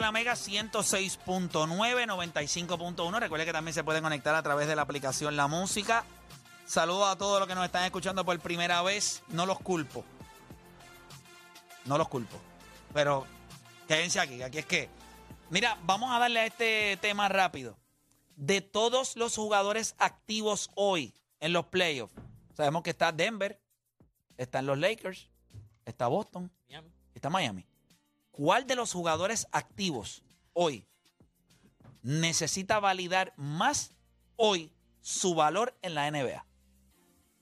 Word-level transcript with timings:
La 0.00 0.12
Mega 0.12 0.34
106.9, 0.34 1.58
95.1. 1.58 3.20
Recuerde 3.20 3.44
que 3.44 3.52
también 3.52 3.74
se 3.74 3.84
pueden 3.84 4.02
conectar 4.02 4.34
a 4.34 4.42
través 4.42 4.68
de 4.68 4.76
la 4.76 4.82
aplicación 4.82 5.36
La 5.36 5.46
Música. 5.46 6.04
Saludos 6.66 7.08
a 7.08 7.16
todos 7.16 7.38
los 7.40 7.48
que 7.48 7.54
nos 7.54 7.64
están 7.64 7.84
escuchando 7.84 8.24
por 8.24 8.38
primera 8.40 8.82
vez. 8.82 9.22
No 9.28 9.46
los 9.46 9.58
culpo. 9.58 10.04
No 11.84 11.98
los 11.98 12.08
culpo. 12.08 12.36
Pero 12.92 13.26
quédense 13.86 14.20
aquí, 14.20 14.42
aquí 14.42 14.58
es 14.58 14.66
que. 14.66 14.88
Mira, 15.50 15.78
vamos 15.84 16.12
a 16.12 16.18
darle 16.18 16.40
a 16.40 16.46
este 16.46 16.98
tema 17.00 17.28
rápido. 17.28 17.76
De 18.36 18.60
todos 18.60 19.16
los 19.16 19.34
jugadores 19.34 19.94
activos 19.98 20.70
hoy 20.74 21.14
en 21.40 21.52
los 21.52 21.66
playoffs, 21.66 22.14
sabemos 22.54 22.82
que 22.82 22.90
está 22.90 23.12
Denver, 23.12 23.60
están 24.36 24.66
los 24.66 24.78
Lakers, 24.78 25.30
está 25.84 26.06
Boston, 26.06 26.52
está 27.14 27.30
Miami. 27.30 27.67
¿Cuál 28.38 28.66
de 28.68 28.76
los 28.76 28.92
jugadores 28.92 29.48
activos 29.50 30.22
hoy 30.52 30.86
necesita 32.04 32.78
validar 32.78 33.34
más 33.36 33.90
hoy 34.36 34.70
su 35.00 35.34
valor 35.34 35.76
en 35.82 35.96
la 35.96 36.08
NBA? 36.08 36.46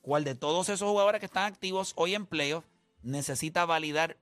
¿Cuál 0.00 0.24
de 0.24 0.34
todos 0.34 0.70
esos 0.70 0.88
jugadores 0.88 1.20
que 1.20 1.26
están 1.26 1.52
activos 1.52 1.92
hoy 1.96 2.14
en 2.14 2.24
playoffs 2.24 2.66
necesita 3.02 3.66
validar 3.66 4.16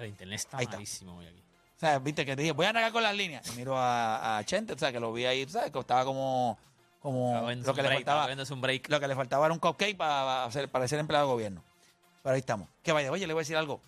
El 0.03 0.09
internet 0.09 0.39
está 0.39 0.57
Ahí 0.57 0.63
está. 0.65 0.75
malísimo 0.77 1.17
hoy 1.17 1.27
aquí. 1.27 1.39
O 1.39 1.79
sea, 1.79 1.97
viste 1.99 2.25
que 2.25 2.35
te 2.35 2.41
dije, 2.43 2.51
voy 2.51 2.65
a 2.65 2.69
arrancar 2.69 2.91
con 2.91 3.01
las 3.03 3.15
líneas. 3.15 3.47
Y 3.49 3.55
miro 3.57 3.75
a, 3.77 4.37
a 4.37 4.43
Chente, 4.45 4.73
o 4.73 4.77
sea, 4.77 4.91
que 4.91 4.99
lo 4.99 5.11
vi 5.13 5.25
ahí, 5.25 5.47
¿sabes? 5.49 5.71
Que 5.71 5.79
estaba 5.79 6.05
como, 6.05 6.57
como 6.99 7.41
lo 7.51 7.73
que 7.73 7.81
le 7.81 7.87
break, 7.87 8.05
faltaba. 8.05 8.27
un 8.53 8.61
break. 8.61 8.89
Lo 8.89 8.99
que 8.99 9.07
le 9.07 9.15
faltaba 9.15 9.45
era 9.47 9.53
un 9.53 9.59
cupcake 9.59 9.97
para, 9.97 10.43
hacer, 10.45 10.69
para 10.69 10.87
ser 10.87 10.99
empleado 10.99 11.25
de 11.27 11.33
gobierno. 11.33 11.63
Pero 12.21 12.33
ahí 12.35 12.39
estamos. 12.39 12.67
Que 12.83 12.91
vaya, 12.91 13.11
oye, 13.11 13.25
le 13.25 13.33
voy 13.33 13.41
a 13.41 13.43
decir 13.43 13.57
algo. 13.57 13.81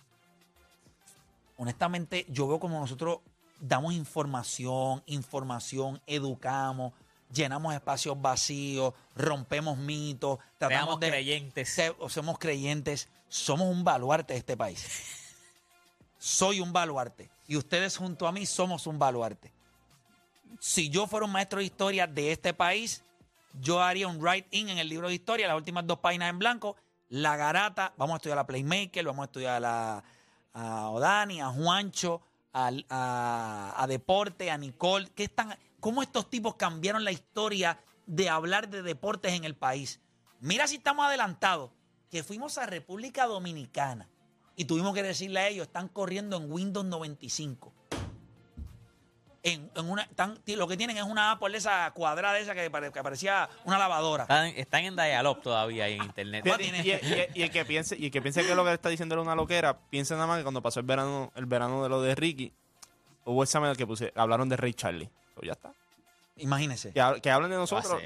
Honestamente, 1.56 2.26
yo 2.28 2.48
veo 2.48 2.58
como 2.58 2.80
nosotros 2.80 3.18
damos 3.60 3.94
información, 3.94 5.02
información, 5.06 6.02
educamos, 6.06 6.92
llenamos 7.32 7.74
espacios 7.74 8.20
vacíos, 8.20 8.92
rompemos 9.14 9.78
mitos, 9.78 10.38
tratamos 10.58 10.84
Seamos 10.84 11.00
de 11.00 11.08
creyentes. 11.10 11.68
se- 11.72 11.94
somos 12.08 12.38
creyentes, 12.40 13.08
somos 13.28 13.68
un 13.68 13.84
baluarte 13.84 14.32
de 14.34 14.40
este 14.40 14.56
país. 14.56 15.23
Soy 16.24 16.60
un 16.60 16.72
baluarte. 16.72 17.30
Y 17.46 17.56
ustedes 17.58 17.98
junto 17.98 18.26
a 18.26 18.32
mí 18.32 18.46
somos 18.46 18.86
un 18.86 18.98
baluarte. 18.98 19.52
Si 20.58 20.88
yo 20.88 21.06
fuera 21.06 21.26
un 21.26 21.32
maestro 21.32 21.58
de 21.58 21.66
historia 21.66 22.06
de 22.06 22.32
este 22.32 22.54
país, 22.54 23.04
yo 23.60 23.82
haría 23.82 24.08
un 24.08 24.18
write-in 24.18 24.70
en 24.70 24.78
el 24.78 24.88
libro 24.88 25.08
de 25.08 25.14
historia, 25.14 25.46
las 25.46 25.56
últimas 25.58 25.86
dos 25.86 25.98
páginas 25.98 26.30
en 26.30 26.38
blanco, 26.38 26.76
la 27.10 27.36
garata, 27.36 27.92
vamos 27.98 28.14
a 28.14 28.16
estudiar 28.16 28.38
a 28.38 28.46
Playmaker, 28.46 29.04
vamos 29.04 29.24
a 29.24 29.26
estudiar 29.26 29.56
a, 29.56 29.60
la- 29.60 30.04
a 30.54 30.88
Odani, 30.88 31.42
a 31.42 31.48
Juancho, 31.48 32.22
a, 32.54 33.74
a 33.76 33.86
Deporte, 33.86 34.50
a 34.50 34.56
Nicole, 34.56 35.10
¿qué 35.14 35.24
están, 35.24 35.54
¿cómo 35.78 36.02
estos 36.02 36.30
tipos 36.30 36.54
cambiaron 36.54 37.04
la 37.04 37.12
historia 37.12 37.78
de 38.06 38.30
hablar 38.30 38.70
de 38.70 38.82
deportes 38.82 39.34
en 39.34 39.44
el 39.44 39.56
país? 39.56 40.00
Mira 40.40 40.66
si 40.68 40.76
estamos 40.76 41.04
adelantados, 41.04 41.70
que 42.10 42.22
fuimos 42.22 42.56
a 42.56 42.64
República 42.64 43.26
Dominicana 43.26 44.08
y 44.56 44.64
tuvimos 44.66 44.94
que 44.94 45.02
decirle 45.02 45.40
a 45.40 45.48
ellos, 45.48 45.66
están 45.66 45.88
corriendo 45.88 46.36
en 46.36 46.50
Windows 46.50 46.86
95 46.86 47.72
en, 49.42 49.70
en 49.74 49.90
una, 49.90 50.02
están- 50.04 50.38
lo 50.46 50.66
que 50.66 50.76
tienen 50.78 50.96
es 50.96 51.02
una 51.02 51.32
Apple 51.32 51.54
esa 51.56 51.90
cuadrada 51.90 52.38
esa 52.38 52.54
que, 52.54 52.70
pare- 52.70 52.90
que 52.90 53.02
parecía 53.02 53.48
una 53.64 53.78
lavadora. 53.78 54.22
Están, 54.22 54.46
están 54.56 54.84
en 54.84 54.96
dial-up 54.96 55.42
todavía 55.42 55.84
ahí 55.84 55.94
en 55.96 56.04
internet. 56.04 56.46
Y, 56.46 56.56
tiene- 56.56 56.78
y- 56.82 56.90
y- 56.90 57.40
y 57.40 57.42
el 57.42 57.50
que 57.50 57.64
piense, 57.66 57.94
y 57.98 58.06
el 58.06 58.10
que 58.10 58.22
piense 58.22 58.42
que 58.46 58.54
lo 58.54 58.64
que 58.64 58.70
le 58.70 58.74
está 58.76 58.88
diciendo 58.88 59.14
era 59.14 59.20
una 59.22 59.34
loquera, 59.34 59.78
piensa 59.90 60.14
nada 60.14 60.26
más 60.26 60.38
que 60.38 60.44
cuando 60.44 60.62
pasó 60.62 60.80
el 60.80 60.86
verano, 60.86 61.30
el 61.36 61.44
verano 61.44 61.82
de 61.82 61.90
lo 61.90 62.00
de 62.00 62.14
Ricky, 62.14 62.52
hubo 63.26 63.42
examen 63.42 63.66
en 63.66 63.72
el 63.72 63.76
que 63.76 63.86
puse, 63.86 64.12
hablaron 64.16 64.48
de 64.48 64.56
Ray 64.56 64.72
Charlie. 64.72 65.10
Pues 65.34 65.46
ya 65.46 65.52
está. 65.52 65.72
Imagínese. 66.38 66.92
Que, 66.92 67.02
hab- 67.02 67.20
que 67.20 67.30
hablen 67.30 67.50
de 67.50 67.56
nosotros. 67.58 68.00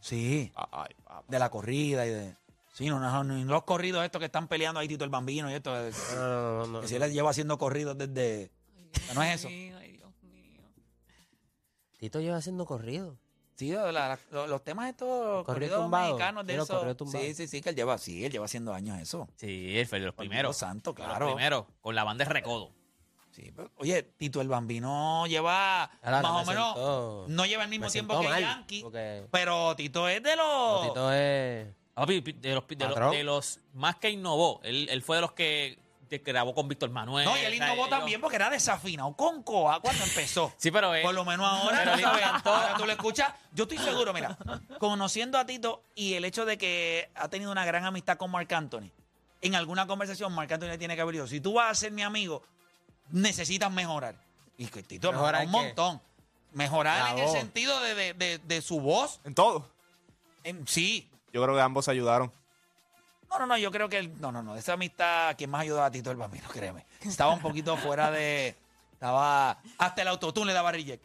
Sí, 0.00 0.52
Ay, 0.72 0.94
de 1.26 1.38
la 1.38 1.48
corrida 1.50 2.04
y 2.06 2.10
de... 2.10 2.34
Sí, 2.76 2.88
no, 2.90 3.00
no, 3.00 3.24
no, 3.24 3.44
los 3.46 3.62
corridos 3.64 4.04
estos 4.04 4.18
que 4.18 4.26
están 4.26 4.48
peleando 4.48 4.78
ahí 4.78 4.86
Tito 4.86 5.02
el 5.04 5.08
Bambino 5.08 5.50
y 5.50 5.54
esto. 5.54 5.74
eh, 5.74 5.90
No, 6.14 6.20
no, 6.20 6.58
no, 6.58 6.66
no. 6.66 6.80
Que 6.82 6.88
si 6.88 6.96
él 6.96 7.10
lleva 7.10 7.30
haciendo 7.30 7.56
corridos 7.56 7.96
desde... 7.96 8.50
No 9.14 9.22
es 9.22 9.36
eso. 9.36 9.48
Ay, 9.48 9.92
Dios 9.96 10.10
mío. 10.22 10.62
Tito 11.98 12.20
lleva 12.20 12.36
haciendo 12.36 12.66
corrido. 12.66 13.16
Sí, 13.54 13.70
la- 13.72 13.90
la- 13.90 14.18
los, 14.30 14.50
los 14.50 14.62
temas 14.62 14.90
estos 14.90 15.08
Corrido 15.08 15.44
corridos 15.46 15.80
tumbado. 15.84 16.06
mexicanos 16.08 16.46
de 16.46 16.54
eso. 16.56 16.66
corridos. 16.78 17.10
Sí, 17.10 17.34
sí, 17.34 17.48
sí, 17.48 17.62
que 17.62 17.70
él 17.70 17.76
lleva, 17.76 17.96
sí, 17.96 18.22
él 18.26 18.30
lleva 18.30 18.44
haciendo 18.44 18.74
años 18.74 18.98
eso. 19.00 19.26
Sí, 19.36 19.78
él 19.78 19.86
fue 19.86 19.98
de 19.98 20.04
los 20.06 20.14
Por 20.14 20.24
primeros. 20.26 20.58
Santo, 20.58 20.92
De 20.92 20.98
los 20.98 21.08
claro. 21.08 21.26
primeros, 21.28 21.64
con 21.80 21.94
la 21.94 22.04
banda 22.04 22.26
de 22.26 22.30
recodo. 22.30 22.70
Sí, 23.30 23.50
pero, 23.56 23.70
oye, 23.76 24.02
Tito 24.02 24.42
el 24.42 24.48
Bambino 24.48 25.26
lleva 25.26 25.84
Ahora, 25.84 26.20
más 26.22 26.32
me 26.34 26.40
o 26.42 26.46
menos... 26.46 26.66
sentó- 26.74 27.24
No 27.28 27.46
lleva 27.46 27.64
el 27.64 27.70
mismo 27.70 27.86
me 27.86 27.90
tiempo 27.92 28.20
que 28.20 28.28
mal, 28.28 28.40
Yankee, 28.42 28.82
porque- 28.82 29.26
pero 29.30 29.74
Tito 29.76 30.06
es 30.08 30.22
de 30.22 30.36
los... 30.36 30.88
Tito 30.88 31.12
es... 31.12 31.66
Papi, 31.96 32.20
de 32.20 32.54
los, 32.54 32.68
de, 32.68 32.76
los, 32.76 32.88
Patrón. 32.88 33.10
de 33.12 33.24
los 33.24 33.58
más 33.72 33.96
que 33.96 34.10
innovó. 34.10 34.60
Él, 34.64 34.86
él 34.90 35.02
fue 35.02 35.16
de 35.16 35.22
los 35.22 35.32
que, 35.32 35.78
grabó 36.24 36.54
con 36.54 36.68
Víctor 36.68 36.90
Manuel. 36.90 37.24
No, 37.24 37.34
y 37.38 37.40
él 37.40 37.54
o 37.54 37.56
sea, 37.56 37.72
innovó 37.72 37.88
también 37.88 38.20
porque 38.20 38.36
era 38.36 38.50
desafinado 38.50 39.14
con 39.14 39.42
Coa 39.42 39.80
cuando 39.80 40.04
empezó. 40.04 40.52
Sí, 40.58 40.70
pero 40.70 40.94
él, 40.94 41.02
Por 41.02 41.14
lo 41.14 41.24
menos 41.24 41.46
ahora, 41.50 41.78
Pero 41.84 41.98
sabes, 41.98 42.22
ahora 42.44 42.74
tú 42.76 42.84
lo 42.84 42.92
escuchas. 42.92 43.32
Yo 43.52 43.64
estoy 43.64 43.78
seguro, 43.78 44.12
mira, 44.12 44.36
conociendo 44.78 45.38
a 45.38 45.46
Tito 45.46 45.82
y 45.94 46.12
el 46.14 46.26
hecho 46.26 46.44
de 46.44 46.58
que 46.58 47.08
ha 47.14 47.28
tenido 47.28 47.50
una 47.50 47.64
gran 47.64 47.86
amistad 47.86 48.18
con 48.18 48.30
Marc 48.30 48.52
Anthony, 48.52 48.90
en 49.40 49.54
alguna 49.54 49.86
conversación 49.86 50.34
Marc 50.34 50.52
Anthony 50.52 50.66
le 50.68 50.78
tiene 50.78 50.96
que 50.96 51.00
haber 51.00 51.14
dicho, 51.14 51.26
si 51.26 51.40
tú 51.40 51.54
vas 51.54 51.70
a 51.70 51.74
ser 51.74 51.92
mi 51.92 52.02
amigo, 52.02 52.42
necesitas 53.10 53.72
mejorar. 53.72 54.16
Y 54.58 54.66
que 54.66 54.82
Tito 54.82 55.12
mejora 55.12 55.40
¿Mejorar 55.40 55.46
un 55.46 55.50
montón. 55.66 56.02
Mejorar 56.52 57.02
La 57.04 57.10
en 57.12 57.18
el 57.26 57.28
sentido 57.30 57.80
de, 57.80 57.94
de- 57.94 58.14
de- 58.14 58.38
de 58.38 58.60
su 58.62 58.80
voz. 58.80 59.20
En 59.24 59.34
todo. 59.34 59.68
En- 60.44 60.66
sí. 60.68 61.08
Yo 61.36 61.42
creo 61.42 61.54
que 61.54 61.60
ambos 61.60 61.86
ayudaron. 61.88 62.32
No, 63.28 63.38
no, 63.40 63.46
no, 63.46 63.58
yo 63.58 63.70
creo 63.70 63.90
que 63.90 63.98
él- 63.98 64.18
no, 64.22 64.32
no, 64.32 64.42
no, 64.42 64.56
esa 64.56 64.72
amistad, 64.72 65.36
quien 65.36 65.50
más 65.50 65.60
ayudó 65.60 65.84
a 65.84 65.90
Tito 65.90 66.10
el 66.10 66.16
Bambino, 66.16 66.48
créeme. 66.52 66.86
Estaba 67.02 67.30
un 67.34 67.40
poquito 67.40 67.76
fuera 67.76 68.10
de, 68.10 68.56
estaba, 68.94 69.58
hasta 69.76 70.00
el 70.00 70.08
autotune 70.08 70.46
le 70.46 70.52
daba 70.54 70.72
reject. 70.72 71.04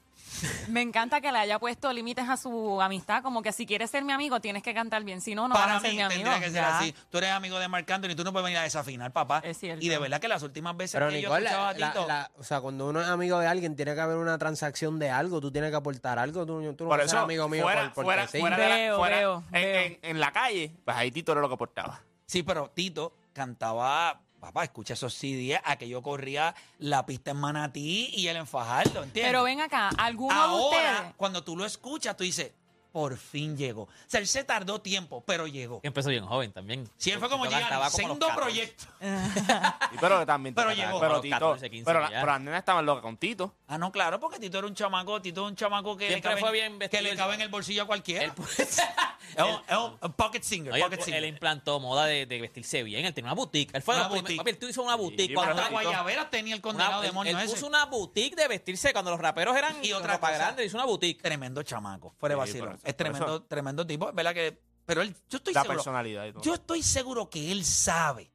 Me 0.69 0.81
encanta 0.81 1.22
que 1.22 1.31
le 1.31 1.38
haya 1.40 1.59
puesto 1.59 1.92
límites 1.94 2.28
a 2.30 2.38
su 2.38 2.81
amistad, 2.81 3.22
como 3.22 3.42
que 3.42 3.52
si 3.52 3.66
quieres 3.66 3.90
ser 3.92 4.03
mi 4.03 4.12
amigo 4.14 4.40
tienes 4.40 4.64
que 4.64 4.74
cantar 4.74 5.03
bien, 5.03 5.22
si 5.22 5.36
no, 5.36 5.47
no 5.47 5.53
Para 5.56 5.74
vas 5.74 5.75
a 5.78 5.80
ser 5.81 5.90
mí 5.92 5.97
mi 5.97 6.02
amigo. 6.03 6.22
tendría 6.24 6.40
que 6.40 6.52
ser 6.52 6.62
Ya. 6.64 6.78
así. 6.80 6.96
Tú 7.09 7.18
eres 7.18 7.31
amigo 7.31 7.59
de 7.59 7.68
Marc 7.68 7.90
Anthony, 7.92 8.16
tú 8.16 8.24
no 8.24 8.31
puedes 8.31 8.46
venir 8.46 8.58
a 8.59 8.64
desafinar, 8.64 9.12
papá. 9.12 9.39
Es 9.44 9.57
cierto. 9.57 9.83
Y 9.86 9.89
de 9.89 9.98
verdad 10.00 10.19
que 10.22 10.28
las 10.28 10.42
últimas 10.44 10.75
veces 10.78 10.94
Pero 10.94 11.10
que 11.10 11.22
yo 11.22 11.30
Nicole, 11.30 11.45
escuchaba 11.45 11.69
a 11.69 11.74
la- 11.78 11.92
Tito, 11.92 12.07
la- 12.07 12.31
o 12.38 12.44
sea, 12.44 12.62
cuando 12.62 12.88
uno 12.89 13.01
es 13.01 13.07
amigo 13.07 13.39
de 13.39 13.48
alguien, 13.48 13.75
tiene 13.75 13.94
que 13.94 14.01
haber 14.01 14.18
una 14.18 14.38
transacción 14.38 15.00
de 15.00 15.10
algo. 15.10 15.42
Tú 15.42 15.51
tienes 15.51 15.69
que 15.69 15.75
aportar 15.78 16.18
algo. 16.19 16.45
Tú, 16.45 16.62
tú 16.75 16.83
no 16.86 16.89
Por 16.89 17.00
vas 17.00 17.00
a 17.00 17.07
ser 17.10 17.18
eso, 17.18 17.24
amigo 17.25 17.48
mío 17.50 17.63
fuera, 17.63 17.81
por, 17.86 17.94
porque 17.94 18.06
fuera, 18.07 18.28
sí. 18.28 18.39
fuera 18.39 18.57
de 18.57 18.69
la- 18.69 18.75
Veo, 18.75 18.98
fuera- 18.98 19.18
veo, 19.18 19.44
en, 19.48 19.51
veo. 19.51 19.81
en- 19.81 20.00
en 20.01 20.19
la 20.19 20.31
calle, 20.31 20.72
pues 20.86 20.98
ahí 20.98 21.12
Tito 21.12 21.31
era 21.33 21.42
lo 21.42 21.48
que 21.50 21.56
aportaba. 21.56 22.01
sí, 22.25 22.44
pero 22.44 22.69
Tito 22.74 23.13
cantaba, 23.33 24.22
papá, 24.42 24.64
escucha 24.66 24.96
esos 24.96 25.14
CDs, 25.14 25.62
a 25.64 25.78
que 25.78 25.88
yo 25.88 26.02
corría 26.02 26.54
la 26.80 27.06
pista 27.06 27.32
en 27.32 27.38
Manatí 27.38 28.10
y 28.14 28.28
él 28.28 28.36
en 28.36 28.48
Fajardo, 28.48 29.04
¿entiendes? 29.04 29.32
Pero 29.32 29.44
ven 29.44 29.62
acá, 29.62 29.90
¿alguno 29.98 30.34
de 30.36 30.42
Ahora, 30.42 30.78
ustedes? 30.96 31.14
cuando 31.16 31.44
tú 31.44 31.56
lo 31.56 31.64
escuchas, 31.66 32.18
tú 32.18 32.24
dices, 32.26 32.52
por 32.92 33.18
fin 33.18 33.56
llegó. 33.58 33.84
O 33.84 33.90
sea, 34.08 34.20
él 34.20 34.28
se 34.28 34.44
tardó 34.44 34.82
tiempo, 34.82 35.24
pero 35.26 35.48
llegó. 35.48 35.82
que 35.82 35.88
empezó 35.88 36.10
bien 36.10 36.26
joven 36.26 36.52
también. 36.52 36.90
Si 36.98 37.12
él 37.12 37.20
fue 37.20 37.30
como 37.30 37.46
llegar, 37.46 37.70
14. 37.70 38.04
proyecto. 38.36 38.86
Sí, 39.92 39.98
pero 40.00 40.26
también. 40.26 40.56
Pero 40.62 40.72
llegó. 40.74 41.00
pero, 41.00 41.22
Tito, 41.22 41.36
14, 41.36 41.70
15 41.70 41.86
pero, 41.86 42.00
la- 42.02 42.10
pero 42.10 42.26
las 42.26 42.42
nenas 42.42 42.60
estaban 42.60 42.86
locas 42.86 43.02
con 43.02 43.18
Tito. 43.18 43.54
Ah, 43.68 43.78
no, 43.78 43.92
claro, 43.92 44.20
porque 44.20 44.40
Tito 44.40 44.58
era 44.60 44.68
un 44.68 44.76
chamaco, 44.76 45.22
Tito 45.22 45.44
es 45.46 45.50
un 45.52 45.56
chamaco 45.56 45.98
que, 45.98 46.10
le 46.10 46.22
cabe, 46.22 46.40
fue 46.40 46.52
bien 46.52 46.80
que 46.80 47.02
le 47.02 47.16
cabe 47.16 47.36
en 47.36 47.42
el 47.42 47.50
bolsillo 47.50 47.84
a 47.84 47.88
cualquiera. 47.88 48.26
Él, 48.26 48.32
es 48.48 49.78
un, 50.02 50.14
pocket 50.14 50.42
singer, 50.44 50.74
Oye, 50.74 50.84
pocket 50.84 50.98
él, 51.00 51.04
singer. 51.04 51.24
implantó 51.26 51.80
moda 51.80 52.06
de, 52.06 52.26
de 52.26 52.42
vestirse 52.42 52.84
bien. 52.84 53.06
Él 53.06 53.14
tenía 53.14 53.32
una 53.32 53.36
boutique. 53.36 53.76
Él 53.76 53.82
fue 53.82 53.96
Una 53.96 54.08
boutique. 54.08 54.38
papi, 54.38 54.50
él 54.52 54.70
hizo 54.70 54.84
una 54.84 54.96
boutique. 54.96 55.28
Sí, 55.30 55.34
cuando 55.34 55.70
Guayabera 55.70 56.30
tenía 56.30 56.56
el 56.56 56.60
una- 56.60 56.62
condenado 56.62 57.02
él- 57.02 57.08
demonio 57.10 57.38
él 57.38 57.44
ese. 57.46 57.54
puso 57.54 57.68
una 57.68 57.86
boutique 57.86 58.36
de 58.36 58.48
vestirse 58.48 58.92
cuando 58.94 59.12
los 59.12 59.20
raperos 59.20 59.56
eran 59.56 59.84
Y 59.84 59.94
otra 59.94 60.14
ropa 60.16 60.32
grande. 60.32 60.66
Hizo 60.66 60.78
una 60.78 60.86
boutique. 60.86 61.22
Tremendo 61.22 61.64
chamaco, 61.64 62.14
fuera 62.20 62.36
de 62.36 62.52
Sí, 62.52 62.58
eso, 62.58 62.66
es 62.83 62.98
tremendo, 62.98 63.25
eso. 63.28 63.44
tremendo 63.44 63.86
tipo, 63.86 64.10
es 64.10 64.16
verdad 64.16 64.33
que... 64.33 64.62
Pero 64.86 65.01
él, 65.01 65.16
yo 65.30 65.38
estoy 65.38 65.54
La 65.54 65.62
seguro, 65.62 65.78
personalidad 65.78 66.25
y 66.25 66.33
todo. 66.33 66.42
yo 66.44 66.54
estoy 66.56 66.83
seguro 66.83 67.30
que 67.30 67.51
él 67.51 67.63
sabe 67.63 68.31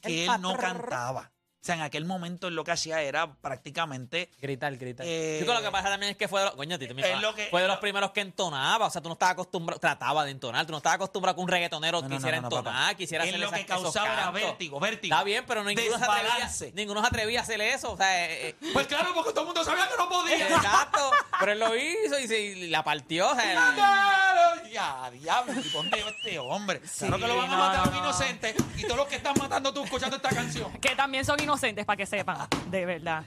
que 0.00 0.24
El 0.24 0.30
él 0.30 0.40
no 0.40 0.52
patrón. 0.52 0.78
cantaba. 0.78 1.32
O 1.60 1.62
sea, 1.62 1.74
en 1.74 1.82
aquel 1.82 2.06
momento 2.06 2.48
él 2.48 2.54
lo 2.54 2.64
que 2.64 2.70
hacía 2.70 3.02
era 3.02 3.34
prácticamente... 3.34 4.30
Gritar, 4.40 4.74
gritar. 4.78 5.04
eh, 5.06 5.36
Yo 5.40 5.44
creo 5.44 5.58
que 5.58 5.62
lo 5.62 5.68
que 5.68 5.72
pasa 5.72 5.90
también 5.90 6.12
es 6.12 6.16
que 6.16 6.26
fue 6.26 6.40
de 6.40 6.46
los, 6.46 6.54
coño, 6.54 6.76
es 6.76 7.20
lo 7.20 7.34
que- 7.34 7.48
fue 7.50 7.60
de 7.60 7.68
los 7.68 7.76
primeros 7.80 8.12
que 8.12 8.22
entonaba. 8.22 8.86
O 8.86 8.90
sea, 8.90 9.02
tú 9.02 9.10
no 9.10 9.12
estabas 9.12 9.34
acostumbrado, 9.34 9.78
trataba 9.78 10.24
de 10.24 10.30
entonar. 10.30 10.64
Tú 10.64 10.72
no 10.72 10.78
estabas 10.78 10.96
acostumbrado 10.96 11.36
que 11.36 11.42
un 11.42 11.48
reggaetonero 11.48 12.00
No, 12.00 12.08
quisiera 12.08 12.36
no, 12.40 12.48
no, 12.48 12.56
entonar, 12.56 12.82
papá. 12.84 12.94
quisiera 12.94 13.24
hacer 13.24 13.38
lo 13.38 13.50
que 13.50 13.56
esos 13.56 13.66
causaba 13.68 14.10
era 14.14 14.30
vértigo, 14.30 14.80
vértigo. 14.80 15.14
Está 15.14 15.22
bien, 15.22 15.44
pero 15.46 15.62
ninguno 15.62 15.98
se, 15.98 16.04
atrevía, 16.04 16.72
ninguno 16.74 17.00
se 17.02 17.06
atrevía 17.08 17.40
a 17.40 17.42
hacer 17.42 17.60
eso. 17.60 17.92
O 17.92 17.96
sea, 17.98 18.24
eh, 18.30 18.48
eh, 18.48 18.54
Pues 18.72 18.86
claro, 18.86 19.10
porque 19.14 19.30
todo 19.32 19.40
el 19.42 19.46
mundo 19.48 19.62
sabía 19.62 19.86
que 19.86 19.96
no 19.98 20.08
podía. 20.08 20.48
exacto. 20.48 21.10
Pero 21.40 21.52
él 21.52 21.58
lo 21.60 21.76
hizo 21.76 22.18
y, 22.18 22.26
se, 22.26 22.40
y 22.40 22.68
la 22.70 22.82
partió. 22.82 23.28
O 23.30 23.34
sea, 23.34 24.62
Ya, 24.72 25.10
diablo, 25.10 25.52
¿y 25.60 25.68
dónde 25.68 26.02
va 26.02 26.10
este 26.10 26.38
hombre? 26.38 26.80
claro 26.80 27.18
que 27.18 27.26
lo 27.26 27.36
van 27.36 27.50
a 27.50 27.52
no, 27.52 27.58
matar 27.58 27.80
a 27.80 27.82
un 27.88 27.90
no. 27.90 27.98
inocente 27.98 28.54
y 28.80 28.82
todos 28.84 28.96
los 28.96 29.06
que 29.08 29.16
están 29.16 29.34
matando 29.38 29.72
tú 29.72 29.84
escuchando 29.84 30.16
esta 30.16 30.30
canción. 30.30 30.72
Que 30.80 30.94
también 30.96 31.24
son 31.24 31.42
inocentes, 31.42 31.84
para 31.84 31.96
que 31.96 32.06
sepan, 32.06 32.48
de 32.70 32.86
verdad. 32.86 33.24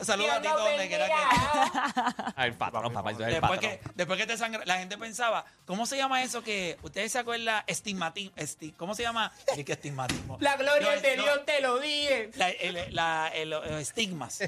Saluda 0.00 0.36
a 0.36 0.42
ti 0.42 0.48
donde 0.48 0.88
quiera 0.88 1.06
que 1.06 2.42
el 2.46 2.54
patrón, 2.54 2.92
papá. 2.92 3.12
después 3.12 3.40
patrón. 3.40 3.58
que, 3.60 3.80
después 3.94 4.18
que 4.18 4.26
te 4.26 4.36
sangra, 4.36 4.64
la 4.64 4.78
gente 4.78 4.98
pensaba, 4.98 5.44
¿cómo 5.66 5.86
se 5.86 5.96
llama 5.96 6.22
eso 6.22 6.42
que 6.42 6.78
ustedes 6.82 7.12
se 7.12 7.20
acuerdan? 7.20 7.62
Estigmatismo. 7.68 8.34
¿Cómo 8.76 8.94
se 8.96 9.02
llama? 9.04 9.32
¿Qué 9.54 9.64
que 9.64 9.72
estigmatismo? 9.74 10.36
La 10.40 10.56
gloria 10.56 11.00
de 11.00 11.14
Dios 11.16 11.44
te 11.46 11.60
lo 11.60 11.78
dije. 11.78 12.30
la- 12.34 12.50
el- 12.50 12.94
la- 12.94 13.28
el- 13.28 13.50
los 13.50 13.64
estigmas, 13.66 14.40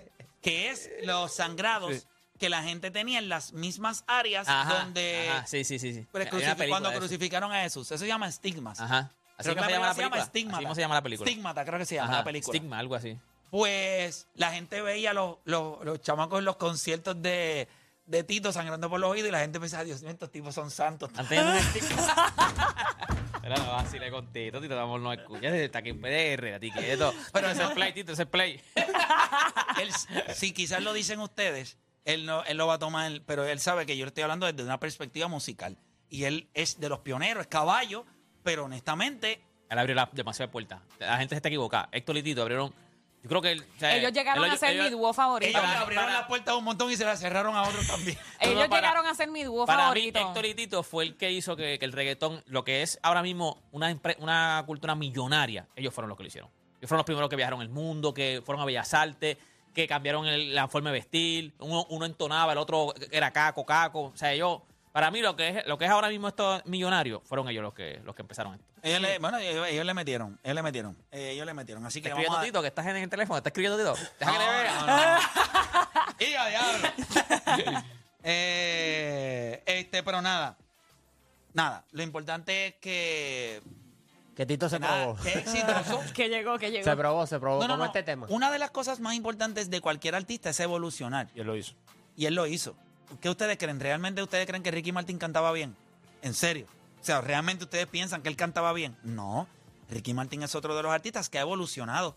que 0.42 0.70
es 0.70 0.90
los 1.04 1.32
sangrados 1.34 2.08
que 2.40 2.48
la 2.48 2.64
gente 2.64 2.90
tenía 2.90 3.20
en 3.20 3.28
las 3.28 3.52
mismas 3.52 4.02
áreas 4.08 4.48
Ajá, 4.48 4.80
donde 4.80 5.28
ajá, 5.30 5.46
sí, 5.46 5.62
sí, 5.62 5.78
sí. 5.78 6.04
película 6.10 6.66
cuando 6.68 6.92
crucificaron 6.92 7.52
a 7.52 7.62
Jesús. 7.62 7.86
Eso 7.92 7.98
se 7.98 8.08
llama 8.08 8.26
estigmas. 8.26 8.80
Ajá. 8.80 9.12
Así 9.36 9.50
Creo 9.50 9.54
que 9.56 9.60
que 9.62 9.66
se 9.66 9.72
llama 9.72 9.86
la 9.86 9.94
se 9.94 10.02
llama. 10.02 10.16
Así 10.16 10.74
se 10.74 10.80
llama 10.80 10.94
la 10.94 11.02
película. 11.02 11.28
Estigmata, 11.28 11.64
creo 11.64 11.78
que 11.78 11.86
se 11.86 11.94
llama 11.96 12.08
Ajá, 12.08 12.18
la 12.18 12.24
película. 12.24 12.56
Stigma, 12.56 12.78
algo 12.78 12.94
así. 12.94 13.18
Pues 13.50 14.28
la 14.34 14.52
gente 14.52 14.80
veía 14.82 15.12
los, 15.12 15.38
los, 15.44 15.84
los 15.84 16.00
chamacos 16.00 16.38
en 16.40 16.44
los 16.44 16.56
conciertos 16.56 17.20
de, 17.22 17.68
de 18.06 18.24
Tito 18.24 18.52
sangrando 18.52 18.90
por 18.90 19.00
los 19.00 19.10
oídos 19.10 19.28
y 19.28 19.32
la 19.32 19.40
gente 19.40 19.60
pensaba, 19.60 19.84
Dios 19.84 20.02
mío, 20.02 20.10
estos 20.10 20.30
tipos 20.30 20.54
son 20.54 20.70
santos. 20.70 21.10
Pero 23.44 23.56
no 23.56 23.72
vacile 23.72 24.10
con 24.10 24.32
Tito, 24.32 24.60
Tito, 24.60 24.74
vamos, 24.74 25.00
no 25.00 25.12
escuchas. 25.12 25.52
Está 25.54 25.80
aquí 25.80 25.90
en 25.90 26.00
PDR, 26.00 26.54
a 26.54 26.60
ti 26.60 26.70
quieto. 26.70 27.12
Pero 27.32 27.50
ese 27.50 27.62
es 27.62 27.70
play, 27.70 27.92
Tito, 27.92 28.12
ese 28.12 28.22
es 28.22 28.28
play. 28.28 28.60
Él, 29.80 29.90
si 30.34 30.52
quizás 30.52 30.82
lo 30.82 30.92
dicen 30.92 31.20
ustedes, 31.20 31.76
él 32.04 32.26
no, 32.26 32.44
él 32.44 32.56
lo 32.56 32.66
va 32.66 32.74
a 32.74 32.78
tomar, 32.78 33.22
pero 33.26 33.44
él 33.44 33.58
sabe 33.60 33.86
que 33.86 33.96
yo 33.96 34.04
le 34.04 34.08
estoy 34.08 34.22
hablando 34.22 34.46
desde 34.46 34.62
una 34.62 34.78
perspectiva 34.78 35.26
musical. 35.28 35.76
Y 36.08 36.24
él 36.24 36.48
es 36.54 36.78
de 36.78 36.88
los 36.88 37.00
pioneros, 37.00 37.42
es 37.42 37.46
caballo, 37.48 38.04
pero 38.44 38.66
honestamente, 38.66 39.40
Él 39.68 39.78
abrió 39.78 39.96
la, 39.96 40.08
demasiadas 40.12 40.52
puertas. 40.52 40.80
La 41.00 41.16
gente 41.16 41.34
se 41.34 41.36
está 41.38 41.48
equivocada. 41.48 41.88
Héctor 41.90 42.16
y 42.18 42.22
Tito 42.22 42.42
abrieron. 42.42 42.72
Yo 43.22 43.28
creo 43.30 43.40
que. 43.40 43.52
él- 43.52 43.64
o 43.76 43.80
sea, 43.80 43.96
Ellos 43.96 44.12
llegaron 44.12 44.44
él- 44.44 44.50
a 44.50 44.56
ser 44.58 44.72
ellos- 44.74 44.84
mi 44.84 44.90
dúo 44.90 45.12
favorito. 45.14 45.48
ellos 45.50 45.62
Para- 45.62 45.80
abrieron 45.80 46.04
para- 46.04 46.20
la 46.20 46.26
puerta 46.28 46.50
a 46.52 46.56
un 46.56 46.64
montón 46.64 46.92
y 46.92 46.96
se 46.96 47.04
la 47.06 47.16
cerraron 47.16 47.56
a 47.56 47.62
otros 47.62 47.86
también. 47.86 48.18
Ellos 48.40 48.54
No, 48.62 48.68
para- 48.68 48.82
llegaron 48.82 49.06
a 49.06 49.14
ser 49.14 49.30
mi 49.30 49.42
dúo 49.44 49.64
Para 49.64 49.84
favorito. 49.84 50.20
mí, 50.20 50.26
Héctor 50.26 50.44
y 50.46 50.54
Tito 50.54 50.82
fue 50.82 51.04
el 51.04 51.16
que 51.16 51.32
hizo 51.32 51.56
que, 51.56 51.78
que 51.78 51.84
el 51.86 51.92
reggaetón, 51.92 52.42
lo 52.46 52.62
que 52.64 52.82
es 52.82 53.00
ahora 53.02 53.22
mismo 53.22 53.58
una, 53.72 53.98
una 54.18 54.62
cultura 54.66 54.94
millonaria, 54.94 55.66
ellos 55.74 55.94
fueron 55.94 56.10
los 56.10 56.18
que 56.18 56.24
lo 56.24 56.28
hicieron. 56.28 56.50
Ellos 56.78 56.88
fueron 56.90 56.98
los 56.98 57.06
primeros 57.06 57.30
que 57.30 57.36
viajaron 57.36 57.62
el 57.62 57.70
mundo, 57.70 58.12
que 58.12 58.42
fueron 58.44 58.60
a 58.60 58.66
Bellas 58.66 58.92
Artes, 58.92 59.38
que 59.72 59.88
cambiaron 59.88 60.26
el- 60.26 60.54
la 60.54 60.68
forma 60.68 60.90
de 60.90 60.98
vestir. 60.98 61.54
Uno, 61.60 61.86
uno 61.88 62.04
entonaba, 62.04 62.52
el 62.52 62.58
otro 62.58 62.92
era 63.10 63.30
caco, 63.32 63.64
caco. 63.64 64.02
O 64.02 64.16
sea, 64.16 64.34
ellos, 64.34 64.60
para 64.94 65.10
mí, 65.10 65.20
lo 65.20 65.34
que 65.34 65.48
es, 65.48 65.66
lo 65.66 65.76
que 65.76 65.86
es 65.86 65.90
ahora 65.90 66.08
mismo 66.08 66.28
estos 66.28 66.64
millonarios, 66.66 67.20
fueron 67.24 67.48
ellos 67.48 67.64
los 67.64 67.74
que, 67.74 68.00
los 68.04 68.14
que 68.14 68.22
empezaron 68.22 68.54
esto. 68.54 68.64
Ellos 68.80 69.00
le, 69.00 69.18
bueno, 69.18 69.38
ellos, 69.38 69.66
ellos 69.66 69.84
le 69.84 69.92
metieron, 69.92 70.38
ellos 70.44 70.54
le 70.54 70.62
metieron, 70.62 70.96
eh, 71.10 71.30
ellos 71.32 71.44
le 71.44 71.52
metieron. 71.52 71.84
Así 71.84 72.00
que 72.00 72.10
¿Está 72.10 72.14
vamos 72.14 72.26
escribiendo 72.26 72.60
a... 72.60 72.62
Tito? 72.62 72.62
que 72.62 72.68
estás 72.68 72.86
en 72.86 72.96
el 72.98 73.10
teléfono? 73.10 73.38
¿Está 73.38 73.48
escribiendo 73.48 73.76
Tito? 73.76 73.94
Deja 74.20 74.32
que 74.32 74.38
le 74.38 74.44
vea. 74.44 74.80
no, 74.82 74.86
no. 74.86 75.18
¡Y 76.20 76.34
a 76.34 76.46
diablo! 76.46 77.84
Eh, 78.26 79.62
este, 79.66 80.02
pero 80.02 80.22
nada. 80.22 80.56
Nada. 81.52 81.84
Lo 81.90 82.02
importante 82.02 82.68
es 82.68 82.74
que. 82.76 83.62
Que 84.34 84.46
Tito 84.46 84.70
se 84.70 84.78
nada, 84.78 85.12
probó. 85.12 85.22
que 85.22 85.40
exitoso. 85.40 86.00
Que 86.14 86.30
llegó, 86.30 86.58
que 86.58 86.70
llegó. 86.70 86.84
Se 86.84 86.96
probó, 86.96 87.26
se 87.26 87.38
probó. 87.38 87.60
No, 87.60 87.68
no, 87.68 87.74
como 87.74 87.84
no. 87.84 87.84
este 87.84 88.02
tema. 88.02 88.26
Una 88.30 88.50
de 88.50 88.58
las 88.58 88.70
cosas 88.70 89.00
más 89.00 89.14
importantes 89.14 89.68
de 89.68 89.82
cualquier 89.82 90.14
artista 90.14 90.48
es 90.48 90.60
evolucionar. 90.60 91.28
Y 91.34 91.40
él 91.40 91.46
lo 91.46 91.54
hizo. 91.54 91.74
Y 92.16 92.24
él 92.24 92.34
lo 92.34 92.46
hizo. 92.46 92.76
¿Qué 93.20 93.28
ustedes 93.28 93.56
creen? 93.58 93.80
¿Realmente 93.80 94.22
ustedes 94.22 94.46
creen 94.46 94.62
que 94.62 94.70
Ricky 94.70 94.92
Martin 94.92 95.18
cantaba 95.18 95.52
bien? 95.52 95.76
¿En 96.22 96.34
serio? 96.34 96.66
O 97.00 97.04
sea, 97.04 97.20
¿realmente 97.20 97.64
ustedes 97.64 97.86
piensan 97.86 98.22
que 98.22 98.28
él 98.28 98.36
cantaba 98.36 98.72
bien? 98.72 98.96
No. 99.02 99.46
Ricky 99.90 100.14
Martin 100.14 100.42
es 100.42 100.54
otro 100.54 100.74
de 100.74 100.82
los 100.82 100.92
artistas 100.92 101.28
que 101.28 101.38
ha 101.38 101.42
evolucionado. 101.42 102.16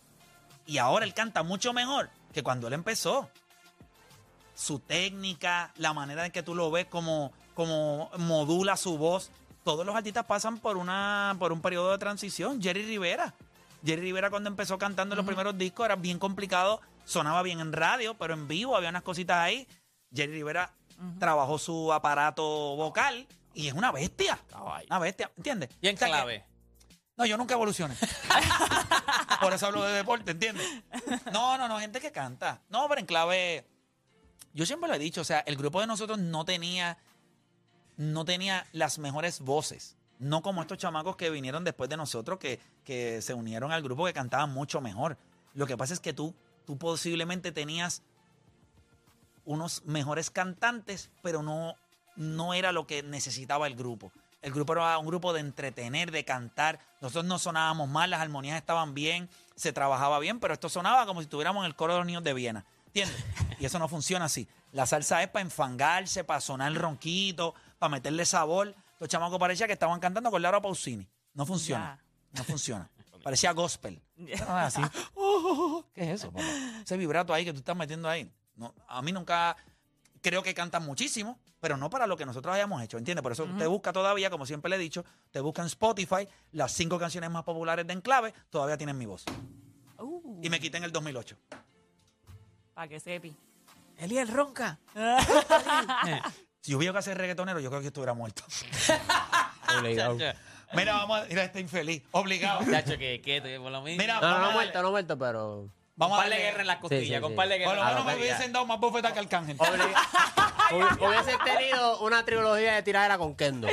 Y 0.66 0.78
ahora 0.78 1.06
él 1.06 1.14
canta 1.14 1.44
mucho 1.44 1.74
mejor 1.74 2.10
que 2.34 2.44
cuando 2.44 2.68
él 2.68 2.74
empezó. 2.74 3.30
Su 4.56 4.80
técnica, 4.80 5.72
la 5.76 5.94
manera 5.94 6.26
en 6.26 6.32
que 6.32 6.42
tú 6.42 6.56
lo 6.56 6.72
ves, 6.72 6.88
como, 6.88 7.32
como 7.54 8.10
modula 8.18 8.76
su 8.76 8.98
voz. 8.98 9.30
Todos 9.64 9.86
los 9.86 9.96
artistas 9.96 10.26
pasan 10.26 10.58
por, 10.58 10.78
una, 10.78 11.36
por 11.38 11.52
un 11.52 11.62
periodo 11.62 11.92
de 11.92 11.98
transición. 11.98 12.62
Jerry 12.62 12.84
Rivera. 12.84 13.34
Jerry 13.86 14.02
Rivera 14.02 14.30
cuando 14.30 14.50
empezó 14.50 14.78
cantando 14.78 15.16
los 15.16 15.26
primeros 15.26 15.58
discos 15.58 15.86
era 15.86 15.96
bien 15.96 16.18
complicado. 16.18 16.82
Sonaba 17.06 17.44
bien 17.44 17.60
en 17.60 17.74
radio, 17.74 18.16
pero 18.16 18.34
en 18.34 18.48
vivo 18.48 18.76
había 18.76 18.90
unas 18.90 19.04
cositas 19.04 19.38
ahí. 19.38 19.68
Jerry 20.14 20.34
Rivera 20.34 20.74
trabajó 21.20 21.58
su 21.60 21.92
aparato 21.94 22.44
vocal 22.76 23.28
y 23.54 23.68
es 23.68 23.74
una 23.74 23.92
bestia. 23.92 24.40
Una 24.88 25.00
bestia, 25.00 25.32
¿entiendes? 25.38 25.70
Y 25.82 25.88
en 25.88 25.96
O 25.96 25.98
sea 25.98 26.08
que- 26.08 26.12
clave. 26.14 26.46
no, 27.18 27.26
yo 27.26 27.38
nunca 27.38 27.54
evolucioné. 27.56 27.96
Por 29.42 29.54
eso 29.54 29.68
hablo 29.68 29.84
de 29.84 29.94
deporte, 29.94 30.32
¿entiendes? 30.32 30.68
No, 31.32 31.58
no, 31.58 31.68
no, 31.68 31.80
gente 31.80 32.00
que 32.00 32.12
canta. 32.12 32.62
No, 32.70 32.88
pero 32.88 33.00
en 33.00 33.06
clave. 33.08 33.66
Yo 34.54 34.66
siempre 34.66 34.90
lo 34.90 34.96
he 34.96 35.00
dicho, 35.00 35.22
o 35.22 35.26
sea, 35.26 35.40
el 35.42 35.56
grupo 35.56 35.82
de 35.82 35.88
nosotros 35.88 36.18
no 36.18 36.46
tenía. 36.46 36.98
No 37.98 38.26
tenía 38.26 38.66
las 38.74 39.00
mejores 39.00 39.40
voces. 39.42 39.96
No 40.20 40.42
como 40.42 40.62
estos 40.62 40.78
chamacos 40.78 41.16
que 41.16 41.30
vinieron 41.30 41.64
después 41.64 41.90
de 41.90 41.98
nosotros, 41.98 42.40
que, 42.40 42.60
que 42.84 43.22
se 43.22 43.34
unieron 43.34 43.72
al 43.72 43.82
grupo 43.84 44.06
que 44.06 44.14
cantaban 44.14 44.52
mucho 44.54 44.82
mejor. 44.82 45.18
Lo 45.54 45.66
que 45.68 45.78
pasa 45.78 45.94
es 45.94 46.00
que 46.00 46.14
tú, 46.14 46.36
tú 46.66 46.78
posiblemente 46.78 47.52
tenías 47.52 48.02
unos 49.48 49.84
mejores 49.86 50.30
cantantes, 50.30 51.10
pero 51.24 51.42
no, 51.42 51.76
no 52.16 52.54
era 52.54 52.72
lo 52.72 52.86
que 52.86 53.02
necesitaba 53.02 53.66
el 53.66 53.76
grupo. 53.76 54.12
El 54.42 54.54
grupo 54.54 54.74
era 54.74 54.98
un 55.00 55.08
grupo 55.08 55.34
de 55.34 55.40
entretener, 55.40 56.12
de 56.12 56.24
cantar. 56.24 56.80
Nosotros 57.02 57.26
no 57.26 57.40
sonábamos 57.40 57.90
mal, 57.90 58.10
las 58.10 58.22
armonías 58.22 58.58
estaban 58.58 58.94
bien, 58.94 59.30
se 59.56 59.74
trabajaba 59.74 60.20
bien, 60.20 60.40
pero 60.40 60.54
esto 60.54 60.70
sonaba 60.70 61.06
como 61.06 61.22
si 61.22 61.26
estuviéramos 61.26 61.62
en 61.62 61.68
el 61.68 61.76
coro 61.76 61.94
de 61.94 62.00
los 62.00 62.06
niños 62.06 62.24
de 62.24 62.34
Viena. 62.34 62.66
¿Entiendes? 62.88 63.26
Y 63.60 63.66
eso 63.66 63.80
no 63.80 63.88
funciona 63.88 64.26
así. 64.26 64.48
La 64.74 64.86
salsa 64.86 65.24
es 65.24 65.30
para 65.30 65.44
enfangarse, 65.44 66.24
para 66.24 66.42
sonar 66.42 66.72
el 66.72 66.78
ronquito, 66.78 67.56
para 67.80 67.90
meterle 67.90 68.26
sabor. 68.26 68.76
Los 69.00 69.10
chamacos 69.10 69.40
parecía 69.40 69.66
que 69.66 69.74
estaban 69.74 70.00
cantando 70.00 70.30
con 70.30 70.42
Laura 70.42 70.62
Pausini. 70.62 71.08
No 71.34 71.46
funciona. 71.46 72.00
No 72.34 72.44
funciona. 72.44 72.90
Parecía 73.24 73.54
gospel. 73.54 74.02
Ah, 74.48 74.66
así. 74.66 74.82
¿Qué 75.94 76.04
es 76.04 76.22
eso, 76.22 76.32
papá? 76.32 76.46
Ese 76.84 76.98
vibrato 76.98 77.34
ahí 77.34 77.46
que 77.46 77.54
tú 77.54 77.60
estás 77.60 77.76
metiendo 77.76 78.10
ahí. 78.10 78.32
No, 78.58 78.74
a 78.88 79.02
mí 79.02 79.12
nunca. 79.12 79.56
Creo 80.22 80.42
que 80.44 80.54
cantan 80.54 80.84
muchísimo, 80.84 81.40
pero 81.60 81.78
no 81.78 81.90
para 81.90 82.08
lo 82.08 82.18
que 82.18 82.26
nosotros 82.26 82.54
hayamos 82.54 82.82
hecho, 82.82 82.98
¿entiendes? 82.98 83.22
Por 83.24 83.32
eso 83.32 83.48
te 83.58 83.68
busca 83.68 83.94
todavía, 83.94 84.30
como 84.30 84.46
siempre 84.46 84.70
le 84.70 84.76
he 84.76 84.80
dicho, 84.80 85.06
te 85.32 85.40
busca 85.40 85.62
en 85.62 85.68
Spotify 85.68 86.28
las 86.52 86.72
cinco 86.74 86.98
canciones 87.00 87.30
más 87.30 87.44
populares 87.44 87.86
de 87.88 87.94
Enclave, 87.94 88.34
todavía 88.50 88.78
tienen 88.78 88.98
mi 88.98 89.06
voz. 89.06 89.24
Uh, 90.00 90.40
Y 90.44 90.50
me 90.50 90.60
quité 90.60 90.78
en 90.78 90.84
el 90.86 90.92
2008. 90.92 91.38
para 92.74 92.88
que 92.88 93.00
sepi. 93.00 93.36
Eliel 93.98 94.28
ronca. 94.28 94.80
Si 96.62 96.72
yo 96.72 96.80
hubiera 96.80 96.92
que 96.92 97.00
hacer 97.00 97.18
reggaetonero, 97.18 97.62
yo 97.62 97.70
creo 97.70 97.80
que 97.82 97.88
estuviera 97.88 98.14
muerto. 98.14 98.44
Obligado. 99.80 100.18
Mira, 100.74 100.94
vamos 100.96 101.22
a. 101.22 101.26
Mira, 101.26 101.44
este 101.46 101.62
infeliz. 101.62 102.04
Obligado. 102.12 102.60
chacho, 102.70 102.98
que 102.98 103.22
quieto, 103.22 103.48
que 103.48 103.58
por 103.58 103.72
lo 103.72 103.82
mismo. 103.82 104.02
Mira, 104.02 104.20
No, 104.20 104.40
no, 104.40 104.46
a 104.48 104.52
muerto, 104.52 104.82
no 104.82 104.92
muerto, 104.92 105.18
pero. 105.18 105.70
Vamos 105.98 106.18
a 106.20 106.22
Con 106.22 106.30
par 106.30 106.30
de 106.30 106.36
darle- 106.38 106.46
guerra 106.52 106.62
en 106.62 106.68
las 106.68 106.78
costillas, 106.78 107.02
Sí, 107.02 107.14
sí, 107.16 107.22
con 107.22 107.50
de 107.50 107.58
guerra. 107.58 107.72
Por 107.72 107.76
lo 107.80 107.86
menos 107.86 108.06
me 108.06 108.16
hubiesen 108.16 108.54
dado 108.54 108.66
más 108.68 108.80
bofetas 108.80 109.14
que 109.14 109.20
Arcángel. 109.20 109.58
Obli- 109.58 109.94
Hubi- 110.70 111.08
Hubiese 111.08 111.38
tenido 111.44 112.00
una 112.02 112.24
trilogía 112.26 112.76
de 112.76 112.84
tiradera 112.84 113.18
con 113.18 113.36
Kendo. 113.36 113.68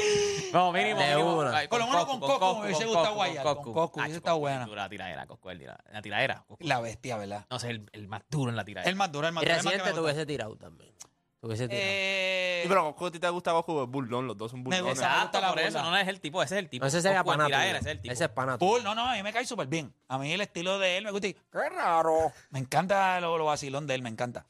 No, 0.52 0.73
mínimo. 0.73 1.00
De 1.00 1.07
mínimo. 1.16 1.37
una. 1.38 1.57
Ay, 1.59 1.69
Por 1.69 1.81
lo 1.81 1.87
menos 1.87 2.07
con 2.07 2.21
Coscu 2.21 2.59
me 2.61 2.66
hubiese 2.66 2.87
gustado 2.87 3.14
guayar, 3.14 3.45
con 3.45 3.57
con. 3.62 3.73
Coscu, 3.75 4.00
hubiese 4.00 4.16
estado 4.16 4.38
buena. 4.38 4.66
La 4.66 4.88
tiradera, 4.88 5.26
tira- 5.26 5.78
la 5.93 6.02
tiradera. 6.02 6.45
La 6.61 6.81
bestia, 6.81 7.16
¿verdad? 7.19 7.45
No 7.50 7.59
sé, 7.59 7.71
el, 7.71 7.90
el 7.93 8.09
más 8.09 8.23
duro 8.31 8.50
en 8.50 8.57
la 8.57 8.64
tiradera. 8.64 8.88
El 8.90 8.97
más 8.97 9.12
duro, 9.12 9.26
el 9.26 9.33
más 9.35 9.45
duro. 9.45 9.54
el 9.57 9.64
me 9.85 9.93
te 9.93 10.00
hubiese 10.00 10.25
tirado 10.25 10.57
también. 10.57 10.95
Hubiese 11.44 11.68
tirado. 11.68 11.86
Eh, 11.86 12.30
Sí, 12.64 12.68
pero 12.68 12.82
Goku, 12.84 13.04
¿a 13.06 13.10
ti 13.10 13.18
te 13.18 13.28
gusta 13.28 13.52
Goku? 13.52 13.82
Es 13.82 13.88
burlón, 13.90 14.26
los 14.26 14.38
dos 14.38 14.50
son 14.50 14.60
Me 14.60 14.64
burlones. 14.64 14.84
gusta. 14.94 15.04
Exacto, 15.06 15.38
la 15.42 15.50
por 15.50 15.58
eso, 15.60 15.82
no 15.82 15.94
es 15.98 16.08
el 16.08 16.18
tipo, 16.18 16.42
ese 16.42 16.54
es 16.54 16.58
el 16.60 16.70
tipo. 16.70 16.82
No, 16.82 16.88
ese 16.88 17.02
sería 17.02 17.22
pana 17.22 17.44
tuyo. 17.44 17.58
ese 17.60 17.76
es 17.76 17.86
el 17.86 18.00
tipo. 18.00 18.12
Ese 18.14 18.24
es 18.24 18.30
pana 18.30 18.56
tuyo. 18.56 18.70
Cool, 18.72 18.84
no, 18.84 18.94
no, 18.94 19.06
a 19.06 19.12
mí 19.14 19.22
me 19.22 19.34
cae 19.34 19.44
súper 19.44 19.66
bien. 19.66 19.92
A 20.08 20.16
mí 20.16 20.32
el 20.32 20.40
estilo 20.40 20.78
de 20.78 20.96
él 20.96 21.04
me 21.04 21.10
gusta. 21.10 21.26
y- 21.26 21.34
¡Qué 21.34 21.68
raro! 21.68 22.32
Me 22.48 22.58
encanta 22.58 23.20
lo, 23.20 23.36
lo 23.36 23.44
vacilón 23.44 23.86
de 23.86 23.94
él, 23.96 24.00
me 24.00 24.08
encanta. 24.08 24.46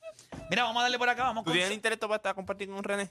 Mira, 0.49 0.63
vamos 0.63 0.79
a 0.79 0.83
darle 0.85 0.97
por 0.99 1.09
acá, 1.09 1.25
vamos 1.25 1.43
¿Tú 1.43 1.51
con... 1.51 1.55
tienes 1.55 1.73
intelecto 1.75 2.07
para 2.07 2.17
estar 2.19 2.35
compartir 2.37 2.69
con 2.69 2.85
René? 2.85 3.11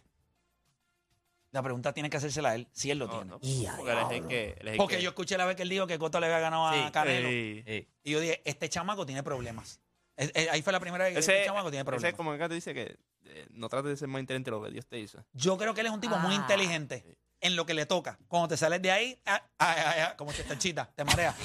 La 1.52 1.62
pregunta 1.62 1.92
tiene 1.94 2.10
que 2.10 2.16
hacérsela 2.18 2.52
a 2.52 2.56
él, 2.56 2.68
si 2.72 2.90
él 2.90 2.98
lo 3.00 3.08
No, 3.08 3.12
tiene. 3.12 3.26
no. 3.28 3.40
Y 3.42 3.66
a 3.66 3.76
Porque 3.76 3.92
él 3.92 3.98
es 4.00 4.12
el 4.12 4.28
que... 4.28 4.44
él 4.62 4.68
es 4.70 4.72
el 4.72 4.78
Porque 4.78 4.96
que- 4.98 5.02
yo 5.04 5.10
escuché 5.10 5.38
la 5.38 5.46
vez 5.46 5.56
que 5.58 5.64
él 5.64 5.70
dijo 5.70 5.86
que 5.86 6.00
Coto 6.00 6.20
le 6.22 6.28
había 6.28 6.40
ganado 6.40 6.66
a 6.68 6.74
Sí. 6.74 6.92
Canelo. 6.94 7.30
Sí. 7.30 7.88
Y 8.06 8.12
yo 8.12 8.20
dije, 8.22 8.42
este 8.46 8.70
chamaco 8.70 9.06
tiene 9.06 9.22
problemas. 9.22 9.82
Eh, 10.18 10.48
ahí 10.52 10.62
fue 10.62 10.72
la 10.74 10.80
primera 10.80 11.06
vez 11.06 11.14
que 11.14 11.20
Ese, 11.20 11.34
este 11.34 11.46
chamaco 11.48 11.70
tiene 11.72 11.82
ese 11.82 11.86
problemas. 11.86 12.10
es 12.12 12.16
como 12.18 12.32
acá 12.32 12.48
te 12.48 12.56
dice 12.56 12.74
que 12.74 12.98
eh, 13.26 13.48
no 13.52 13.68
trates 13.70 13.90
de 13.90 13.98
ser 13.98 14.08
más 14.08 14.20
inteligente 14.20 14.52
de 14.52 14.58
lo 14.58 14.64
que 14.64 14.70
Dios 14.72 14.86
te 14.86 15.00
hizo. 15.00 15.24
Yo 15.34 15.58
creo 15.58 15.74
que 15.74 15.82
él 15.82 15.88
es 15.88 15.94
un 15.94 16.02
tipo 16.02 16.18
muy 16.18 16.34
Ah. 16.34 16.38
inteligente 16.38 17.04
en 17.42 17.56
lo 17.56 17.66
que 17.66 17.74
le 17.74 17.86
toca. 17.86 18.18
Cuando 18.28 18.48
te 18.50 18.58
sales 18.58 18.82
de 18.82 18.92
ahí, 18.92 19.20
ah, 19.26 19.42
ah, 19.60 19.76
ah, 19.78 19.94
ah, 20.12 20.16
como 20.18 20.32
chistanchita, 20.32 20.90
te 20.96 21.04
marea. 21.04 21.34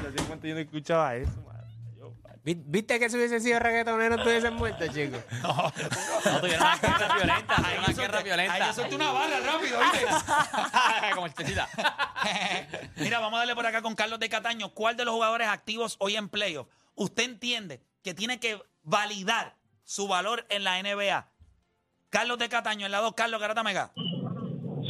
No 0.00 0.26
cuánto 0.26 0.46
yo 0.46 0.54
no 0.54 0.60
escuchaba 0.60 1.14
eso, 1.14 1.30
madre. 1.42 1.66
Yo, 1.96 2.14
¿Viste 2.42 2.98
que 2.98 3.10
si 3.10 3.16
hubiese 3.16 3.38
sido 3.40 3.58
reggaetonero 3.58 4.10
no 4.16 4.22
estuviesen 4.22 4.54
muertos, 4.54 4.88
chicos? 4.94 5.20
No, 5.42 5.70
tuvieron 6.40 6.62
una 6.66 6.76
guerra 6.78 7.14
violenta. 7.16 7.56
Tuvieron 7.56 7.78
una 7.84 7.92
yo 7.92 8.02
guerra 8.02 8.22
violenta. 8.22 8.54
ahí 8.54 8.60
yo 8.62 8.72
solté 8.72 8.94
una 8.96 9.12
bala 9.12 9.40
rápido, 9.40 9.78
¿viste? 9.78 11.14
Como 11.14 11.26
el 11.26 11.34
chesita. 11.34 11.68
Mira, 12.96 13.18
vamos 13.20 13.36
a 13.36 13.38
darle 13.40 13.54
por 13.54 13.66
acá 13.66 13.82
con 13.82 13.94
Carlos 13.94 14.18
de 14.18 14.28
Cataño. 14.28 14.72
¿Cuál 14.72 14.96
de 14.96 15.04
los 15.04 15.14
jugadores 15.14 15.48
activos 15.48 15.96
hoy 16.00 16.16
en 16.16 16.28
playoff 16.28 16.66
usted 16.94 17.24
entiende 17.24 17.82
que 18.02 18.14
tiene 18.14 18.40
que 18.40 18.58
validar 18.82 19.54
su 19.84 20.08
valor 20.08 20.46
en 20.50 20.64
la 20.64 20.80
NBA? 20.82 21.28
Carlos 22.08 22.38
de 22.38 22.48
Cataño, 22.48 22.86
en 22.86 22.92
la 22.92 22.98
2, 23.00 23.12
Carlos 23.14 23.40
Garata 23.40 23.62
Mega. 23.62 23.92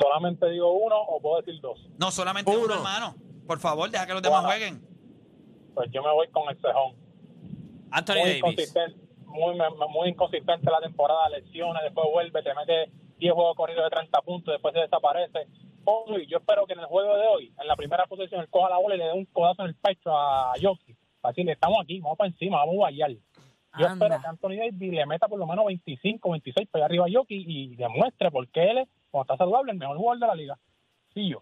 Solamente 0.00 0.48
digo 0.50 0.72
uno 0.72 0.96
o 1.00 1.20
puedo 1.20 1.40
decir 1.42 1.60
dos. 1.60 1.78
No, 1.98 2.10
solamente 2.10 2.50
uno, 2.50 2.64
Uno. 2.64 2.74
hermano. 2.76 3.14
Por 3.46 3.58
favor, 3.58 3.90
deja 3.90 4.06
que 4.06 4.12
los 4.14 4.22
demás 4.22 4.42
Bueno. 4.44 4.48
jueguen. 4.58 4.88
Pues 5.74 5.90
yo 5.92 6.02
me 6.02 6.12
voy 6.12 6.28
con 6.28 6.48
el 6.48 6.56
cejón. 6.60 6.96
Anthony 7.90 8.14
Muy 8.14 8.20
Davis. 8.22 8.36
inconsistente, 8.38 8.98
muy, 9.26 9.58
muy 9.90 10.08
inconsistente 10.08 10.70
la 10.70 10.80
temporada, 10.80 11.28
lesiones, 11.30 11.82
después 11.82 12.06
vuelve, 12.12 12.42
te 12.42 12.54
mete 12.54 12.90
10 13.18 13.32
juegos 13.34 13.56
corridos 13.56 13.84
de 13.84 13.90
30 13.90 14.22
puntos, 14.22 14.54
después 14.54 14.72
se 14.74 14.80
desaparece. 14.80 15.46
Hoy, 15.84 16.26
yo 16.28 16.38
espero 16.38 16.66
que 16.66 16.74
en 16.74 16.80
el 16.80 16.86
juego 16.86 17.16
de 17.16 17.26
hoy, 17.26 17.52
en 17.60 17.66
la 17.66 17.74
primera 17.74 18.06
posición, 18.06 18.40
él 18.40 18.48
coja 18.48 18.70
la 18.70 18.78
bola 18.78 18.94
y 18.94 18.98
le 18.98 19.04
dé 19.06 19.12
un 19.12 19.26
codazo 19.26 19.62
en 19.62 19.68
el 19.68 19.74
pecho 19.74 20.16
a 20.16 20.52
Jokic. 20.62 20.96
Decirle, 21.28 21.52
estamos 21.52 21.78
aquí, 21.82 22.00
vamos 22.00 22.18
para 22.18 22.28
encima, 22.30 22.58
vamos 22.58 22.74
a 22.74 22.76
guayar. 22.76 23.10
Yo 23.10 23.86
Anda. 23.86 24.06
espero 24.06 24.20
que 24.20 24.26
Anthony 24.26 24.56
Davis 24.56 24.92
le 24.92 25.06
meta 25.06 25.28
por 25.28 25.38
lo 25.38 25.46
menos 25.46 25.64
25, 25.66 26.30
26 26.30 26.68
para 26.68 26.86
allá 26.86 26.86
arriba 26.86 27.04
a 27.06 27.24
y 27.28 27.76
demuestre 27.76 28.30
por 28.30 28.48
qué 28.48 28.70
él 28.70 28.78
es, 28.78 28.88
cuando 29.10 29.32
está 29.32 29.44
saludable, 29.44 29.72
el 29.72 29.78
mejor 29.78 29.96
jugador 29.96 30.20
de 30.20 30.26
la 30.26 30.34
liga. 30.34 30.58
Sí, 31.14 31.28
yo. 31.28 31.40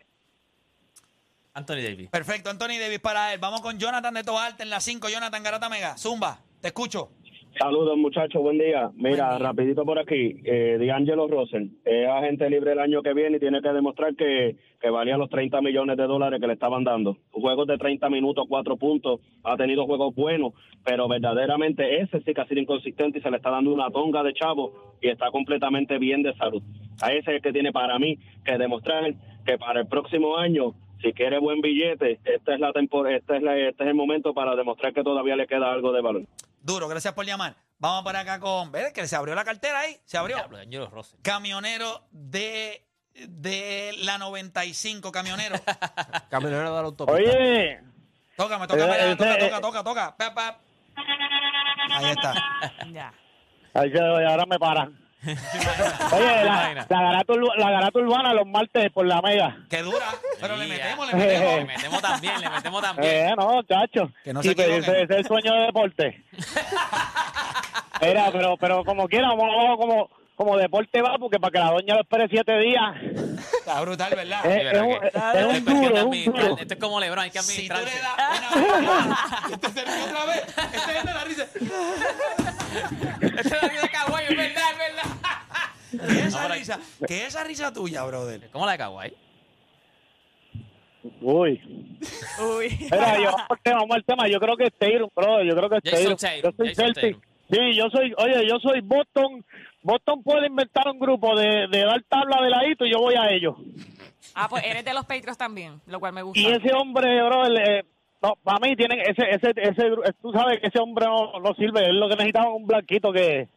Anthony 1.54 1.82
Davis. 1.82 2.10
Perfecto, 2.10 2.50
Anthony 2.50 2.78
Davis 2.78 3.00
para 3.00 3.32
él. 3.32 3.40
Vamos 3.40 3.60
con 3.60 3.78
Jonathan 3.78 4.14
de 4.14 4.22
Toarte 4.22 4.62
en 4.62 4.70
la 4.70 4.80
5. 4.80 5.08
Jonathan 5.08 5.42
Garata 5.42 5.68
Mega. 5.68 5.96
Zumba, 5.96 6.38
te 6.60 6.68
escucho. 6.68 7.10
Saludos 7.58 7.98
muchachos, 7.98 8.40
buen 8.40 8.56
día. 8.56 8.90
Mira, 8.94 9.26
Buen 9.26 9.38
día. 9.38 9.38
rapidito 9.38 9.84
por 9.84 9.98
aquí, 9.98 10.36
eh, 10.44 10.78
D'Angelo 10.78 11.26
Russell 11.26 11.70
es 11.84 12.08
agente 12.08 12.48
libre 12.48 12.70
el 12.70 12.78
año 12.78 13.02
que 13.02 13.12
viene 13.14 13.38
y 13.38 13.40
tiene 13.40 13.60
que 13.60 13.72
demostrar 13.72 14.14
que, 14.14 14.54
que 14.80 14.90
valía 14.90 15.16
los 15.16 15.28
30 15.28 15.60
millones 15.60 15.96
de 15.96 16.04
dólares 16.04 16.40
que 16.40 16.46
le 16.46 16.52
estaban 16.52 16.84
dando. 16.84 17.16
Juegos 17.32 17.66
de 17.66 17.76
30 17.76 18.08
minutos, 18.10 18.46
4 18.48 18.76
puntos, 18.76 19.20
ha 19.42 19.56
tenido 19.56 19.86
juegos 19.86 20.14
buenos, 20.14 20.52
pero 20.84 21.08
verdaderamente 21.08 22.00
ese 22.00 22.20
sí 22.20 22.32
que 22.32 22.40
ha 22.40 22.46
sido 22.46 22.60
inconsistente 22.60 23.18
y 23.18 23.22
se 23.22 23.30
le 23.30 23.38
está 23.38 23.50
dando 23.50 23.74
una 23.74 23.90
tonga 23.90 24.22
de 24.22 24.34
chavo 24.34 24.96
y 25.02 25.08
está 25.08 25.32
completamente 25.32 25.98
bien 25.98 26.22
de 26.22 26.34
salud. 26.34 26.62
A 27.02 27.12
ese 27.12 27.30
es 27.30 27.36
el 27.36 27.42
que 27.42 27.52
tiene 27.52 27.72
para 27.72 27.98
mí 27.98 28.18
que 28.44 28.56
demostrar 28.56 29.14
que 29.44 29.58
para 29.58 29.80
el 29.80 29.88
próximo 29.88 30.36
año 30.36 30.74
si 31.02 31.12
quiere 31.12 31.38
buen 31.38 31.60
billete, 31.60 32.18
esta 32.24 32.54
es 32.54 32.60
la 32.60 32.70
este 32.70 33.36
es 33.36 33.42
la, 33.42 33.56
este 33.56 33.84
es 33.84 33.88
el 33.88 33.94
momento 33.94 34.34
para 34.34 34.56
demostrar 34.56 34.92
que 34.92 35.04
todavía 35.04 35.36
le 35.36 35.46
queda 35.46 35.72
algo 35.72 35.92
de 35.92 36.02
valor. 36.02 36.22
Duro, 36.60 36.88
gracias 36.88 37.14
por 37.14 37.24
llamar. 37.24 37.56
Vamos 37.78 38.02
por 38.02 38.16
acá 38.16 38.40
con. 38.40 38.72
¿Ves 38.72 38.92
que 38.92 39.06
se 39.06 39.14
abrió 39.16 39.34
la 39.34 39.44
cartera 39.44 39.80
ahí? 39.80 40.00
Se 40.04 40.18
abrió. 40.18 40.36
Diablo, 40.66 40.90
Russell. 40.90 41.20
Camionero 41.22 42.06
de, 42.10 42.84
de 43.14 43.94
la 43.98 44.18
95, 44.18 45.12
camionero. 45.12 45.56
Camionero 46.30 46.64
de 46.64 46.70
la 46.82 46.86
autopista. 46.86 47.12
Oye, 47.20 47.80
Tócame, 48.36 48.66
tócame, 48.68 48.92
Eh, 48.92 49.06
ese- 49.12 49.16
toca, 49.16 49.34
eh, 49.34 49.38
toca, 49.48 49.60
toca, 49.60 49.84
toca. 49.84 50.16
Pa, 50.16 50.34
pa. 50.34 50.60
Ahí 51.90 52.10
está. 52.10 52.34
Ya. 52.92 53.12
Ahí 53.74 53.90
se- 53.90 53.98
ahora 54.00 54.44
me 54.46 54.58
paran. 54.58 54.98
Oye, 55.24 56.44
la, 56.44 56.86
la, 56.88 57.00
garata, 57.02 57.32
urba- 57.32 57.56
la 57.56 57.70
garata 57.70 57.98
urbana 57.98 58.34
los 58.34 58.46
martes 58.46 58.90
por 58.92 59.04
la 59.06 59.20
mega. 59.20 59.56
Que 59.68 59.82
dura, 59.82 60.06
pero 60.40 60.56
le 60.56 60.66
metemos, 60.68 61.12
le 61.12 61.18
Le 61.18 61.26
metemos. 61.26 61.66
metemos 61.76 62.02
también, 62.02 62.40
le 62.40 62.50
metemos 62.50 62.82
también. 62.82 63.14
Eh, 63.30 63.34
no, 63.36 63.62
chacho. 63.64 64.10
Que 64.22 64.32
no 64.32 64.42
Sí, 64.42 64.50
se 64.50 64.54
pero 64.56 64.74
ese, 64.74 64.90
ese 65.02 65.02
es 65.04 65.10
el 65.18 65.26
sueño 65.26 65.52
de 65.54 65.60
deporte. 65.66 66.24
Era, 68.00 68.30
pero, 68.30 68.56
pero 68.58 68.84
como 68.84 69.08
quiera, 69.08 69.28
vamos 69.28 69.46
abajo 69.52 69.76
como, 69.76 70.10
como 70.36 70.56
deporte 70.56 71.02
va, 71.02 71.16
porque 71.18 71.40
para 71.40 71.50
que 71.50 71.58
la 71.58 71.70
doña 71.72 71.94
lo 71.96 72.02
espere 72.02 72.28
siete 72.28 72.56
días. 72.60 72.94
Está 73.58 73.80
brutal, 73.80 74.14
¿verdad? 74.14 74.46
Eh, 74.46 74.56
es, 74.58 74.64
¿verdad 74.64 74.82
un, 74.84 74.90
que- 75.00 75.06
es 75.08 75.14
Esto 75.14 75.48
un 75.48 75.64
duro, 75.64 75.84
es 75.84 75.90
un 75.90 75.98
administrar. 75.98 76.48
duro. 76.48 76.58
Esto 76.62 76.74
es 76.74 76.80
como 76.80 77.00
Lebron, 77.00 77.18
hay 77.24 77.30
que 77.30 77.42
Si 77.42 77.68
tú 77.68 77.74
le 77.74 77.80
das 77.80 77.92
una 78.54 79.06
vez, 79.06 79.52
este 79.52 79.68
se 79.70 79.84
ríe 79.84 80.02
otra 80.04 80.24
vez, 80.26 80.44
este 80.72 80.98
es 80.98 81.04
de 81.04 81.14
la 81.14 81.24
risa. 81.24 81.46
Este 83.20 83.40
es 83.40 83.62
la 83.62 83.68
vida 83.68 83.80
de 83.82 83.88
Kawhi, 83.88 84.22
es 84.28 84.36
verdad, 84.36 84.62
es 84.72 84.78
verdad. 84.78 85.07
¿Qué 86.06 86.20
es 86.20 86.26
esa 86.26 86.48
risa? 86.48 86.80
¿Qué 87.06 87.18
es 87.18 87.28
esa 87.28 87.44
risa 87.44 87.72
tuya, 87.72 88.04
brother? 88.04 88.48
¿Cómo 88.50 88.66
la 88.66 88.72
de 88.72 88.78
Kawhi? 88.78 89.12
Uy. 91.20 91.60
Uy. 92.40 92.78
Mira, 92.80 93.16
yo, 93.18 93.24
vamos 93.24 93.46
al 93.50 93.60
tema, 93.62 93.78
vamos 93.80 93.96
al 93.96 94.04
tema. 94.04 94.28
Yo 94.28 94.40
creo 94.40 94.56
que 94.56 94.64
es 94.64 94.72
Tatum, 94.74 95.08
bro. 95.14 95.42
Yo 95.42 95.56
creo 95.56 95.70
que 95.70 95.76
es. 95.76 95.82
Tatum, 95.82 96.16
Yo 96.42 96.52
soy 96.56 96.68
Jason 96.68 96.74
Celtic. 96.74 97.18
Sí, 97.50 97.74
yo 97.74 97.88
soy, 97.90 98.12
oye, 98.18 98.46
yo 98.46 98.58
soy 98.60 98.80
Boston. 98.82 99.44
Boston 99.82 100.22
puede 100.22 100.48
inventar 100.48 100.86
un 100.88 100.98
grupo 100.98 101.34
de, 101.34 101.66
de 101.68 101.84
dar 101.84 102.02
tabla 102.08 102.42
de 102.42 102.50
ladito 102.50 102.84
y 102.84 102.90
yo 102.90 102.98
voy 102.98 103.14
a 103.14 103.30
ellos. 103.30 103.56
Ah, 104.34 104.48
pues 104.50 104.64
eres 104.64 104.84
de 104.84 104.92
los 104.92 105.06
Patriots 105.06 105.38
también, 105.38 105.80
lo 105.86 105.98
cual 105.98 106.12
me 106.12 106.22
gusta. 106.22 106.38
Y 106.38 106.46
ese 106.46 106.72
hombre, 106.74 107.22
bro, 107.24 107.46
el, 107.46 107.56
eh, 107.56 107.84
no, 108.22 108.34
para 108.42 108.58
mí 108.58 108.76
tienen 108.76 109.00
ese, 109.00 109.30
ese, 109.30 109.52
ese, 109.56 109.90
tú 110.20 110.30
sabes 110.32 110.60
que 110.60 110.66
ese 110.66 110.78
hombre 110.78 111.06
no, 111.06 111.40
no 111.40 111.54
sirve. 111.54 111.88
Es 111.88 111.94
lo 111.94 112.08
que 112.08 112.16
necesitaba 112.16 112.54
un 112.54 112.66
blanquito 112.66 113.12
que, 113.12 113.48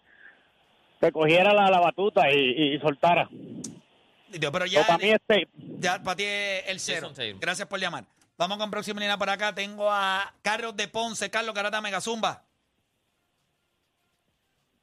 que 1.02 1.12
cogiera 1.12 1.54
la, 1.54 1.70
la 1.70 1.80
batuta 1.80 2.32
y, 2.32 2.76
y 2.76 2.80
soltara. 2.80 3.28
Dios, 3.32 4.52
Pero 4.52 4.52
Pero 4.52 4.66
ya, 4.68 4.86
para 4.86 4.98
mí 5.00 5.10
es 5.10 5.20
Tatum. 5.28 5.80
ya 5.80 6.02
para 6.02 6.16
ti 6.16 6.24
es 6.24 6.64
el 6.68 6.80
cero. 6.80 7.12
Gracias 7.40 7.68
por 7.68 7.80
llamar. 7.80 8.06
Vamos 8.38 8.58
con 8.58 8.72
próxima 8.72 9.00
línea 9.00 9.18
para 9.18 9.34
acá. 9.34 9.54
Tengo 9.54 9.92
a 9.92 10.32
Carlos 10.42 10.76
de 10.78 10.88
Ponce. 10.88 11.30
Carlos 11.30 11.54
Carata 11.54 11.82
Megazumba. 11.82 12.44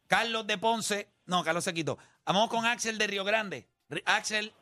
Carlos 0.07 0.47
de 0.47 0.59
Ponce. 0.59 1.09
No, 1.27 1.43
Carlos 1.45 1.65
se 1.65 1.73
quitó. 1.73 1.99
Vamos 2.27 2.49
con 2.51 2.67
Axel 2.67 2.99
de 2.99 3.07
Río 3.07 3.25
Grande. 3.25 3.67
Axel. 4.05 4.53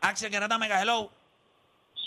Axel 0.00 0.30
Garata 0.30 0.58
Mega, 0.58 0.80
hello. 0.82 1.10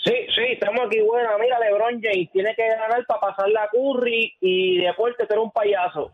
Sí, 0.04 0.12
sí, 0.34 0.42
estamos 0.52 0.86
aquí. 0.86 1.00
Bueno, 1.00 1.30
mira, 1.40 1.58
LeBron 1.58 2.00
James 2.00 2.30
tiene 2.32 2.54
que 2.54 2.66
ganar 2.68 3.04
para 3.06 3.20
pasar 3.20 3.48
la 3.48 3.68
Curry 3.70 4.36
y 4.40 4.78
Deporte, 4.82 5.26
tú 5.26 5.32
eres 5.34 5.44
un 5.44 5.50
payaso. 5.50 6.12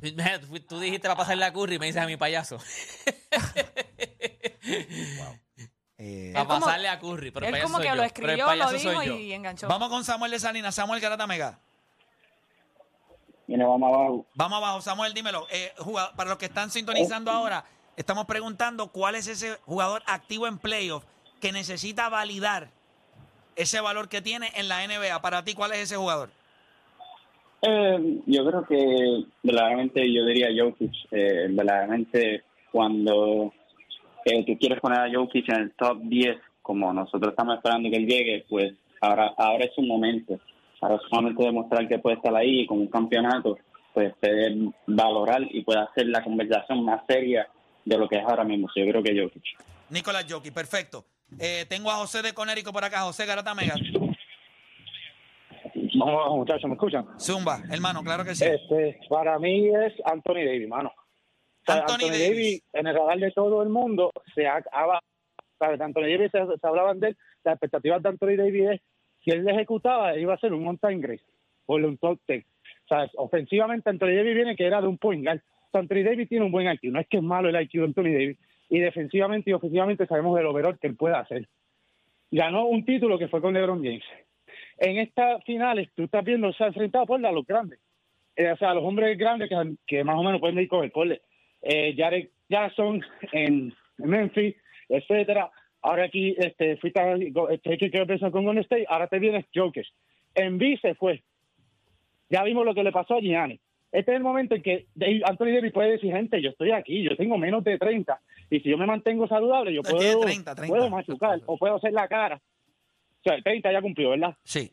Tú 0.68 0.80
dijiste 0.80 1.08
para 1.08 1.16
pasarle 1.16 1.44
a 1.44 1.52
Curry 1.52 1.76
y 1.76 1.78
me 1.78 1.86
dices 1.86 2.02
a 2.02 2.06
mi 2.06 2.16
payaso. 2.16 2.58
Eh, 6.02 6.30
Para 6.32 6.48
pasarle 6.48 6.88
a 6.88 6.98
Curry. 6.98 7.30
Pero 7.30 7.44
el 7.44 7.48
Él 7.48 7.60
payaso 7.60 7.66
como 7.66 7.76
soy 7.76 7.82
que 7.84 7.88
yo, 7.90 7.94
lo 7.96 8.02
escribió, 8.04 8.54
lo 8.56 8.70
dijo 8.72 9.02
y 9.02 9.32
enganchó. 9.34 9.68
Vamos 9.68 9.90
con 9.90 10.02
Samuel 10.02 10.30
de 10.30 10.38
Salinas. 10.38 10.74
Samuel 10.74 10.98
Garata 10.98 11.26
Mega. 11.26 11.58
Viene, 13.46 13.64
vamos 13.64 13.86
abajo. 13.92 14.26
Vamos 14.34 14.56
abajo, 14.56 14.80
Samuel, 14.80 15.12
dímelo. 15.12 15.46
Eh, 15.50 15.74
jugado- 15.76 16.14
para 16.16 16.30
los 16.30 16.38
que 16.38 16.46
están 16.46 16.70
sintonizando 16.70 17.30
ahora, 17.30 17.66
estamos 17.96 18.24
preguntando 18.24 18.90
cuál 18.90 19.14
es 19.14 19.26
ese 19.26 19.58
jugador 19.66 20.02
activo 20.06 20.46
en 20.46 20.56
playoff 20.56 21.04
que 21.38 21.52
necesita 21.52 22.08
validar 22.08 22.70
ese 23.56 23.80
valor 23.80 24.08
que 24.08 24.22
tiene 24.22 24.50
en 24.54 24.68
la 24.68 24.82
NBA. 24.84 25.20
Para 25.20 25.44
ti, 25.44 25.52
¿cuál 25.54 25.72
es 25.72 25.80
ese 25.80 25.96
jugador? 25.96 26.30
Eh, 27.62 28.20
yo 28.26 28.46
creo 28.46 28.64
que 28.64 29.24
verdaderamente 29.42 30.12
yo 30.12 30.24
diría 30.24 30.48
Jokic. 30.56 30.92
Eh, 31.10 31.48
verdaderamente 31.50 32.44
cuando 32.72 33.52
eh, 34.24 34.44
tú 34.46 34.56
quieres 34.58 34.80
poner 34.80 35.00
a 35.00 35.12
Jokic 35.12 35.48
en 35.48 35.60
el 35.60 35.72
top 35.72 35.98
10, 36.02 36.36
como 36.62 36.92
nosotros 36.92 37.32
estamos 37.32 37.56
esperando 37.56 37.90
que 37.90 37.96
él 37.96 38.06
llegue, 38.06 38.44
pues 38.48 38.74
ahora, 39.00 39.34
ahora 39.36 39.64
es 39.64 39.74
su 39.74 39.82
momento. 39.82 40.38
Ahora 40.80 40.96
es 40.96 41.02
su 41.02 41.14
momento 41.14 41.44
de 41.44 41.52
mostrar 41.52 41.86
que 41.88 41.98
puede 41.98 42.16
estar 42.16 42.34
ahí 42.34 42.66
con 42.66 42.78
un 42.78 42.88
campeonato. 42.88 43.58
pues 43.92 44.14
puede 44.20 44.72
valorar 44.86 45.42
y 45.50 45.62
puede 45.62 45.80
hacer 45.80 46.06
la 46.06 46.22
conversación 46.22 46.84
más 46.84 47.02
seria 47.06 47.48
de 47.84 47.98
lo 47.98 48.08
que 48.08 48.16
es 48.16 48.24
ahora 48.24 48.44
mismo. 48.44 48.68
Yo 48.74 48.86
creo 48.86 49.02
que 49.02 49.20
Jokic. 49.20 49.44
Nicolás 49.90 50.26
Jockey, 50.28 50.50
perfecto. 50.50 51.04
Eh, 51.38 51.66
tengo 51.68 51.90
a 51.90 51.96
José 51.96 52.22
de 52.22 52.32
Conérico 52.32 52.72
por 52.72 52.84
acá. 52.84 53.02
José 53.02 53.26
Garata 53.26 53.54
Mega. 53.54 53.74
Vamos, 55.94 56.36
muchachos, 56.36 56.64
¿me 56.68 56.74
escuchan? 56.74 57.06
Zumba, 57.18 57.60
hermano, 57.70 58.02
claro 58.02 58.24
que 58.24 58.34
sí. 58.34 58.44
Este, 58.44 58.98
para 59.08 59.38
mí 59.38 59.68
es 59.68 59.92
Anthony 60.04 60.44
Davis, 60.44 60.68
mano. 60.68 60.92
O 60.96 61.64
sea, 61.64 61.76
Anthony 61.76 61.92
Anthony, 61.94 62.08
Davis. 62.10 62.28
Davis. 62.28 62.64
en 62.72 62.86
el 62.86 62.94
radar 62.96 63.18
de 63.18 63.30
todo 63.32 63.62
el 63.62 63.68
mundo, 63.68 64.10
se 64.34 64.46
ha, 64.46 64.62
ha- 64.72 65.00
de 65.76 65.84
Anthony 65.84 66.02
Davis 66.02 66.30
se, 66.32 66.38
se 66.58 66.66
hablaban 66.66 67.00
de 67.00 67.08
él, 67.08 67.16
las 67.44 67.54
expectativas 67.54 68.02
de 68.02 68.08
Anthony 68.08 68.36
Davis 68.36 68.70
es, 68.70 68.80
si 69.22 69.30
él 69.30 69.44
le 69.44 69.52
ejecutaba, 69.52 70.16
iba 70.16 70.32
a 70.34 70.38
ser 70.38 70.52
un 70.54 70.64
mountain 70.64 71.00
grace, 71.00 71.24
o 71.66 71.76
un 71.76 71.98
top 71.98 72.18
ten. 72.26 72.44
O 72.84 72.88
sea, 72.88 73.10
ofensivamente 73.16 73.90
Anthony 73.90 74.14
Davis 74.16 74.34
viene 74.34 74.56
que 74.56 74.66
era 74.66 74.80
de 74.80 74.88
un 74.88 74.96
point 74.98 75.22
guard. 75.24 75.38
O 75.38 75.70
sea, 75.70 75.80
Anthony 75.80 76.02
Davis 76.04 76.28
tiene 76.28 76.44
un 76.46 76.50
buen 76.52 76.66
IQ, 76.72 76.84
no 76.92 77.00
es 77.00 77.06
que 77.08 77.18
es 77.18 77.22
malo 77.22 77.48
el 77.48 77.60
IQ 77.60 77.72
de 77.74 77.84
Anthony 77.84 78.02
Davis, 78.12 78.38
y 78.70 78.78
defensivamente 78.80 79.50
y 79.50 79.52
ofensivamente 79.52 80.06
sabemos 80.06 80.36
del 80.36 80.46
overall 80.46 80.78
que 80.78 80.86
él 80.86 80.96
puede 80.96 81.14
hacer. 81.16 81.46
Ganó 82.30 82.66
un 82.66 82.84
título 82.84 83.18
que 83.18 83.28
fue 83.28 83.40
con 83.40 83.52
LeBron 83.54 83.82
James. 83.82 84.04
En 84.80 84.98
estas 84.98 85.44
finales, 85.44 85.90
tú 85.94 86.04
estás 86.04 86.24
viendo, 86.24 86.50
se 86.54 86.64
ha 86.64 86.68
enfrentado 86.68 87.04
por 87.04 87.24
a 87.24 87.30
los 87.30 87.46
grandes. 87.46 87.78
Eh, 88.34 88.50
o 88.50 88.56
sea, 88.56 88.72
los 88.72 88.82
hombres 88.82 89.16
grandes 89.18 89.50
que, 89.50 89.74
que 89.86 90.02
más 90.02 90.16
o 90.16 90.22
menos 90.22 90.40
pueden 90.40 90.58
ir 90.58 90.68
con 90.68 90.82
el 90.82 90.90
pole. 90.90 91.20
Eh, 91.60 91.94
Jared 91.94 92.30
Jackson 92.48 93.02
en 93.32 93.74
Memphis, 93.98 94.56
etcétera. 94.88 95.50
Ahora 95.82 96.04
aquí 96.04 96.34
este, 96.38 96.78
fuiste 96.78 96.98
a, 96.98 97.14
este, 97.14 97.90
que 97.90 97.98
empezar 97.98 98.30
con 98.30 98.44
Golden 98.44 98.62
State, 98.62 98.86
ahora 98.88 99.06
te 99.06 99.18
vienes 99.18 99.44
Jokic. 99.54 99.86
En 100.34 100.56
B 100.56 100.78
se 100.80 100.94
fue. 100.94 101.22
Ya 102.30 102.42
vimos 102.42 102.64
lo 102.64 102.74
que 102.74 102.82
le 102.82 102.92
pasó 102.92 103.16
a 103.16 103.20
Gianni. 103.20 103.60
Este 103.92 104.12
es 104.12 104.16
el 104.16 104.22
momento 104.22 104.54
en 104.54 104.62
que 104.62 104.86
Anthony 105.24 105.52
Davis 105.52 105.72
puede 105.72 105.92
decir, 105.92 106.12
gente, 106.12 106.40
yo 106.40 106.50
estoy 106.50 106.70
aquí, 106.70 107.02
yo 107.02 107.16
tengo 107.16 107.36
menos 107.36 107.64
de 107.64 107.76
30, 107.76 108.20
y 108.48 108.60
si 108.60 108.70
yo 108.70 108.78
me 108.78 108.86
mantengo 108.86 109.26
saludable, 109.26 109.74
yo 109.74 109.82
puedo, 109.82 110.20
30, 110.20 110.54
30. 110.54 110.72
puedo 110.72 110.88
machucar 110.88 111.40
o 111.46 111.58
puedo 111.58 111.74
hacer 111.74 111.92
la 111.92 112.06
cara. 112.06 112.40
O 113.20 113.22
sea, 113.22 113.34
el 113.34 113.42
30 113.44 113.72
ya 113.72 113.82
cumplió, 113.82 114.10
¿verdad? 114.10 114.36
Sí. 114.44 114.70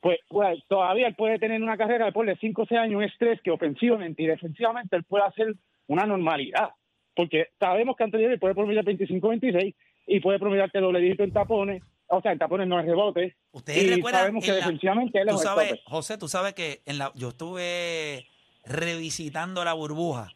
pues, 0.00 0.18
pues, 0.28 0.58
todavía 0.68 1.06
él 1.08 1.14
puede 1.14 1.38
tener 1.38 1.62
una 1.62 1.76
carrera 1.76 2.06
después 2.06 2.26
de 2.26 2.36
5 2.36 2.62
o 2.62 2.66
6 2.66 2.80
años, 2.80 2.96
un 2.98 3.04
estrés 3.04 3.40
que 3.42 3.50
ofensivamente 3.50 4.22
y 4.22 4.26
defensivamente 4.26 4.96
él 4.96 5.04
puede 5.04 5.24
hacer 5.24 5.54
una 5.86 6.04
normalidad. 6.06 6.70
Porque 7.14 7.48
sabemos 7.60 7.96
que 7.96 8.04
Anthony 8.04 8.22
Davis 8.22 8.40
puede 8.40 8.54
promediar 8.54 8.84
25-26 8.84 9.74
y 10.06 10.20
puede 10.20 10.38
promediarte 10.38 10.80
doble 10.80 11.00
dígito 11.00 11.22
en 11.24 11.32
tapones, 11.32 11.82
o 12.08 12.20
sea, 12.20 12.32
en 12.32 12.38
tapones 12.38 12.66
no 12.66 12.80
en 12.80 12.86
rebotes. 12.86 13.34
Ustedes 13.52 13.84
y 13.84 13.94
recuerdan 13.94 14.20
sabemos 14.22 14.44
que 14.44 14.50
la- 14.50 14.56
defensivamente 14.56 15.20
él 15.20 15.28
Tú 15.28 15.34
es 15.36 15.42
sabes. 15.42 15.80
José, 15.84 16.18
tú 16.18 16.28
sabes 16.28 16.54
que 16.54 16.80
en 16.86 16.98
la, 16.98 17.12
yo 17.14 17.28
estuve 17.28 18.26
revisitando 18.64 19.64
la 19.64 19.72
burbuja. 19.74 20.28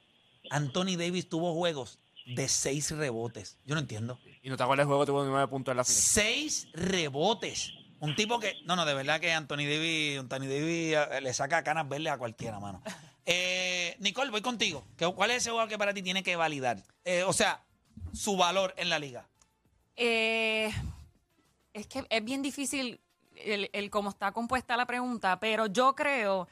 Anthony 0.50 0.96
Davis 0.96 1.28
tuvo 1.28 1.54
juegos 1.54 1.98
de 2.26 2.48
seis 2.48 2.90
rebotes. 2.90 3.58
Yo 3.64 3.74
no 3.74 3.80
entiendo. 3.80 4.18
Y 4.42 4.48
no 4.50 4.56
te 4.56 4.62
acuerdas 4.62 4.84
el 4.84 4.88
juego, 4.88 5.06
tuvo 5.06 5.24
nueve 5.24 5.48
puntos 5.48 5.72
en 5.72 5.76
la 5.78 5.84
final. 5.84 6.00
Seis 6.02 6.68
rebotes. 6.74 7.72
Un 8.00 8.14
tipo 8.14 8.38
que. 8.38 8.54
No, 8.64 8.76
no, 8.76 8.84
de 8.84 8.94
verdad 8.94 9.20
que 9.20 9.32
Anthony 9.32 9.58
Davis, 9.64 10.18
Anthony 10.20 10.40
Davis 10.46 10.94
eh, 10.96 11.20
le 11.22 11.32
saca 11.32 11.64
canas 11.64 11.88
verdes 11.88 12.12
a 12.12 12.18
cualquiera, 12.18 12.60
mano. 12.60 12.82
Eh, 13.28 13.96
Nicole, 13.98 14.30
voy 14.30 14.40
contigo. 14.40 14.86
¿Qué- 14.96 15.12
¿Cuál 15.12 15.32
es 15.32 15.38
ese 15.38 15.50
jugador 15.50 15.68
que 15.68 15.76
para 15.76 15.92
ti 15.92 16.00
tiene 16.00 16.22
que 16.22 16.36
validar? 16.36 16.80
Eh, 17.04 17.24
o 17.24 17.32
sea, 17.32 17.60
su 18.12 18.36
valor 18.36 18.72
en 18.76 18.88
la 18.88 19.00
liga. 19.00 19.26
Eh, 19.96 20.72
es 21.72 21.88
que 21.88 22.06
es 22.08 22.24
bien 22.24 22.40
difícil 22.40 23.00
el, 23.34 23.68
el 23.72 23.90
cómo 23.90 24.10
está 24.10 24.30
compuesta 24.30 24.76
la 24.76 24.86
pregunta, 24.86 25.40
pero 25.40 25.66
yo 25.66 25.96
creo 25.96 26.46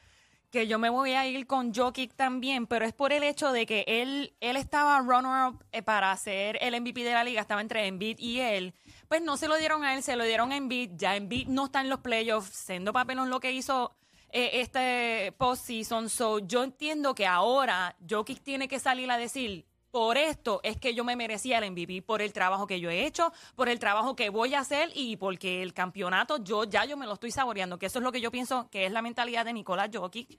que 0.54 0.68
yo 0.68 0.78
me 0.78 0.88
voy 0.88 1.14
a 1.14 1.26
ir 1.26 1.48
con 1.48 1.74
Jokic 1.74 2.14
también, 2.14 2.68
pero 2.68 2.84
es 2.84 2.92
por 2.92 3.12
el 3.12 3.24
hecho 3.24 3.50
de 3.50 3.66
que 3.66 3.84
él, 3.88 4.34
él 4.40 4.56
estaba 4.56 5.00
runner-up 5.00 5.64
eh, 5.72 5.82
para 5.82 6.16
ser 6.16 6.56
el 6.60 6.80
MVP 6.80 7.02
de 7.02 7.12
la 7.12 7.24
liga, 7.24 7.40
estaba 7.40 7.60
entre 7.60 7.88
Embiid 7.88 8.20
y 8.20 8.38
él. 8.38 8.72
Pues 9.08 9.20
no 9.20 9.36
se 9.36 9.48
lo 9.48 9.56
dieron 9.56 9.82
a 9.82 9.96
él, 9.96 10.04
se 10.04 10.14
lo 10.14 10.22
dieron 10.22 10.52
a 10.52 10.56
Embiid. 10.56 10.92
Ya 10.94 11.16
Embiid 11.16 11.48
no 11.48 11.64
está 11.64 11.80
en 11.80 11.90
los 11.90 11.98
playoffs, 11.98 12.54
siendo 12.54 12.92
papelón 12.92 13.30
lo 13.30 13.40
que 13.40 13.50
hizo 13.50 13.96
eh, 14.30 14.60
este 14.60 15.32
postseason. 15.38 16.08
So, 16.08 16.38
yo 16.38 16.62
entiendo 16.62 17.16
que 17.16 17.26
ahora 17.26 17.96
Jokic 18.08 18.40
tiene 18.40 18.68
que 18.68 18.78
salir 18.78 19.10
a 19.10 19.18
decir, 19.18 19.66
por 19.94 20.18
esto 20.18 20.58
es 20.64 20.76
que 20.76 20.92
yo 20.92 21.04
me 21.04 21.14
merecía 21.14 21.58
el 21.58 21.70
MVP, 21.70 22.02
por 22.02 22.20
el 22.20 22.32
trabajo 22.32 22.66
que 22.66 22.80
yo 22.80 22.90
he 22.90 23.06
hecho, 23.06 23.32
por 23.54 23.68
el 23.68 23.78
trabajo 23.78 24.16
que 24.16 24.28
voy 24.28 24.52
a 24.54 24.58
hacer 24.58 24.90
y 24.92 25.16
porque 25.18 25.62
el 25.62 25.72
campeonato 25.72 26.42
yo 26.42 26.64
ya 26.64 26.84
yo 26.84 26.96
me 26.96 27.06
lo 27.06 27.12
estoy 27.12 27.30
saboreando, 27.30 27.78
que 27.78 27.86
eso 27.86 28.00
es 28.00 28.02
lo 28.02 28.10
que 28.10 28.20
yo 28.20 28.32
pienso 28.32 28.68
que 28.70 28.86
es 28.86 28.90
la 28.90 29.02
mentalidad 29.02 29.44
de 29.44 29.52
Nicolás 29.52 29.90
Jokic. 29.94 30.36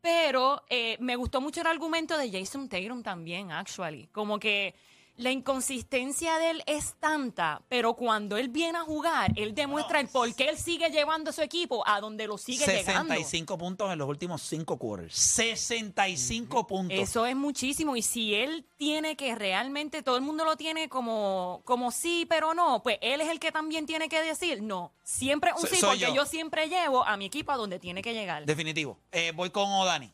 Pero 0.00 0.64
eh, 0.68 0.96
me 0.98 1.14
gustó 1.14 1.40
mucho 1.40 1.60
el 1.60 1.68
argumento 1.68 2.18
de 2.18 2.32
Jason 2.32 2.68
Tatum 2.68 3.04
también, 3.04 3.52
actually. 3.52 4.08
Como 4.08 4.40
que 4.40 4.74
la 5.16 5.30
inconsistencia 5.30 6.38
de 6.38 6.50
él 6.50 6.62
es 6.66 6.94
tanta, 7.00 7.62
pero 7.68 7.94
cuando 7.94 8.36
él 8.36 8.48
viene 8.48 8.78
a 8.78 8.82
jugar, 8.82 9.32
él 9.36 9.54
demuestra 9.54 10.00
el 10.00 10.08
por 10.08 10.34
qué 10.34 10.48
él 10.48 10.58
sigue 10.58 10.90
llevando 10.90 11.30
a 11.30 11.32
su 11.32 11.42
equipo 11.42 11.82
a 11.86 12.00
donde 12.00 12.26
lo 12.26 12.38
sigue 12.38 12.66
llegando. 12.66 13.14
65 13.14 13.58
puntos 13.58 13.90
en 13.92 13.98
los 13.98 14.08
últimos 14.08 14.42
cinco 14.42 14.78
quarters. 14.78 15.14
65 15.14 16.66
puntos. 16.66 16.98
Eso 16.98 17.26
es 17.26 17.36
muchísimo. 17.36 17.96
Y 17.96 18.02
si 18.02 18.34
él 18.34 18.66
tiene 18.76 19.16
que 19.16 19.34
realmente, 19.34 20.02
todo 20.02 20.16
el 20.16 20.22
mundo 20.22 20.44
lo 20.44 20.56
tiene 20.56 20.88
como, 20.88 21.62
como 21.64 21.90
sí, 21.90 22.26
pero 22.28 22.54
no, 22.54 22.82
pues 22.82 22.98
él 23.00 23.20
es 23.20 23.28
el 23.28 23.40
que 23.40 23.52
también 23.52 23.86
tiene 23.86 24.08
que 24.08 24.20
decir, 24.22 24.62
no, 24.62 24.92
siempre 25.02 25.52
un 25.54 25.60
So- 25.60 25.66
sí, 25.68 25.78
porque 25.80 25.98
yo. 25.98 26.14
yo. 26.14 26.26
siempre 26.26 26.68
llevo 26.68 27.04
a 27.04 27.16
mi 27.16 27.26
equipo 27.26 27.52
a 27.52 27.56
donde 27.56 27.78
tiene 27.78 28.02
que 28.02 28.12
llegar. 28.12 28.44
Definitivo. 28.44 28.98
Eh, 29.12 29.32
voy 29.34 29.50
con 29.50 29.70
Odani. 29.70 30.12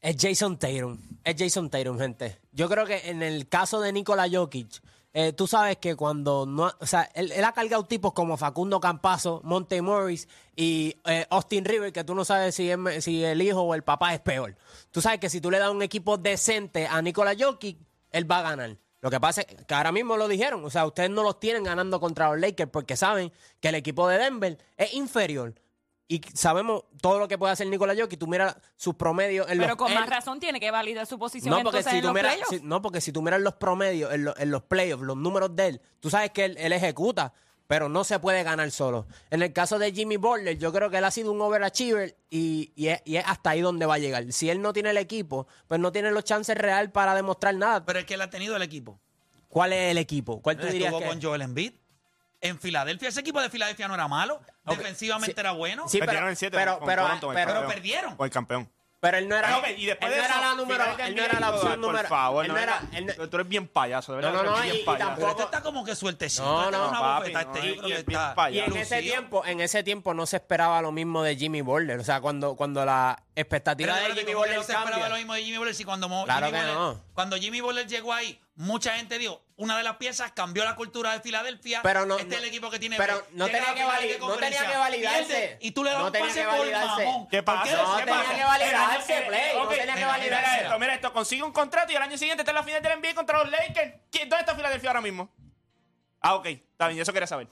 Es 0.00 0.16
Jason 0.18 0.58
Tatum. 0.58 0.98
Es 1.24 1.36
Jason 1.38 1.68
Tatum, 1.70 1.98
gente. 1.98 2.38
Yo 2.52 2.68
creo 2.68 2.86
que 2.86 3.10
en 3.10 3.22
el 3.22 3.48
caso 3.48 3.80
de 3.80 3.92
Nikola 3.92 4.26
Jokic, 4.30 4.80
eh, 5.12 5.32
tú 5.32 5.46
sabes 5.46 5.76
que 5.76 5.94
cuando 5.96 6.46
no. 6.46 6.72
O 6.80 6.86
sea, 6.86 7.02
él, 7.14 7.32
ha 7.44 7.52
cargado 7.52 7.84
tipos 7.84 8.12
como 8.14 8.36
Facundo 8.36 8.80
Campazo, 8.80 9.40
Monte 9.44 9.82
Morris 9.82 10.28
y 10.56 10.96
eh, 11.04 11.26
Austin 11.30 11.64
River, 11.64 11.92
que 11.92 12.04
tú 12.04 12.14
no 12.14 12.24
sabes 12.24 12.54
si, 12.54 12.70
es- 12.70 13.04
si 13.04 13.22
el 13.24 13.42
hijo 13.42 13.60
o 13.60 13.74
el 13.74 13.82
papá 13.82 14.14
es 14.14 14.20
peor. 14.20 14.56
Tú 14.90 15.02
sabes 15.02 15.18
que 15.20 15.28
si 15.28 15.40
tú 15.40 15.50
le 15.50 15.58
das 15.58 15.70
un 15.70 15.82
equipo 15.82 16.16
decente 16.16 16.86
a 16.86 17.02
Nikola 17.02 17.34
Jokic, 17.38 17.76
él 18.12 18.30
va 18.30 18.38
a 18.38 18.42
ganar. 18.42 18.76
Lo 19.02 19.10
que 19.10 19.18
pasa 19.20 19.40
es 19.42 19.64
que 19.64 19.74
ahora 19.74 19.92
mismo 19.92 20.16
lo 20.16 20.28
dijeron. 20.28 20.64
O 20.64 20.70
sea, 20.70 20.86
ustedes 20.86 21.10
no 21.10 21.22
los 21.22 21.40
tienen 21.40 21.64
ganando 21.64 22.00
contra 22.00 22.30
los 22.30 22.38
Lakers 22.40 22.70
porque 22.70 22.96
saben 22.96 23.32
que 23.60 23.68
el 23.68 23.74
equipo 23.74 24.06
de 24.08 24.18
Denver 24.18 24.58
es 24.76 24.94
inferior. 24.94 25.54
Y 26.12 26.20
sabemos 26.34 26.82
todo 27.00 27.20
lo 27.20 27.28
que 27.28 27.38
puede 27.38 27.52
hacer 27.52 27.68
Nikola 27.68 27.94
Jokic. 27.96 28.18
Tú 28.18 28.26
miras 28.26 28.56
sus 28.74 28.96
promedios 28.96 29.48
en 29.48 29.58
pero 29.58 29.68
los 29.68 29.76
con 29.76 29.92
él- 29.92 29.98
más 30.00 30.08
razón 30.08 30.40
tiene 30.40 30.58
que 30.58 30.72
validar 30.72 31.06
su 31.06 31.20
posición 31.20 31.50
no 31.52 31.62
porque, 31.62 31.78
entonces 31.78 31.92
si 31.92 31.96
en 31.98 32.02
tú 32.02 32.08
los 32.08 32.14
miras, 32.14 32.32
playoffs. 32.34 32.56
si- 32.56 32.62
no, 32.66 32.82
porque 32.82 33.00
si 33.00 33.12
tú 33.12 33.22
miras 33.22 33.40
los 33.40 33.54
promedios 33.54 34.12
en, 34.12 34.24
lo- 34.24 34.36
en 34.36 34.50
los 34.50 34.62
playoffs, 34.64 35.04
los 35.04 35.16
números 35.16 35.54
de 35.54 35.66
él, 35.68 35.80
tú 36.00 36.10
sabes 36.10 36.30
que 36.32 36.46
él, 36.46 36.56
él 36.58 36.72
ejecuta, 36.72 37.32
pero 37.68 37.88
no 37.88 38.02
se 38.02 38.18
puede 38.18 38.42
ganar 38.42 38.68
solo. 38.72 39.06
En 39.30 39.40
el 39.42 39.52
caso 39.52 39.78
de 39.78 39.92
Jimmy 39.92 40.16
Butler, 40.16 40.58
yo 40.58 40.72
creo 40.72 40.90
que 40.90 40.98
él 40.98 41.04
ha 41.04 41.12
sido 41.12 41.30
un 41.30 41.40
overachiever 41.40 42.16
y, 42.28 42.72
y, 42.74 42.88
es, 42.88 43.00
y 43.04 43.14
es 43.14 43.24
hasta 43.24 43.50
ahí 43.50 43.60
donde 43.60 43.86
va 43.86 43.94
a 43.94 43.98
llegar. 43.98 44.32
Si 44.32 44.50
él 44.50 44.60
no 44.60 44.72
tiene 44.72 44.90
el 44.90 44.96
equipo, 44.96 45.46
pues 45.68 45.78
no 45.80 45.92
tiene 45.92 46.10
los 46.10 46.24
chances 46.24 46.58
real 46.58 46.90
para 46.90 47.14
demostrar 47.14 47.54
nada. 47.54 47.86
Pero 47.86 48.00
es 48.00 48.04
que 48.04 48.14
él 48.14 48.22
ha 48.22 48.30
tenido 48.30 48.56
el 48.56 48.62
equipo. 48.62 48.98
¿Cuál 49.48 49.72
es 49.72 49.92
el 49.92 49.98
equipo? 49.98 50.42
¿Cuál 50.42 50.56
tú 50.58 50.66
dirías 50.66 50.86
Estuvo 50.92 50.98
que 51.00 51.06
con 51.08 51.22
Joel 51.22 51.42
Embiid. 51.42 51.74
En 52.42 52.58
Filadelfia, 52.58 53.08
ese 53.10 53.20
equipo 53.20 53.40
de 53.40 53.50
Filadelfia 53.50 53.86
no 53.88 53.94
era 53.94 54.08
malo. 54.08 54.40
Ok, 54.64 54.78
Defensivamente 54.78 55.34
sí. 55.34 55.40
era 55.40 55.52
bueno. 55.52 55.88
Sí, 55.88 55.98
pero- 55.98 56.06
Perdieron 56.10 56.30
en 56.30 56.36
siete 56.36 56.56
pero- 56.56 56.78
con 56.78 56.88
pero- 56.88 57.02
Toronto, 57.02 57.30
pero- 57.34 57.52
pero 57.54 57.66
perdieron. 57.68 58.14
O 58.16 58.24
el 58.24 58.30
campeón. 58.30 58.70
Pero 59.02 59.16
él 59.16 59.28
no 59.30 59.34
era, 59.34 59.56
Ok, 59.56 59.64
y 59.78 59.86
después 59.86 60.10
él 60.12 60.16
de 60.20 60.28
no 60.28 60.34
era 60.34 60.40
la 60.42 60.54
número, 60.54 60.84
de 60.96 61.06
él 61.06 61.16
no 61.16 61.22
era 61.22 61.40
la 61.40 61.50
opción 61.54 61.70
por 61.70 61.78
número. 61.80 62.06
favor, 62.10 62.44
él 62.44 62.48
no 62.50 62.54
no 62.54 62.60
era, 62.60 62.82
él 62.92 63.06
no- 63.06 63.28
Tú 63.30 63.36
eres 63.38 63.48
bien 63.48 63.66
payaso, 63.66 64.12
de 64.12 64.16
verdad. 64.16 64.32
No, 64.34 64.42
no, 64.42 64.50
no, 64.58 64.62
bien 64.62 64.76
y- 64.76 64.78
y 64.80 64.82
payaso. 64.84 65.06
tampoco- 65.08 65.30
Este 65.30 65.42
está 65.44 65.62
como 65.62 65.84
que 65.86 65.96
sueltecito. 65.96 66.44
No, 66.44 66.64
Este 66.64 66.74
es 66.76 66.82
no, 66.82 66.88
una 66.90 67.00
papi, 67.00 67.32
no, 67.32 67.40
Este 67.40 67.66
y- 67.66 67.80
y 67.88 67.92
está. 67.92 68.50
Y 68.50 68.58
en 68.58 68.76
ese 68.76 69.00
tiempo, 69.00 69.42
en 69.46 69.60
ese 69.62 69.82
tiempo 69.82 70.12
no 70.12 70.26
se 70.26 70.36
esperaba 70.36 70.82
lo 70.82 70.92
mismo 70.92 71.22
de 71.22 71.34
Jimmy 71.34 71.62
Butler. 71.62 71.98
O 71.98 72.04
sea, 72.04 72.20
cuando, 72.20 72.56
cuando 72.56 72.84
la 72.84 73.16
Pero 73.16 73.30
expectativa 73.36 73.94
de 73.94 74.00
espérate, 74.00 74.20
Jimmy 74.20 74.32
¿cómo 74.34 74.44
que 74.44 74.48
Butler 74.50 74.56
no 74.58 74.64
se 74.66 74.72
esperaba 74.74 75.08
lo 75.08 75.16
mismo 75.16 75.32
de 75.32 75.42
Jimmy 75.44 75.56
Butler 75.56 75.74
si 75.74 75.84
cuando, 75.86 76.08
Jimmy 76.08 76.50
no. 76.74 77.00
cuando 77.14 77.36
Jimmy 77.38 77.60
Butler 77.62 77.86
llegó 77.86 78.12
ahí, 78.12 78.38
mucha 78.60 78.94
gente 78.96 79.18
dijo, 79.18 79.42
una 79.56 79.76
de 79.76 79.82
las 79.82 79.96
piezas 79.96 80.32
cambió 80.32 80.64
la 80.64 80.76
cultura 80.76 81.12
de 81.12 81.20
Filadelfia. 81.20 81.80
Pero 81.82 82.04
no- 82.04 82.18
este 82.18 82.28
es 82.28 82.36
el 82.36 82.42
no- 82.42 82.48
equipo 82.48 82.70
que 82.70 82.78
tiene 82.78 82.96
pero 82.96 83.26
no 83.32 83.46
tenía 83.46 83.74
que 83.74 83.84
valid- 83.84 84.18
no 84.18 84.36
tenía 84.36 84.66
que 84.70 84.76
validarse. 84.76 85.24
pierde, 85.26 85.58
Y 85.62 85.70
tú 85.72 85.82
le 85.84 85.90
das 85.90 85.98
No 86.00 86.06
un 86.06 86.12
tenía 86.12 86.28
pase 86.28 86.40
que 86.40 86.46
por 86.46 86.58
validarse. 86.58 87.04
mamón. 87.04 87.28
¿Qué 87.28 87.42
¿Por 87.42 87.54
pasa? 87.54 87.64
qué? 87.64 87.70
¿Qué 87.70 87.76
No 87.82 87.96
¿Qué 87.96 88.04
tenía 88.04 88.20
pasa? 88.22 88.34
que 88.36 88.44
validarse, 88.44 89.18
Eh, 89.18 89.22
Play. 89.26 89.56
No 89.56 89.62
Ok, 89.64 89.68
tenía 89.70 89.86
que 89.86 89.92
mira, 89.94 90.06
validarse. 90.08 90.50
Mira 90.50 90.62
esto, 90.66 90.78
mira 90.78 90.94
esto. 90.94 91.12
Consigue 91.12 91.42
un 91.42 91.52
contrato 91.52 91.92
y 91.92 91.96
el 91.96 92.02
año 92.02 92.18
siguiente 92.18 92.42
está 92.42 92.50
en 92.50 92.56
la 92.56 92.62
final 92.62 92.82
del 92.82 92.92
NBA 92.92 93.14
contra 93.14 93.38
los 93.38 93.50
Lakers. 93.50 93.94
¿Quién- 94.10 94.28
¿Dónde 94.28 94.40
está 94.40 94.54
Filadelfia 94.54 94.90
ahora 94.90 95.00
mismo? 95.00 95.30
Ah, 96.20 96.34
ok. 96.34 96.46
Está 96.46 96.88
bien, 96.88 97.00
eso 97.00 97.12
quería 97.12 97.26
saber. 97.26 97.48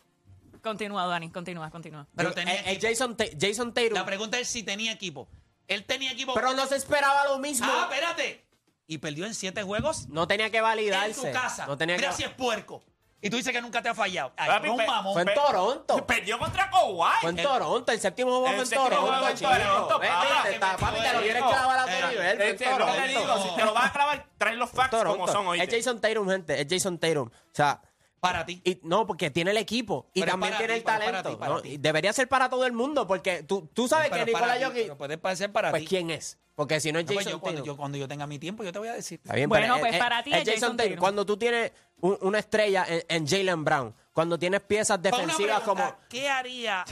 Continúa, 0.63 1.07
Dani, 1.07 1.31
continúa, 1.31 1.71
continúa. 1.71 2.07
Pero 2.17 2.33
tenía 2.35 2.55
eh, 2.55 2.63
eh, 2.67 2.73
equipo. 2.73 2.89
Jason, 2.89 3.17
Jason 3.41 3.73
Tatum. 3.73 3.95
La 3.95 4.05
pregunta 4.05 4.39
es 4.39 4.49
si 4.49 4.63
tenía 4.63 4.93
equipo. 4.93 5.29
Él 5.69 5.85
tenía 5.85 6.11
equipo. 6.13 6.35
Pero 6.35 6.53
no 6.55 6.67
se 6.67 6.77
esperaba 6.77 7.25
lo 7.27 7.39
mismo. 7.39 7.67
Ah, 7.71 7.89
espérate. 7.91 8.45
Y 8.89 8.99
perdió 8.99 9.27
en 9.27 9.35
siete 9.35 9.63
juegos 9.63 10.09
no 10.09 10.27
tenía 10.27 10.51
que 10.51 10.57
en 10.57 10.63
validarse. 10.65 11.15
su 11.15 11.31
casa. 11.31 11.67
No 11.67 11.77
tenía 11.79 11.97
Mira 11.97 12.09
que... 12.11 12.17
si 12.17 12.25
es 12.25 12.31
puerco. 12.31 12.83
Y 13.21 13.31
tú 13.31 13.37
dices 13.37 13.53
que 13.53 13.61
nunca 13.61 13.83
te 13.83 13.89
ha 13.89 13.95
fallado. 13.95 14.33
Ay, 14.37 14.49
Papi, 14.49 14.69
pe- 14.77 14.87
mamón. 14.87 15.13
Fue 15.13 15.23
en 15.23 15.35
Toronto. 15.35 16.07
Perdió 16.07 16.39
contra 16.39 16.71
Kawhi. 16.71 17.11
Fue 17.21 17.31
en 17.31 17.39
El- 17.39 17.45
Toronto. 17.45 17.93
El 17.93 18.01
séptimo 18.01 18.31
juego 18.31 18.47
fue 18.47 18.63
en 18.63 18.71
Toronto, 18.71 19.29
en 19.29 19.37
chico. 19.37 19.51
Toronto, 19.51 19.99
Vete, 19.99 20.15
te 20.45 20.55
está- 20.55 20.77
Papi, 20.77 21.01
te 21.01 21.13
lo 21.13 21.21
quieres 21.21 21.43
clavar 21.43 21.79
a 21.79 21.85
tu 21.85 21.91
Era- 21.91 22.09
nivel. 22.11 22.37
Fue 22.37 22.47
en 22.47 22.53
Este, 22.53 22.65
lo 22.65 22.71
que 22.79 22.85
te 22.85 22.89
Toronto. 22.89 23.07
digo, 23.37 23.43
si 23.51 23.57
te 23.57 23.65
lo 23.65 23.75
vas 23.75 23.85
a 23.85 23.93
clavar, 23.93 24.27
trae 24.39 24.55
los 24.57 24.71
facts 24.71 24.97
como 25.05 25.29
son 25.29 25.47
hoy. 25.49 25.61
Es 25.61 25.69
Jason 25.69 26.01
Tatum, 26.01 26.29
gente. 26.31 26.61
Es 26.61 26.67
Jason 26.71 26.97
Tatum. 26.99 27.29
O 27.29 27.33
sea, 27.53 27.83
Para 28.21 28.45
ti. 28.45 28.61
y, 28.65 28.81
no, 28.83 29.07
porque 29.07 29.31
tiene 29.31 29.53
el 29.53 29.57
equipo 29.59 30.09
y 30.13 30.21
Pero 30.21 30.33
también 30.33 30.57
tiene 30.57 30.73
ti, 30.75 30.79
el 30.79 30.85
para 30.85 30.99
talento. 31.05 31.31
ti, 31.31 31.37
para 31.37 31.55
¿no? 31.55 31.61
ti. 31.63 31.69
Y 31.71 31.77
debería 31.79 32.13
ser 32.13 32.29
para 32.29 32.49
todo 32.51 32.67
el 32.67 32.73
mundo 32.73 33.07
porque 33.07 33.43
tú, 33.45 33.69
tú 33.73 33.87
sabes 33.89 34.11
Pero 34.11 34.25
que 34.27 34.33
ti, 34.33 34.39
Jokic. 34.65 34.83
pero 34.83 34.99
puede 34.99 35.19
parecer 35.19 35.53
para 35.53 35.71
Pues 35.71 35.83
ti. 35.83 35.89
quién 35.89 36.11
es. 36.11 36.39
Porque 36.55 36.81
si 36.81 36.91
no 36.91 36.99
es 36.99 37.05
No, 37.07 37.13
pues 37.13 37.19
Jason 37.25 37.39
yo, 37.39 37.41
cuando, 37.41 37.65
yo, 37.65 37.77
cuando 37.77 37.99
yo 37.99 38.09
tenga 38.09 38.27
mi 38.27 38.41
tiempo, 38.41 38.65
yo 38.65 38.73
te 38.73 38.81
voy 38.81 38.89
a 38.89 38.95
decir. 38.95 39.21
Está 39.23 39.35
bien, 39.35 39.49
Bueno, 39.49 39.67
pero 39.75 39.79
pues 39.81 39.93
es- 39.95 39.99
para 40.01 40.23
ti 40.25 40.33
es 40.35 40.49
es 40.49 40.55
Jason. 40.55 40.77
Tatum. 40.77 40.97
Cuando 40.97 41.25
tú 41.25 41.37
tienes 41.37 41.71
un- 42.01 42.19
una 42.23 42.41
estrella 42.41 42.85
en, 42.89 43.05
en 43.09 43.27
Jalen 43.29 43.65
Brown, 43.65 43.95
cuando 44.13 44.37
tienes 44.37 44.61
piezas 44.63 45.01
defensivas 45.01 45.61
pregunta, 45.61 45.65
como. 45.65 45.97
¿Qué 46.09 46.29
haría 46.29 46.85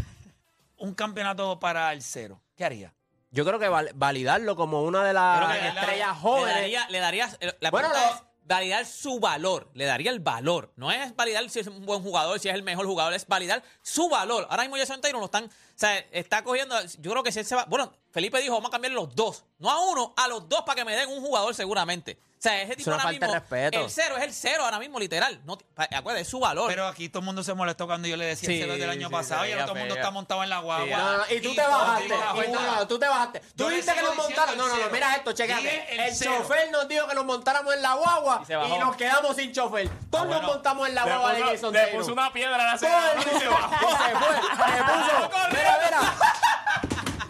un 0.79 0.95
campeonato 0.95 1.59
para 1.59 1.93
el 1.93 2.03
cero? 2.03 2.41
¿Qué 2.55 2.65
haría? 2.65 2.95
Yo 3.33 3.45
creo 3.45 3.59
que 3.59 3.67
val- 3.69 3.91
validarlo 3.97 4.55
como 4.55 4.83
una 4.85 5.03
de 5.05 5.13
las 5.13 5.57
estrellas 5.57 6.09
Le 6.15 6.21
jóvenes. 6.21 6.55
daría, 6.55 6.89
le 6.89 6.99
daría 7.01 7.29
la 7.61 7.71
Bueno, 7.73 7.89
pregunta 7.89 8.11
lo- 8.11 8.17
es 8.17 8.23
validar 8.47 8.87
su 8.87 9.19
valor, 9.19 9.69
le 9.75 9.85
daría 9.85 10.11
el 10.11 10.21
valor. 10.21 10.73
No 10.77 10.91
es 10.91 11.15
validar 11.15 11.49
si 11.51 11.61
es 11.61 11.67
un 11.67 11.85
buen 11.85 12.03
jugador, 12.03 12.39
si 12.39 12.49
es 12.49 12.55
el 12.55 12.63
mejor 12.63 12.87
jugador, 12.87 13.13
es 13.13 13.27
validar 13.27 13.63
su 13.83 14.09
valor. 14.09 14.47
Ahora 14.49 14.63
mismo 14.63 14.77
Jason 14.77 15.01
Taylor 15.01 15.21
lo 15.21 15.27
están, 15.27 15.45
o 15.45 15.51
sea, 15.75 15.99
está 16.13 16.43
cogiendo, 16.45 16.75
yo 17.01 17.11
creo 17.11 17.23
que 17.23 17.33
si 17.33 17.41
él 17.41 17.45
se 17.45 17.55
va, 17.55 17.65
bueno, 17.65 17.93
Felipe 18.11 18.41
dijo, 18.41 18.55
vamos 18.55 18.69
a 18.69 18.73
cambiar 18.73 18.93
los 18.93 19.15
dos, 19.15 19.45
no 19.59 19.71
a 19.71 19.81
uno, 19.91 20.15
a 20.17 20.29
los 20.29 20.49
dos 20.49 20.63
para 20.63 20.77
que 20.77 20.85
me 20.85 20.95
den 20.95 21.09
un 21.09 21.21
jugador 21.21 21.55
seguramente. 21.55 22.19
O 22.39 22.43
sea, 22.43 22.63
ese 22.63 22.77
tipo 22.77 22.91
una 22.91 22.97
ahora 22.97 23.05
falta 23.05 23.27
de 23.27 23.33
mismo, 23.33 23.41
respeto. 23.41 23.85
el 23.85 23.91
cero 23.91 24.17
es 24.19 24.23
el 24.25 24.33
cero 24.35 24.65
ahora 24.65 24.79
mismo, 24.79 25.01
literal. 25.01 25.41
No, 25.45 25.57
acuérdate, 25.75 26.21
es 26.21 26.29
su 26.29 26.39
valor. 26.39 26.69
Pero 26.69 26.87
aquí 26.87 27.09
todo 27.09 27.21
el 27.21 27.25
mundo 27.25 27.43
se 27.43 27.55
molestó 27.55 27.87
cuando 27.87 28.07
yo 28.09 28.17
le 28.17 28.27
decía 28.27 28.49
Sí, 28.49 28.61
el 28.61 28.69
cero 28.69 28.79
del 28.79 28.91
año 28.91 29.09
sí, 29.09 29.13
pasado 29.13 29.47
y 29.47 29.53
ahora 29.53 29.65
todo 29.65 29.75
el 29.75 29.81
mundo 29.81 29.95
está 29.95 30.11
montado 30.11 30.43
en 30.45 30.51
la 30.51 30.59
guagua. 30.59 30.85
Sí, 30.87 30.91
No, 30.91 31.17
no, 31.17 31.25
y 31.35 31.41
tú 31.41 31.55
te 31.55 31.63
bajaste. 31.63 32.09
no, 32.53 32.61
no, 32.77 32.87
tú 32.89 32.99
te 32.99 33.09
bajaste. 33.09 33.41
Tú 33.57 33.69
dijiste 33.69 33.95
que 33.95 34.03
nos 34.03 34.17
montaron. 34.17 34.59
No, 34.59 34.69
no, 34.69 34.77
no, 34.77 34.91
mira 34.91 35.17
esto, 35.17 35.33
Dije 35.33 35.49
chécate. 35.49 36.07
el 36.07 36.19
chofer 36.19 36.71
nos 36.71 36.89
dijo 36.89 37.09
que 37.09 37.15
nos 37.15 37.25
montáramos 37.25 37.75
en 37.75 37.83
la 37.83 37.95
guagua 37.95 38.43
Y 38.49 38.79
nos 38.79 38.97
quedamos 38.97 39.35
sin 39.35 39.53
chofer. 39.53 39.89
Todos 40.11 40.29
nos 40.29 40.43
montamos 40.43 40.89
en 40.89 40.95
la 40.95 41.05
guagua 41.05 41.33
de 41.33 41.43
Jason 41.43 41.73
le 41.73 41.87
puso 41.89 42.13
una 42.13 42.33
piedra 42.33 42.55
a 42.55 42.59
la 42.59 42.75
y 42.77 42.79
se 42.79 43.49
bajó. 43.49 43.89
se 43.91 44.17
fue. 44.17 44.37
Le 44.37 44.83
puso. 44.85 45.31
Mira, 45.51 45.79
mira. 45.85 46.17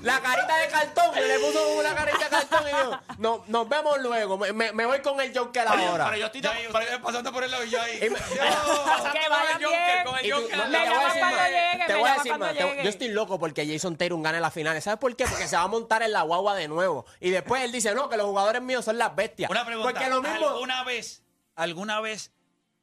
La 0.03 0.21
carita 0.21 0.57
de 0.57 0.69
cartón, 0.69 1.15
le 1.17 1.39
puso 1.41 1.69
una 1.79 1.95
carita 1.95 2.16
y 2.29 3.21
no, 3.23 3.45
nos 3.49 3.69
vemos 3.69 3.99
luego, 4.01 4.37
me, 4.39 4.53
me- 4.53 4.73
me 4.73 4.87
voy 4.87 5.01
con 5.01 5.21
el 5.21 5.37
Joker 5.37 5.67
ahora. 5.69 6.07
Pero 6.07 6.17
yo 6.19 6.27
estoy 6.27 6.41
tan- 6.43 6.53
pero- 6.57 6.79
ustedes 6.79 6.99
pasando 7.01 7.33
por 7.33 7.45
el 7.45 7.51
lado 7.51 7.65
y 7.65 7.71
yo 7.71 7.81
ahí. 7.81 7.97
Y 8.05 8.11
me- 8.11 8.19
Que 9.13 9.29
vayan 9.29 9.59
bien. 9.59 9.71
con 10.05 10.19
el 10.19 10.27
Y 10.27 10.31
tú- 10.31 10.37
Joker. 10.37 10.57
no, 10.59 10.65
Me 10.69 10.79
te 10.79 10.89
voy 10.89 10.97
a 10.99 11.05
decir 11.07 11.21
cuando 11.21 11.37
más. 11.37 11.49
llegue, 11.51 11.85
Te 11.87 11.93
me 11.93 11.99
voy 11.99 12.09
a 12.09 12.11
llaman 12.11 12.17
decir 12.17 12.31
cuando 12.33 12.47
más. 12.47 12.55
Te- 12.57 12.63
llegue. 12.65 12.83
Yo 12.85 12.89
estoy 12.91 13.09
loco 13.09 13.39
porque 13.39 13.67
Jason 13.67 13.97
Tatum 13.97 14.23
gane 14.23 14.41
la 14.41 14.51
final. 14.51 14.83
¿Sabes 14.83 14.99
por 14.99 15.15
qué? 15.17 15.27
Porque 15.27 15.49
se 15.49 15.57
va 15.57 15.63
a 15.63 15.69
montar 15.69 16.03
en 16.03 16.13
la 16.13 16.23
guagua 16.23 16.55
de 16.55 16.69
nuevo. 16.69 17.07
Y 17.21 17.31
después 17.31 17.63
él 17.63 17.73
dice, 17.73 17.95
no, 17.95 18.09
que 18.09 18.17
los 18.17 18.27
jugadores 18.27 18.63
míos 18.63 18.85
son 18.85 18.99
las 18.99 19.15
bestias. 19.15 19.51
Una 19.51 19.65
pregunta. 19.65 19.91
Porque 19.93 20.09
lo 20.11 20.23
mismo... 20.23 20.49
¿Alguna 20.49 20.85
vez, 20.85 21.23
alguna 21.55 22.01
vez 22.01 22.33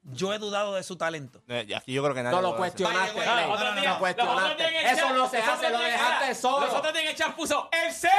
yo 0.03 0.33
he 0.33 0.37
dudado 0.39 0.75
de 0.75 0.83
su 0.83 0.97
talento? 0.97 1.41
Eh, 1.47 1.73
aquí 1.75 1.93
yo 1.93 2.03
creo 2.03 2.13
que 2.13 2.23
nadie 2.23 2.35
No 2.35 2.41
lo 2.41 2.55
cuestionaste, 2.57 2.99
Vaya, 2.99 3.13
güey, 3.13 3.25
Clay. 3.25 3.47
no, 3.49 3.57
no, 3.57 3.63
no, 3.75 3.81
no. 3.81 3.89
Lo 3.93 3.99
cuestionaste. 3.99 4.67
el 4.79 4.85
Eso 4.97 5.07
chat- 5.07 5.15
no 5.15 5.29
se 5.29 5.37
hace, 5.41 5.69
lo 5.69 5.79
el 5.79 5.91
dejaste 5.91 6.35
solo. 6.35 6.65
Los 6.65 6.75
otros 6.75 6.93
días 6.93 7.05
en 7.05 7.09
el 7.11 7.15
chat 7.15 7.33
puso 7.35 7.69
¡El 7.71 7.93
cero! 7.93 8.11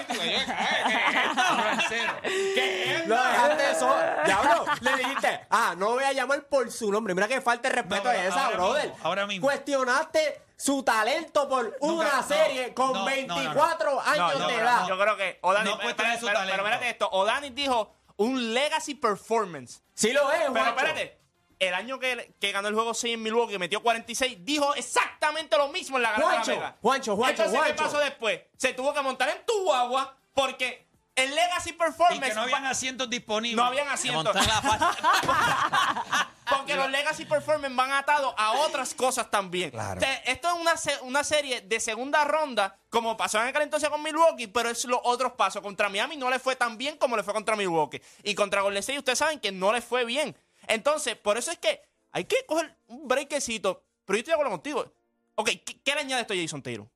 Y 0.00 0.12
tú, 0.12 0.20
¿qué 0.20 0.36
es 0.36 1.84
serio. 1.88 2.12
¿Qué 2.54 2.94
es 2.96 3.08
Lo 3.08 3.16
dejaste 3.16 3.74
solo. 3.78 4.02
Diablo, 4.24 4.64
le 4.80 4.96
dijiste, 4.96 5.40
ah, 5.50 5.74
no 5.76 5.90
voy 5.90 6.04
a 6.04 6.12
llamar 6.12 6.44
por 6.46 6.70
su 6.70 6.90
nombre. 6.92 7.14
Mira 7.14 7.28
que 7.28 7.40
falta 7.40 7.68
de 7.68 7.74
respeto 7.76 8.08
a 8.08 8.14
esa, 8.16 8.44
ahora 8.46 8.56
brother. 8.56 8.82
mismo, 8.90 8.98
ahora 9.04 9.26
mismo. 9.26 9.46
Cuestionaste 9.46 10.42
su 10.56 10.82
talento 10.82 11.48
por 11.48 11.64
Nunca- 11.82 11.86
una 12.08 12.16
no, 12.20 12.22
serie 12.22 12.72
con 12.74 12.92
no, 12.92 12.92
no, 12.92 12.98
no, 12.98 13.26
no. 13.26 13.34
24 13.36 14.00
años 14.00 14.16
No, 14.18 14.38
no, 14.38 14.46
de 14.48 14.54
no, 14.56 14.60
edad. 14.62 14.86
Yo 14.88 14.98
creo 14.98 15.16
que 15.16 15.38
O'Dani, 15.42 15.70
No 15.70 15.78
pero, 15.78 15.94
pero, 15.96 16.64
pero, 16.64 16.76
esto, 16.82 17.08
O'Dani 17.10 17.50
dijo 17.50 17.94
un 18.16 18.54
legacy 18.54 18.94
performance. 18.94 19.82
Sí 19.94 20.12
lo 20.12 20.30
es, 20.32 20.42
Pero 20.52 20.66
espérate, 20.66 21.18
el 21.58 21.74
año 21.74 21.98
que, 21.98 22.34
que 22.38 22.52
ganó 22.52 22.68
el 22.68 22.74
juego 22.74 22.92
6 22.94 23.14
en 23.14 23.22
Milwaukee 23.22 23.54
y 23.54 23.58
metió 23.58 23.82
46, 23.82 24.38
dijo 24.44 24.74
exactamente 24.74 25.56
lo 25.56 25.68
mismo 25.68 25.96
en 25.96 26.02
la 26.02 26.10
garata 26.12 26.28
Juancho, 26.30 26.50
de 26.50 26.56
la 26.58 26.62
Mega. 26.66 26.76
Juancho, 26.82 27.16
Juancho, 27.16 27.42
Entonces, 27.44 27.52
¿qué 27.52 27.58
Juancho. 27.74 27.82
pasó 27.84 27.98
después? 28.04 28.40
Se 28.56 28.72
tuvo 28.74 28.92
que 28.92 29.00
montar 29.02 29.28
en 29.30 29.44
tu 29.46 29.62
guagua 29.64 30.16
porque 30.34 30.86
el 31.14 31.34
legacy 31.34 31.70
Y 31.70 31.72
performance... 31.74 32.28
que 32.28 32.34
no 32.34 32.42
habían 32.42 32.66
asientos 32.66 33.08
disponibles. 33.08 33.56
no 33.56 33.64
habían 33.64 33.88
asientos. 33.88 34.36
Porque 36.66 36.80
los 36.82 36.90
legacy 36.90 37.24
performance 37.24 37.74
van 37.76 37.92
atados 37.92 38.34
a 38.36 38.52
otras 38.52 38.94
cosas 38.94 39.30
también. 39.30 39.70
Claro. 39.70 39.98
O 40.00 40.04
sea, 40.04 40.14
esto 40.26 40.48
es 40.48 40.54
una, 40.54 40.76
se- 40.76 41.00
una 41.02 41.22
serie 41.24 41.60
de 41.60 41.80
segunda 41.80 42.24
ronda, 42.24 42.78
como 42.90 43.16
pasó 43.16 43.38
en 43.40 43.46
aquel 43.48 43.62
entonces 43.62 43.88
con 43.88 44.02
Milwaukee, 44.02 44.46
pero 44.48 44.68
es 44.68 44.84
los 44.84 45.00
otros 45.04 45.32
pasos. 45.32 45.62
Contra 45.62 45.88
Miami 45.88 46.16
no 46.16 46.28
le 46.30 46.38
fue 46.38 46.56
tan 46.56 46.76
bien 46.76 46.96
como 46.98 47.16
le 47.16 47.22
fue 47.22 47.32
contra 47.34 47.56
Milwaukee. 47.56 48.00
Y 48.22 48.34
contra 48.34 48.62
Golden 48.62 48.80
State 48.80 48.98
ustedes 48.98 49.18
saben 49.18 49.38
que 49.40 49.52
no 49.52 49.72
le 49.72 49.80
fue 49.80 50.04
bien. 50.04 50.36
Entonces, 50.66 51.16
por 51.16 51.38
eso 51.38 51.50
es 51.52 51.58
que 51.58 51.80
hay 52.12 52.24
que 52.24 52.44
coger 52.46 52.76
un 52.88 53.06
breakcito. 53.06 53.82
Pero 54.04 54.16
yo 54.16 54.20
estoy 54.20 54.30
de 54.30 54.34
acuerdo 54.34 54.50
contigo. 54.52 54.92
Ok, 55.36 55.50
¿qué, 55.64 55.80
qué 55.82 55.94
le 55.94 56.00
añade 56.00 56.22
esto 56.22 56.34
a 56.34 56.36
Jason 56.36 56.62
Taylor? 56.62 56.86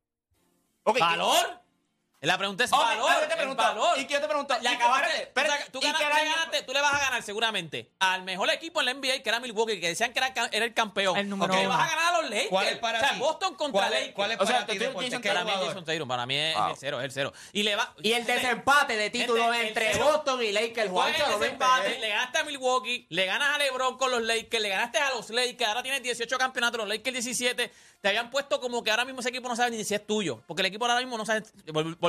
Ok, 0.85 0.96
¿qué- 0.96 1.00
¿Valor? 1.02 1.61
La 2.22 2.37
pregunta 2.37 2.64
es 2.64 2.70
valor. 2.70 3.09
yo 3.11 3.18
te 3.18 3.33
el 3.33 3.38
pregunto, 3.38 3.62
valor. 3.62 3.98
y 3.98 4.04
que 4.06 4.12
yo 4.12 4.20
te 4.20 4.26
pregunto, 4.28 4.54
Le 4.61 4.70
y- 4.70 4.74
acabaste. 4.74 5.06
espérate, 5.22 5.22
espérate, 5.22 5.52
o 5.54 5.56
sea, 5.56 5.72
tú, 5.72 5.80
ganas- 5.80 6.00
el 6.02 6.24
le 6.24 6.30
ganaste- 6.30 6.62
tú 6.66 6.72
le 6.74 6.80
vas 6.83 6.92
a 6.94 6.98
ganar 6.98 7.22
seguramente 7.22 7.90
al 7.98 8.22
mejor 8.24 8.50
equipo 8.50 8.80
en 8.80 8.87
la 8.87 8.90
NBA, 8.92 9.22
que 9.22 9.28
era 9.30 9.40
Milwaukee, 9.40 9.80
que 9.80 9.88
decían 9.88 10.12
que 10.12 10.18
era, 10.18 10.33
era 10.52 10.64
el 10.66 10.74
campeón. 10.74 11.16
El 11.16 11.30
número 11.30 11.52
Ok, 11.54 11.59
le 11.61 11.66
uno. 11.66 11.76
vas 11.78 11.87
a 11.87 11.96
ganar 11.96 12.14
a 12.14 12.20
los 12.20 12.30
Lakers. 12.30 12.48
¿Cuál 12.50 12.68
es 12.68 12.78
para 12.78 12.98
o 12.98 13.00
sea, 13.00 13.12
ti? 13.14 13.18
Boston 13.20 13.54
contra 13.54 13.80
¿Cuál 13.80 13.92
es- 13.94 13.98
Lakers. 14.00 14.14
cuál 14.16 14.30
es 14.33 14.40
O 14.40 14.46
sea, 14.46 14.54
para 14.56 14.66
te 14.66 14.72
ti? 14.72 14.78
Jason 14.85 15.22
¿Qué 15.22 15.28
para 15.30 15.44
mí 15.44 15.50
es? 15.50 15.66
Jason 15.66 15.85
Tatum, 15.87 16.09
para 16.09 16.26
mí 16.26 16.37
es, 16.37 16.54
Wow. 16.56 16.66
es 16.66 16.70
el 16.72 16.76
cero, 16.78 16.98
es 17.00 17.04
el 17.06 17.12
cero. 17.12 17.33
Y, 17.54 17.62
le 17.62 17.76
va, 17.76 17.94
Y 18.02 18.12
el 18.12 18.26
desempate 18.26 18.96
de 18.96 19.06
el 19.06 19.14
entre. 19.14 19.96
Boston 19.96 20.42
y 20.42 20.52
Lakers, 20.52 20.90
ese 20.92 21.37
me 21.38 21.46
empate, 21.46 21.78
enteres. 21.87 22.00
le 22.00 22.09
ganaste 22.11 22.38
a 22.38 22.44
Milwaukee, 22.44 23.06
le 23.09 23.24
ganas 23.24 23.54
a 23.54 23.59
LeBron 23.59 23.96
con 23.96 24.11
los 24.11 24.20
Lakers, 24.22 24.62
le 24.62 24.68
ganaste 24.68 24.98
a 24.98 25.09
los 25.14 25.30
Lakers, 25.30 25.68
ahora 25.68 25.83
tienes 25.83 26.02
18 26.02 26.37
campeonatos, 26.37 26.78
los 26.80 26.88
Lakers 26.88 27.14
17. 27.14 27.72
Te 28.00 28.09
habían 28.09 28.30
puesto 28.30 28.61
como 28.61 28.83
que 28.83 28.90
ahora 28.90 29.04
mismo 29.04 29.20
ese 29.20 29.28
equipo 29.28 29.46
no 29.48 29.56
sabe 29.56 29.70
ni 29.72 29.85
si 29.85 29.94
es 29.94 30.06
tuyo, 30.06 30.42
porque 30.46 30.62
el 30.62 30.66
equipo 30.66 30.87
ahora 30.87 31.00
mismo 31.00 31.18
no 31.18 31.26
sabe, 31.26 31.42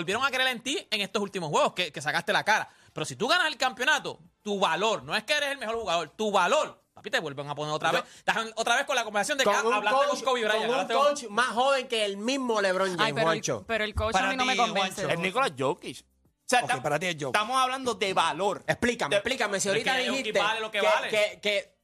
volvieron 0.02 0.26
a 0.26 0.32
creer 0.32 0.50
en 0.50 0.62
ti 0.62 0.88
en 0.90 1.02
estos 1.02 1.22
últimos 1.22 1.50
juegos 1.50 1.74
que, 1.74 1.92
que 1.92 2.02
sacaste 2.02 2.34
la 2.34 2.44
cara. 2.44 2.68
Pero 2.94 3.06
si 3.06 3.16
tú 3.16 3.28
ganas 3.28 3.48
el 3.48 3.58
campeonato, 3.58 4.20
tu 4.42 4.60
valor, 4.60 5.04
no 5.04 5.16
es 5.16 5.24
que 5.24 5.34
eres 5.34 5.52
el 5.52 5.58
mejor 5.60 5.76
jugador, 5.78 6.10
tu 6.10 6.32
valor, 6.32 6.82
papi, 6.94 7.10
te 7.12 7.20
vuelven 7.20 7.48
a 7.50 7.56
poner 7.56 7.74
otra 7.74 7.92
vez, 7.92 8.04
estás 8.18 8.38
otra 8.56 8.76
vez 8.76 8.86
con 8.86 8.96
la 8.96 9.04
conversación 9.04 9.38
de 9.38 9.44
que 9.46 9.52
Con 9.52 9.68
un 9.68 9.74
hablaste 9.74 10.00
coach, 10.00 10.10
con 10.10 10.22
Kobe 10.34 10.46
Bryant, 10.46 10.68
con 10.68 10.80
un 10.80 10.88
coach 10.88 11.24
más 11.30 11.48
joven 11.50 11.88
que 11.88 12.04
el 12.04 12.18
mismo 12.18 12.60
LeBron 12.62 12.90
Ay, 12.90 12.96
James, 12.98 13.14
pero, 13.14 13.20
el, 13.20 13.26
Juancho. 13.26 13.64
pero 13.68 13.84
el 13.84 13.94
coach 13.96 14.14
Para 14.14 14.28
a 14.28 14.30
mí 14.32 14.36
no 14.36 14.46
me 14.46 14.58
convence. 14.58 15.12
Es 15.14 15.20
Nicolas 15.20 15.52
Jokic. 15.58 16.00
O 16.02 16.04
sea, 16.52 16.64
Ok, 16.66 16.70
tam- 16.72 16.82
para 16.82 17.00
ti 17.00 17.06
es 17.06 17.14
Jokic. 17.14 17.28
estamos 17.36 17.62
hablando 17.62 17.94
de 17.94 18.14
valor. 18.14 18.64
Explícame, 18.68 19.12
De- 19.16 19.20
explícame. 19.20 19.60
Si 19.62 19.70
ahorita 19.70 19.96
que 19.96 20.10
dijiste 20.10 20.40
vale 20.40 20.60
lo 20.60 20.70
que 20.72 20.80
que, 20.82 20.86
vale. 20.86 21.08
que- 21.10 21.40
que 21.42 21.78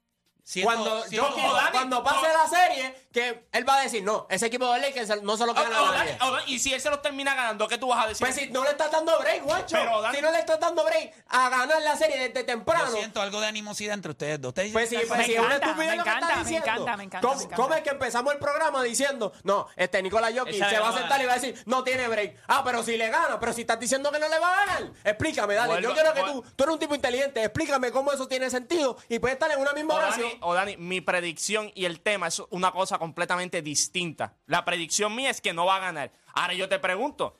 Siento- 0.43 0.65
cuando, 0.73 1.03
siento- 1.03 1.29
Jokic- 1.29 1.53
Dani, 1.53 1.71
cuando 1.71 2.03
pase 2.03 2.27
no. 2.27 2.33
la 2.33 2.47
serie, 2.47 3.06
que 3.17 3.47
él 3.51 3.67
va 3.67 3.77
a 3.77 3.81
decir, 3.81 4.03
no, 4.03 4.27
ese 4.29 4.45
equipo 4.45 4.71
de 4.71 4.79
Lakers 4.79 5.23
no 5.23 5.37
se 5.37 5.45
lo 5.45 5.51
Oh, 5.51 5.55
gana 5.55 5.81
oh, 5.81 5.91
nadie. 5.91 6.17
Oh, 6.21 6.37
y 6.45 6.59
si 6.59 6.73
él 6.73 6.79
se 6.81 6.89
los 6.89 7.01
termina 7.01 7.33
ganando, 7.33 7.67
¿qué 7.67 7.77
tú 7.79 7.87
vas 7.87 8.05
a 8.05 8.07
decir? 8.09 8.25
Pues 8.25 8.35
si 8.35 8.47
no 8.51 8.63
le 8.63 8.69
estás 8.71 8.91
dando 8.91 9.17
break, 9.19 9.41
Juancho. 9.43 9.75
Pero, 9.77 10.01
Dani- 10.03 10.15
si 10.15 10.21
no 10.21 10.31
le 10.31 10.39
estás 10.39 10.59
dando 10.59 10.83
break 10.83 11.13
a 11.27 11.49
ganar 11.49 11.81
la 11.81 11.95
serie 11.95 12.17
desde 12.29 12.43
temprano. 12.43 12.85
Yo 12.91 12.97
siento 12.97 13.21
algo 13.21 13.41
de 13.41 13.47
animosidad 13.47 13.95
entre 13.95 14.11
ustedes 14.11 14.39
dos. 14.39 14.49
Ustedes 14.49 14.71
Pues 14.71 14.89
sí, 14.89 14.97
pues 15.07 15.17
Me 15.19 15.25
sí, 15.25 15.33
es 15.33 15.39
una 15.39 15.47
encanta, 15.55 15.65
estupidez 15.67 15.89
me 15.91 15.97
lo 15.97 16.03
que 16.03 16.09
encanta, 16.09 16.27
estás 16.27 16.37
me 16.37 16.43
diciendo. 16.51 16.67
encanta, 16.81 16.97
me 16.97 17.03
encanta, 17.03 17.27
¿Cómo, 17.27 17.37
me 17.39 17.43
encanta. 17.43 17.55
cómo 17.63 17.73
es 17.75 17.81
que 17.81 17.89
empezamos 17.89 18.33
el 18.33 18.39
programa 18.39 18.83
diciendo, 18.83 19.33
no, 19.43 19.67
este 19.75 20.03
Nicolás 20.03 20.33
Jokic 20.37 20.55
Esa 20.55 20.65
se 20.69 20.75
le 20.75 20.79
va 20.79 20.87
a 20.87 20.91
va 20.91 20.95
a 20.95 20.99
sentar 20.99 21.21
y 21.21 21.25
va 21.25 21.31
a 21.33 21.35
decir, 21.39 21.63
no 21.65 21.83
tiene 21.83 22.07
break? 22.07 22.37
Ah, 22.47 22.61
pero 22.63 22.83
si 22.83 22.97
le 22.97 23.09
gana, 23.09 23.39
pero 23.39 23.53
si 23.53 23.61
estás 23.61 23.79
diciendo 23.79 24.11
que 24.11 24.19
no 24.19 24.27
le 24.29 24.37
va 24.39 24.53
a 24.53 24.65
ganar, 24.65 24.91
explícame, 25.03 25.55
dale. 25.55 25.73
Vuelvo- 25.73 25.89
Yo 25.89 25.93
quiero 25.93 26.13
que 26.13 26.21
vuel- 26.21 26.31
tú, 26.33 26.45
tú 26.55 26.63
eres 26.63 26.73
un 26.73 26.79
tipo 26.79 26.93
inteligente, 26.95 27.43
explícame 27.43 27.91
cómo 27.91 28.11
eso 28.11 28.27
tiene 28.27 28.49
sentido 28.49 28.97
y 29.09 29.17
puede 29.19 29.33
estar 29.33 29.49
en 29.51 29.59
una 29.59 29.73
misma 29.73 29.95
O 29.95 29.97
oración. 29.97 30.29
O 30.41 30.53
Dani, 30.53 30.77
mi 30.77 31.01
predicción 31.01 31.71
y 31.73 31.85
el 31.85 31.99
tema 32.01 32.27
es 32.27 32.41
una 32.49 32.71
cosa 32.71 32.97
completamente 33.07 33.61
distinta. 33.61 34.33
La 34.47 34.65
predicción 34.65 35.15
mía 35.15 35.29
es 35.29 35.39
que 35.39 35.53
no 35.53 35.65
va 35.65 35.77
a 35.77 35.79
ganar. 35.79 36.11
Ahora 36.33 36.53
yo 36.53 36.67
te 36.67 36.77
pregunto, 36.77 37.37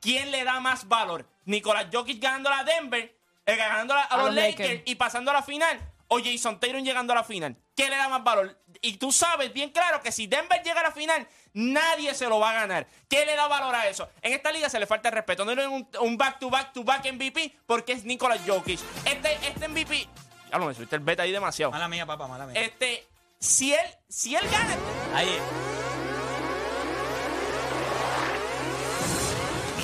¿quién 0.00 0.30
le 0.30 0.44
da 0.44 0.60
más 0.60 0.86
valor? 0.86 1.26
¿Nicolás 1.46 1.86
Jokic 1.90 2.22
ganando 2.22 2.50
a 2.50 2.62
Denver, 2.62 3.16
eh, 3.46 3.56
ganando 3.56 3.94
a, 3.94 4.02
a 4.02 4.16
los, 4.18 4.26
los 4.26 4.34
Lakers, 4.34 4.68
Lakers. 4.68 4.82
y 4.84 4.94
pasando 4.96 5.30
a 5.30 5.34
la 5.34 5.42
final? 5.42 5.80
¿O 6.08 6.18
Jason 6.22 6.60
Taylor 6.60 6.82
llegando 6.82 7.14
a 7.14 7.16
la 7.16 7.24
final? 7.24 7.56
¿Qué 7.74 7.88
le 7.88 7.96
da 7.96 8.08
más 8.10 8.22
valor? 8.22 8.58
Y 8.82 8.98
tú 8.98 9.12
sabes 9.12 9.50
bien 9.52 9.70
claro 9.70 10.02
que 10.02 10.12
si 10.12 10.26
Denver 10.26 10.62
llega 10.62 10.80
a 10.80 10.84
la 10.84 10.92
final, 10.92 11.26
nadie 11.54 12.14
se 12.14 12.28
lo 12.28 12.38
va 12.38 12.50
a 12.50 12.52
ganar. 12.54 12.86
¿Qué 13.08 13.24
le 13.24 13.34
da 13.34 13.48
valor 13.48 13.74
a 13.74 13.88
eso? 13.88 14.10
En 14.20 14.34
esta 14.34 14.52
liga 14.52 14.68
se 14.68 14.78
le 14.78 14.86
falta 14.86 15.08
el 15.08 15.14
respeto. 15.14 15.46
No 15.46 15.52
es 15.52 15.66
un, 15.66 15.88
un 16.00 16.18
back-to-back-to-back 16.18 17.12
MVP 17.14 17.56
porque 17.66 17.92
es 17.92 18.04
Nicolás 18.04 18.40
Jokic. 18.46 18.78
Este, 19.06 19.32
este 19.46 19.68
MVP... 19.68 20.06
Ya 20.50 20.58
lo 20.58 20.66
me 20.66 20.74
subiste 20.74 20.96
el 20.96 21.02
beta 21.02 21.22
ahí 21.24 21.32
demasiado. 21.32 21.72
Mala 21.72 21.88
mía, 21.88 22.06
papá, 22.06 22.26
mala 22.26 22.46
mía. 22.46 22.58
Este, 22.60 23.06
si 23.40 23.72
él, 23.72 23.86
si 24.08 24.34
él 24.34 24.44
gana, 24.50 24.76
Ahí, 25.14 25.28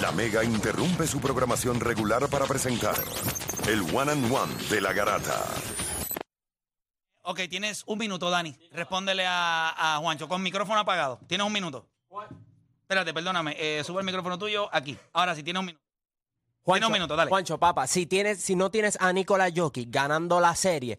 La 0.01 0.13
Mega 0.13 0.45
interrumpe 0.45 1.07
su 1.07 1.21
programación 1.21 1.81
regular 1.81 2.29
para 2.29 2.47
presentar 2.47 2.95
el 3.67 3.81
One 3.95 4.13
and 4.13 4.33
One 4.33 4.55
de 4.69 4.81
la 4.81 4.93
Garata. 4.93 5.43
Ok, 7.23 7.41
tienes 7.49 7.85
un 7.87 7.99
minuto, 7.99 8.29
Dani. 8.29 8.55
Respóndele 8.73 9.25
a, 9.27 9.95
a 9.97 9.99
Juancho 9.99 10.29
con 10.29 10.43
micrófono 10.43 10.81
apagado. 10.81 11.19
Tienes 11.27 11.47
un 11.47 11.53
minuto. 11.55 11.89
Espérate, 12.83 13.15
perdóname. 13.15 13.57
Eh, 13.59 13.83
sube 13.83 14.01
el 14.01 14.05
micrófono 14.07 14.39
tuyo 14.39 14.69
aquí. 14.73 14.99
Ahora 15.15 15.35
sí, 15.35 15.43
tienes 15.43 15.61
un 15.61 15.67
minuto. 15.67 15.83
Tienes 16.67 16.87
un 16.87 16.93
minuto, 16.93 17.17
dale. 17.17 17.31
Juancho, 17.31 17.59
papá, 17.59 17.87
si, 17.87 18.05
tienes, 18.05 18.41
si 18.41 18.57
no 18.57 18.71
tienes 18.71 18.99
a 19.01 19.11
Nikola 19.13 19.49
Jokic 19.55 19.91
ganando 19.91 20.39
la 20.39 20.55
serie, 20.55 20.99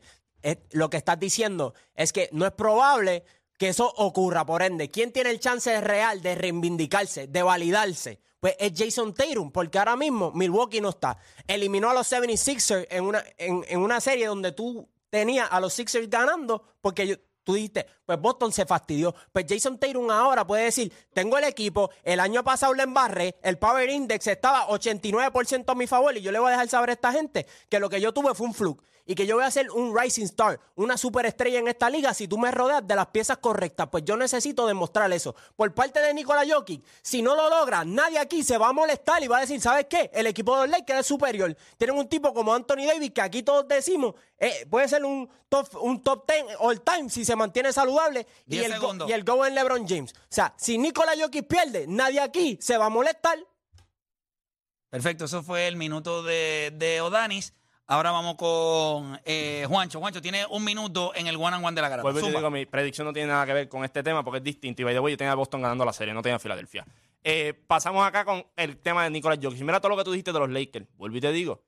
lo 0.71 0.89
que 0.89 0.97
estás 0.97 1.19
diciendo 1.19 1.73
es 1.95 2.13
que 2.13 2.29
no 2.31 2.45
es 2.45 2.51
probable 2.51 3.23
que 3.57 3.69
eso 3.69 3.91
ocurra. 3.97 4.45
Por 4.45 4.61
ende, 4.61 4.91
¿quién 4.91 5.11
tiene 5.11 5.31
el 5.31 5.39
chance 5.39 5.79
real 5.81 6.21
de 6.21 6.35
reivindicarse, 6.35 7.27
de 7.27 7.43
validarse? 7.43 8.19
Pues 8.39 8.55
es 8.59 8.73
Jason 8.75 9.13
Tatum, 9.13 9.51
porque 9.51 9.79
ahora 9.79 9.95
mismo 9.95 10.31
Milwaukee 10.31 10.81
no 10.81 10.89
está. 10.89 11.17
Eliminó 11.47 11.89
a 11.89 11.93
los 11.93 12.11
76ers 12.11 12.87
en 12.89 13.05
una, 13.05 13.23
en, 13.37 13.65
en 13.67 13.79
una 13.79 13.99
serie 13.99 14.27
donde 14.27 14.51
tú 14.51 14.87
tenías 15.09 15.47
a 15.51 15.59
los 15.59 15.73
Sixers 15.73 16.09
ganando, 16.09 16.61
porque 16.81 17.23
tú 17.45 17.53
dijiste, 17.53 17.85
pues 18.05 18.19
Boston 18.19 18.51
se 18.51 18.65
fastidió. 18.65 19.15
Pues 19.31 19.45
Jason 19.47 19.77
Tatum 19.77 20.11
ahora 20.11 20.45
puede 20.45 20.65
decir, 20.65 20.91
tengo 21.13 21.37
el 21.37 21.45
equipo, 21.45 21.89
el 22.03 22.19
año 22.19 22.43
pasado 22.43 22.73
le 22.73 22.83
embarré, 22.83 23.35
el 23.41 23.57
Power 23.57 23.89
Index 23.89 24.27
estaba 24.27 24.67
89% 24.67 25.63
a 25.67 25.75
mi 25.75 25.87
favor 25.87 26.17
y 26.17 26.21
yo 26.21 26.31
le 26.31 26.39
voy 26.39 26.49
a 26.49 26.51
dejar 26.51 26.67
saber 26.67 26.89
a 26.89 26.93
esta 26.93 27.13
gente 27.13 27.45
que 27.69 27.79
lo 27.79 27.89
que 27.89 28.01
yo 28.01 28.13
tuve 28.13 28.33
fue 28.35 28.47
un 28.47 28.53
fluke 28.53 28.83
y 29.05 29.15
que 29.15 29.27
yo 29.27 29.35
voy 29.35 29.45
a 29.45 29.51
ser 29.51 29.69
un 29.71 29.97
rising 29.97 30.25
star, 30.25 30.59
una 30.75 30.97
superestrella 30.97 31.59
en 31.59 31.67
esta 31.67 31.89
liga 31.89 32.13
si 32.13 32.27
tú 32.27 32.37
me 32.37 32.51
rodeas 32.51 32.85
de 32.85 32.95
las 32.95 33.07
piezas 33.07 33.37
correctas. 33.37 33.87
Pues 33.91 34.03
yo 34.03 34.17
necesito 34.17 34.65
demostrar 34.65 35.11
eso. 35.13 35.35
Por 35.55 35.73
parte 35.73 35.99
de 35.99 36.13
Nikola 36.13 36.43
Jokic, 36.47 36.83
si 37.01 37.21
no 37.21 37.35
lo 37.35 37.49
logra, 37.49 37.85
nadie 37.85 38.17
aquí 38.17 38.43
se 38.43 38.57
va 38.57 38.69
a 38.69 38.73
molestar 38.73 39.23
y 39.23 39.27
va 39.27 39.37
a 39.37 39.41
decir, 39.41 39.61
¿sabes 39.61 39.85
qué? 39.87 40.09
El 40.13 40.27
equipo 40.27 40.55
de 40.55 40.63
los 40.63 40.71
Lakers 40.71 41.01
es 41.01 41.05
superior. 41.07 41.55
Tienen 41.77 41.97
un 41.97 42.09
tipo 42.09 42.33
como 42.33 42.53
Anthony 42.53 42.87
Davis 42.87 43.11
que 43.11 43.21
aquí 43.21 43.43
todos 43.43 43.67
decimos, 43.67 44.15
eh, 44.37 44.65
puede 44.69 44.87
ser 44.87 45.05
un 45.05 45.29
top, 45.47 45.75
un 45.81 46.01
top 46.01 46.29
10 46.29 46.57
all 46.59 46.81
time 46.81 47.09
si 47.09 47.23
se 47.23 47.35
mantiene 47.35 47.71
saludable 47.71 48.27
y 48.47 48.57
el, 48.57 48.77
go, 48.79 49.07
y 49.07 49.11
el 49.11 49.23
go 49.23 49.45
en 49.45 49.55
LeBron 49.55 49.87
James. 49.87 50.13
O 50.13 50.27
sea, 50.29 50.53
si 50.57 50.77
Nikola 50.77 51.13
Jokic 51.17 51.47
pierde, 51.47 51.85
nadie 51.87 52.19
aquí 52.19 52.57
se 52.61 52.77
va 52.77 52.87
a 52.87 52.89
molestar. 52.89 53.37
Perfecto, 54.89 55.25
eso 55.25 55.43
fue 55.43 55.67
el 55.67 55.75
minuto 55.75 56.23
de, 56.23 56.73
de 56.75 57.01
Odanis. 57.01 57.53
Ahora 57.87 58.11
vamos 58.11 58.35
con 58.35 59.19
eh, 59.25 59.65
Juancho. 59.67 59.99
Juancho, 59.99 60.21
tiene 60.21 60.45
un 60.49 60.63
minuto 60.63 61.13
en 61.15 61.27
el 61.27 61.35
one 61.35 61.55
and 61.55 61.65
one 61.65 61.75
de 61.75 61.81
la 61.81 61.89
garata. 61.89 62.13
Zumba. 62.13 62.39
digo, 62.39 62.49
mi 62.49 62.65
predicción 62.65 63.05
no 63.05 63.13
tiene 63.13 63.27
nada 63.27 63.45
que 63.45 63.53
ver 63.53 63.69
con 63.69 63.85
este 63.85 64.01
tema 64.01 64.23
porque 64.23 64.39
es 64.39 64.43
distinto. 64.43 64.81
Y 64.81 64.85
by 64.85 64.95
the 64.95 64.99
way, 64.99 65.13
yo 65.13 65.17
tenía 65.17 65.33
a 65.33 65.35
Boston 65.35 65.61
ganando 65.61 65.85
la 65.85 65.93
serie, 65.93 66.13
no 66.13 66.23
tenía 66.23 66.37
a 66.37 66.39
Filadelfia. 66.39 66.85
Eh, 67.23 67.53
pasamos 67.67 68.05
acá 68.05 68.25
con 68.25 68.43
el 68.55 68.77
tema 68.77 69.03
de 69.03 69.11
Nicolas 69.11 69.37
Jokic. 69.41 69.61
Mira 69.61 69.79
todo 69.79 69.89
lo 69.89 69.97
que 69.97 70.03
tú 70.03 70.11
dijiste 70.11 70.33
de 70.33 70.39
los 70.39 70.49
Lakers. 70.49 70.87
Vuelvo 70.97 71.17
y 71.17 71.21
te 71.21 71.31
digo, 71.31 71.61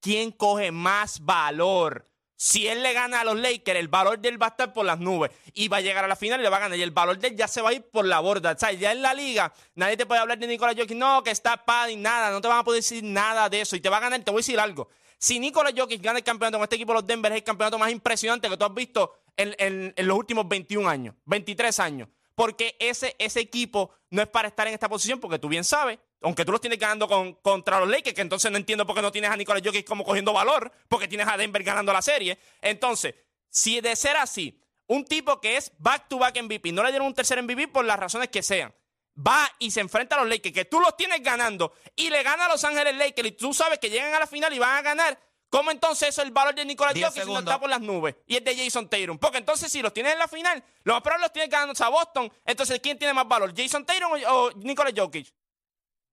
¿quién 0.00 0.32
coge 0.32 0.72
más 0.72 1.20
valor? 1.20 2.08
Si 2.40 2.68
él 2.68 2.84
le 2.84 2.92
gana 2.92 3.22
a 3.22 3.24
los 3.24 3.36
Lakers, 3.36 3.80
el 3.80 3.88
valor 3.88 4.20
de 4.20 4.28
él 4.28 4.40
va 4.40 4.46
a 4.46 4.50
estar 4.50 4.72
por 4.72 4.86
las 4.86 5.00
nubes 5.00 5.32
y 5.54 5.66
va 5.66 5.78
a 5.78 5.80
llegar 5.80 6.04
a 6.04 6.08
la 6.08 6.14
final 6.14 6.38
y 6.38 6.44
le 6.44 6.48
va 6.48 6.58
a 6.58 6.60
ganar. 6.60 6.78
Y 6.78 6.82
el 6.82 6.92
valor 6.92 7.18
de 7.18 7.28
él 7.28 7.36
ya 7.36 7.48
se 7.48 7.60
va 7.60 7.70
a 7.70 7.72
ir 7.72 7.82
por 7.82 8.04
la 8.04 8.20
borda. 8.20 8.52
O 8.52 8.70
ya 8.70 8.92
en 8.92 9.02
la 9.02 9.12
liga, 9.12 9.52
nadie 9.74 9.96
te 9.96 10.06
puede 10.06 10.20
hablar 10.20 10.38
de 10.38 10.46
Nicolas 10.46 10.76
Jokic. 10.76 10.96
No, 10.96 11.24
que 11.24 11.32
está 11.32 11.64
padding, 11.64 12.00
nada. 12.00 12.30
No 12.30 12.40
te 12.40 12.46
van 12.46 12.58
a 12.58 12.64
poder 12.64 12.80
decir 12.80 13.02
nada 13.02 13.48
de 13.48 13.62
eso. 13.62 13.74
Y 13.74 13.80
te 13.80 13.88
va 13.88 13.96
a 13.96 14.00
ganar. 14.00 14.20
Te 14.20 14.30
voy 14.30 14.38
a 14.38 14.42
decir 14.42 14.60
algo. 14.60 14.88
Si 15.18 15.40
Nicolas 15.40 15.74
Jokic 15.76 16.00
gana 16.00 16.20
el 16.20 16.24
campeonato 16.24 16.58
con 16.58 16.62
este 16.62 16.76
equipo, 16.76 16.94
los 16.94 17.04
Denver 17.04 17.32
es 17.32 17.38
el 17.38 17.44
campeonato 17.44 17.76
más 17.76 17.90
impresionante 17.90 18.48
que 18.48 18.56
tú 18.56 18.64
has 18.64 18.74
visto 18.74 19.12
en, 19.36 19.92
los 19.96 20.16
últimos 20.16 20.46
21 20.46 20.88
años, 20.88 21.16
23 21.24 21.80
años. 21.80 22.08
Porque 22.36 22.76
ese 22.78 23.16
equipo 23.40 23.90
no 24.10 24.22
es 24.22 24.28
para 24.28 24.46
estar 24.46 24.68
en 24.68 24.74
esta 24.74 24.88
posición, 24.88 25.18
porque 25.18 25.40
tú 25.40 25.48
bien 25.48 25.64
sabes, 25.64 25.98
aunque 26.22 26.44
tú 26.44 26.52
los 26.52 26.60
tienes 26.60 26.78
ganando 26.78 27.06
con, 27.06 27.34
contra 27.34 27.78
los 27.80 27.88
Lakers, 27.88 28.14
que 28.14 28.22
entonces 28.22 28.50
no 28.50 28.56
entiendo 28.56 28.86
por 28.86 28.96
qué 28.96 29.02
no 29.02 29.12
tienes 29.12 29.30
a 29.30 29.36
Nicolas 29.36 29.62
Jokic 29.64 29.86
como 29.86 30.04
cogiendo 30.04 30.32
valor, 30.32 30.72
porque 30.88 31.08
tienes 31.08 31.28
a 31.28 31.36
Denver 31.36 31.62
ganando 31.62 31.92
la 31.92 32.02
serie. 32.02 32.38
Entonces, 32.60 33.14
si 33.48 33.80
de 33.80 33.94
ser 33.96 34.16
así, 34.16 34.60
un 34.86 35.04
tipo 35.04 35.40
que 35.40 35.56
es 35.56 35.72
back-to-back 35.78 36.42
MVP, 36.42 36.72
no 36.72 36.82
le 36.82 36.90
dieron 36.90 37.06
un 37.06 37.14
tercer 37.14 37.42
MVP 37.42 37.68
por 37.68 37.84
las 37.84 37.98
razones 37.98 38.28
que 38.28 38.42
sean, 38.42 38.74
va 39.16 39.48
y 39.58 39.70
se 39.70 39.80
enfrenta 39.80 40.16
a 40.16 40.20
los 40.20 40.28
Lakers, 40.28 40.54
que 40.54 40.64
tú 40.64 40.80
los 40.80 40.96
tienes 40.96 41.22
ganando, 41.22 41.72
y 41.94 42.10
le 42.10 42.22
gana 42.22 42.46
a 42.46 42.48
Los 42.48 42.64
Ángeles 42.64 42.96
Lakers, 42.96 43.28
y 43.28 43.32
tú 43.32 43.54
sabes 43.54 43.78
que 43.78 43.90
llegan 43.90 44.14
a 44.14 44.20
la 44.20 44.26
final 44.26 44.52
y 44.52 44.58
van 44.58 44.76
a 44.76 44.82
ganar, 44.82 45.18
¿cómo 45.50 45.70
entonces 45.70 46.08
eso 46.08 46.22
es 46.22 46.26
el 46.26 46.32
valor 46.32 46.54
de 46.54 46.64
Nicolas 46.64 46.94
Diez 46.94 47.06
Jokic 47.06 47.24
si 47.24 47.32
no 47.32 47.38
está 47.38 47.60
por 47.60 47.70
las 47.70 47.80
nubes? 47.80 48.16
Y 48.26 48.36
es 48.36 48.44
de 48.44 48.56
Jason 48.56 48.88
Tatum. 48.88 49.18
Porque 49.18 49.38
entonces 49.38 49.70
si 49.70 49.82
los 49.82 49.92
tienes 49.92 50.12
en 50.12 50.18
la 50.18 50.28
final, 50.28 50.62
lo 50.84 50.94
más 50.94 51.20
los 51.20 51.32
tienes 51.32 51.50
ganando 51.50 51.74
a 51.84 51.88
Boston, 51.88 52.32
entonces 52.44 52.80
¿quién 52.80 52.98
tiene 52.98 53.12
más 53.12 53.28
valor? 53.28 53.52
¿Jason 53.56 53.84
Tatum 53.84 54.12
o, 54.12 54.32
o 54.32 54.52
Nicolas 54.52 54.92
Jokic? 54.96 55.32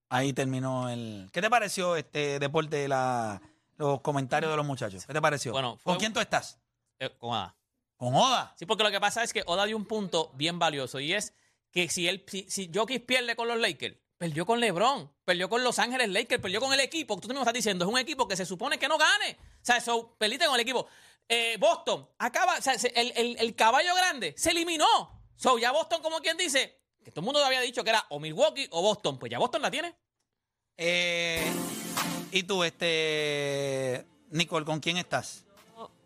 Ahí 0.09 0.33
terminó 0.33 0.89
el. 0.89 1.29
¿Qué 1.33 1.41
te 1.41 1.49
pareció 1.49 1.95
este 1.95 2.39
deporte, 2.39 2.87
la, 2.87 3.41
los 3.77 4.01
comentarios 4.01 4.51
de 4.51 4.57
los 4.57 4.65
muchachos? 4.65 5.05
¿Qué 5.05 5.13
te 5.13 5.21
pareció? 5.21 5.51
Bueno, 5.51 5.77
fue- 5.77 5.93
¿Con 5.93 5.99
quién 5.99 6.13
tú 6.13 6.19
estás? 6.19 6.59
Eh, 6.99 7.09
con 7.17 7.33
Ada. 7.35 7.55
Con 7.97 8.13
Oda. 8.13 8.53
Sí, 8.57 8.65
porque 8.65 8.83
lo 8.83 8.91
que 8.91 8.99
pasa 8.99 9.23
es 9.23 9.33
que 9.33 9.43
Oda 9.47 9.65
dio 9.65 9.75
un 9.77 9.85
punto 9.85 10.31
bien 10.35 10.59
valioso 10.59 10.99
y 10.99 11.13
es 11.13 11.33
que 11.71 11.89
si 11.89 12.07
él, 12.07 12.23
si, 12.27 12.45
si 12.49 12.69
Jokic 12.73 13.05
pierde 13.05 13.35
con 13.35 13.47
los 13.47 13.57
Lakers, 13.59 13.97
perdió 14.17 14.45
con 14.45 14.59
LeBron, 14.59 15.11
perdió 15.25 15.49
con 15.49 15.63
Los 15.63 15.79
Ángeles 15.79 16.09
Lakers, 16.09 16.41
perdió 16.41 16.59
con 16.61 16.71
el 16.73 16.79
equipo. 16.81 17.19
Tú 17.19 17.27
mismo 17.27 17.41
estás 17.41 17.53
diciendo, 17.53 17.85
es 17.85 17.91
un 17.91 17.97
equipo 17.97 18.27
que 18.27 18.35
se 18.37 18.45
supone 18.45 18.77
que 18.77 18.87
no 18.87 18.97
gane. 18.97 19.37
O 19.61 19.65
sea, 19.65 19.77
eso, 19.77 20.15
perdiste 20.17 20.45
con 20.45 20.55
el 20.55 20.61
equipo. 20.61 20.87
Eh, 21.27 21.57
Boston, 21.59 22.07
acaba, 22.19 22.57
o 22.57 22.61
sea, 22.61 22.77
se- 22.77 22.93
el, 22.95 23.11
el- 23.15 23.37
el 23.39 23.55
caballo 23.55 23.95
grande 23.95 24.33
se 24.37 24.51
eliminó. 24.51 24.85
So, 25.35 25.57
ya 25.57 25.71
Boston, 25.71 26.01
como 26.01 26.19
quien 26.19 26.37
dice, 26.37 26.77
que 27.05 27.11
todo 27.11 27.21
el 27.21 27.25
mundo 27.25 27.45
había 27.45 27.61
dicho 27.61 27.83
que 27.83 27.91
era 27.91 28.03
o 28.09 28.19
Milwaukee 28.19 28.67
o 28.71 28.81
Boston, 28.81 29.19
pues 29.19 29.31
ya 29.31 29.37
Boston 29.37 29.61
la 29.61 29.69
tiene. 29.69 29.93
Eh, 30.75 31.45
y 32.31 32.43
tú, 32.43 32.63
este. 32.63 34.07
Nicole, 34.31 34.65
¿con 34.65 34.79
quién 34.79 34.97
estás? 34.97 35.45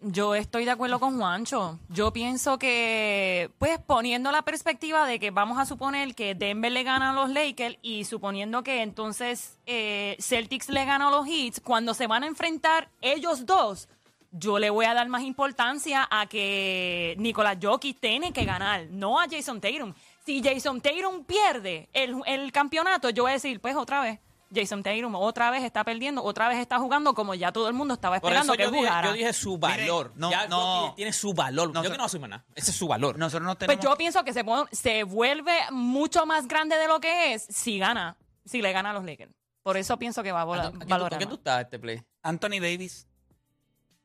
Yo 0.02 0.36
estoy 0.36 0.66
de 0.66 0.72
acuerdo 0.72 1.00
con 1.00 1.18
Juancho. 1.18 1.80
Yo 1.88 2.12
pienso 2.12 2.60
que, 2.60 3.50
pues 3.60 3.80
poniendo 3.80 4.32
la 4.32 4.42
perspectiva 4.42 5.08
de 5.08 5.20
que 5.20 5.32
vamos 5.32 5.58
a 5.58 5.66
suponer 5.66 6.16
que 6.16 6.36
Denver 6.36 6.72
le 6.72 6.84
gana 6.84 7.12
a 7.12 7.14
los 7.14 7.30
Lakers 7.30 7.78
y 7.82 8.04
suponiendo 8.04 8.62
que 8.62 8.82
entonces 8.82 9.58
eh, 9.66 10.18
Celtics 10.20 10.68
le 10.70 10.84
gana 10.86 11.08
a 11.08 11.12
los 11.12 11.28
Heats, 11.28 11.62
cuando 11.62 11.94
se 11.94 12.08
van 12.08 12.24
a 12.24 12.28
enfrentar 12.28 12.90
ellos 13.02 13.46
dos, 13.46 13.88
yo 14.32 14.60
le 14.60 14.70
voy 14.70 14.86
a 14.86 14.94
dar 14.94 15.08
más 15.10 15.24
importancia 15.24 16.08
a 16.10 16.28
que 16.28 17.16
Nicolás 17.18 17.58
Jokic 17.62 18.00
tiene 18.00 18.32
que 18.32 18.46
ganar, 18.46 18.88
no 18.92 19.20
a 19.20 19.28
Jason 19.30 19.60
Tatum. 19.60 19.94
Si 20.30 20.44
Jason 20.44 20.80
Tatum 20.80 21.24
pierde 21.24 21.90
el, 21.92 22.22
el 22.28 22.52
campeonato, 22.52 23.10
yo 23.10 23.24
voy 23.24 23.32
a 23.32 23.34
decir, 23.34 23.60
pues 23.60 23.76
otra 23.76 24.00
vez. 24.02 24.20
Jason 24.54 24.84
Tatum 24.84 25.16
otra 25.16 25.50
vez 25.50 25.64
está 25.64 25.84
perdiendo, 25.84 26.24
otra 26.24 26.48
vez 26.48 26.60
está 26.60 26.78
jugando 26.78 27.16
como 27.16 27.34
ya 27.34 27.52
todo 27.52 27.68
el 27.68 27.74
mundo 27.74 27.96
estaba 27.96 28.20
Por 28.20 28.30
esperando 28.32 28.54
eso 28.54 28.58
que 28.58 28.64
yo 28.64 28.70
él 28.70 28.76
dije, 28.76 28.86
jugara. 28.88 29.08
yo 29.08 29.14
dije 29.14 29.34
su 29.34 29.58
valor. 29.58 30.12
no, 30.16 30.30
ya 30.30 30.48
no. 30.48 30.94
Tiene 30.96 31.14
su 31.14 31.34
valor. 31.34 31.74
No, 31.74 31.84
yo 31.84 31.90
que 31.92 31.98
no 31.98 32.04
asume 32.04 32.28
nada. 32.28 32.46
Ese 32.54 32.70
es 32.70 32.78
su 32.78 32.88
valor. 32.88 33.18
Nosotros 33.18 33.42
no 33.48 33.56
Pues 33.58 33.68
tenemos. 33.70 33.84
yo 33.84 33.98
pienso 33.98 34.24
que 34.24 34.32
se, 34.34 34.44
se 34.72 35.02
vuelve 35.04 35.58
mucho 35.72 36.28
más 36.28 36.48
grande 36.48 36.76
de 36.78 36.88
lo 36.88 37.00
que 37.00 37.34
es 37.34 37.48
si 37.50 37.80
gana, 37.80 38.16
si 38.46 38.62
le 38.62 38.72
gana 38.72 38.92
a 38.92 38.94
los 38.94 39.04
Lakers. 39.06 39.32
Por 39.64 39.78
eso 39.78 39.98
pienso 39.98 40.22
que 40.22 40.32
va 40.32 40.40
a 40.40 40.44
¿A 40.44 40.46
vola- 40.46 40.62
quién 40.62 40.74
tú- 40.74 40.80
¿Con 40.82 40.88
valorar. 40.90 41.18
quién 41.18 41.30
tú 41.30 41.36
estás 41.38 41.62
este 41.64 41.80
play? 41.80 42.04
Anthony 42.22 42.60
Davis. 42.62 43.08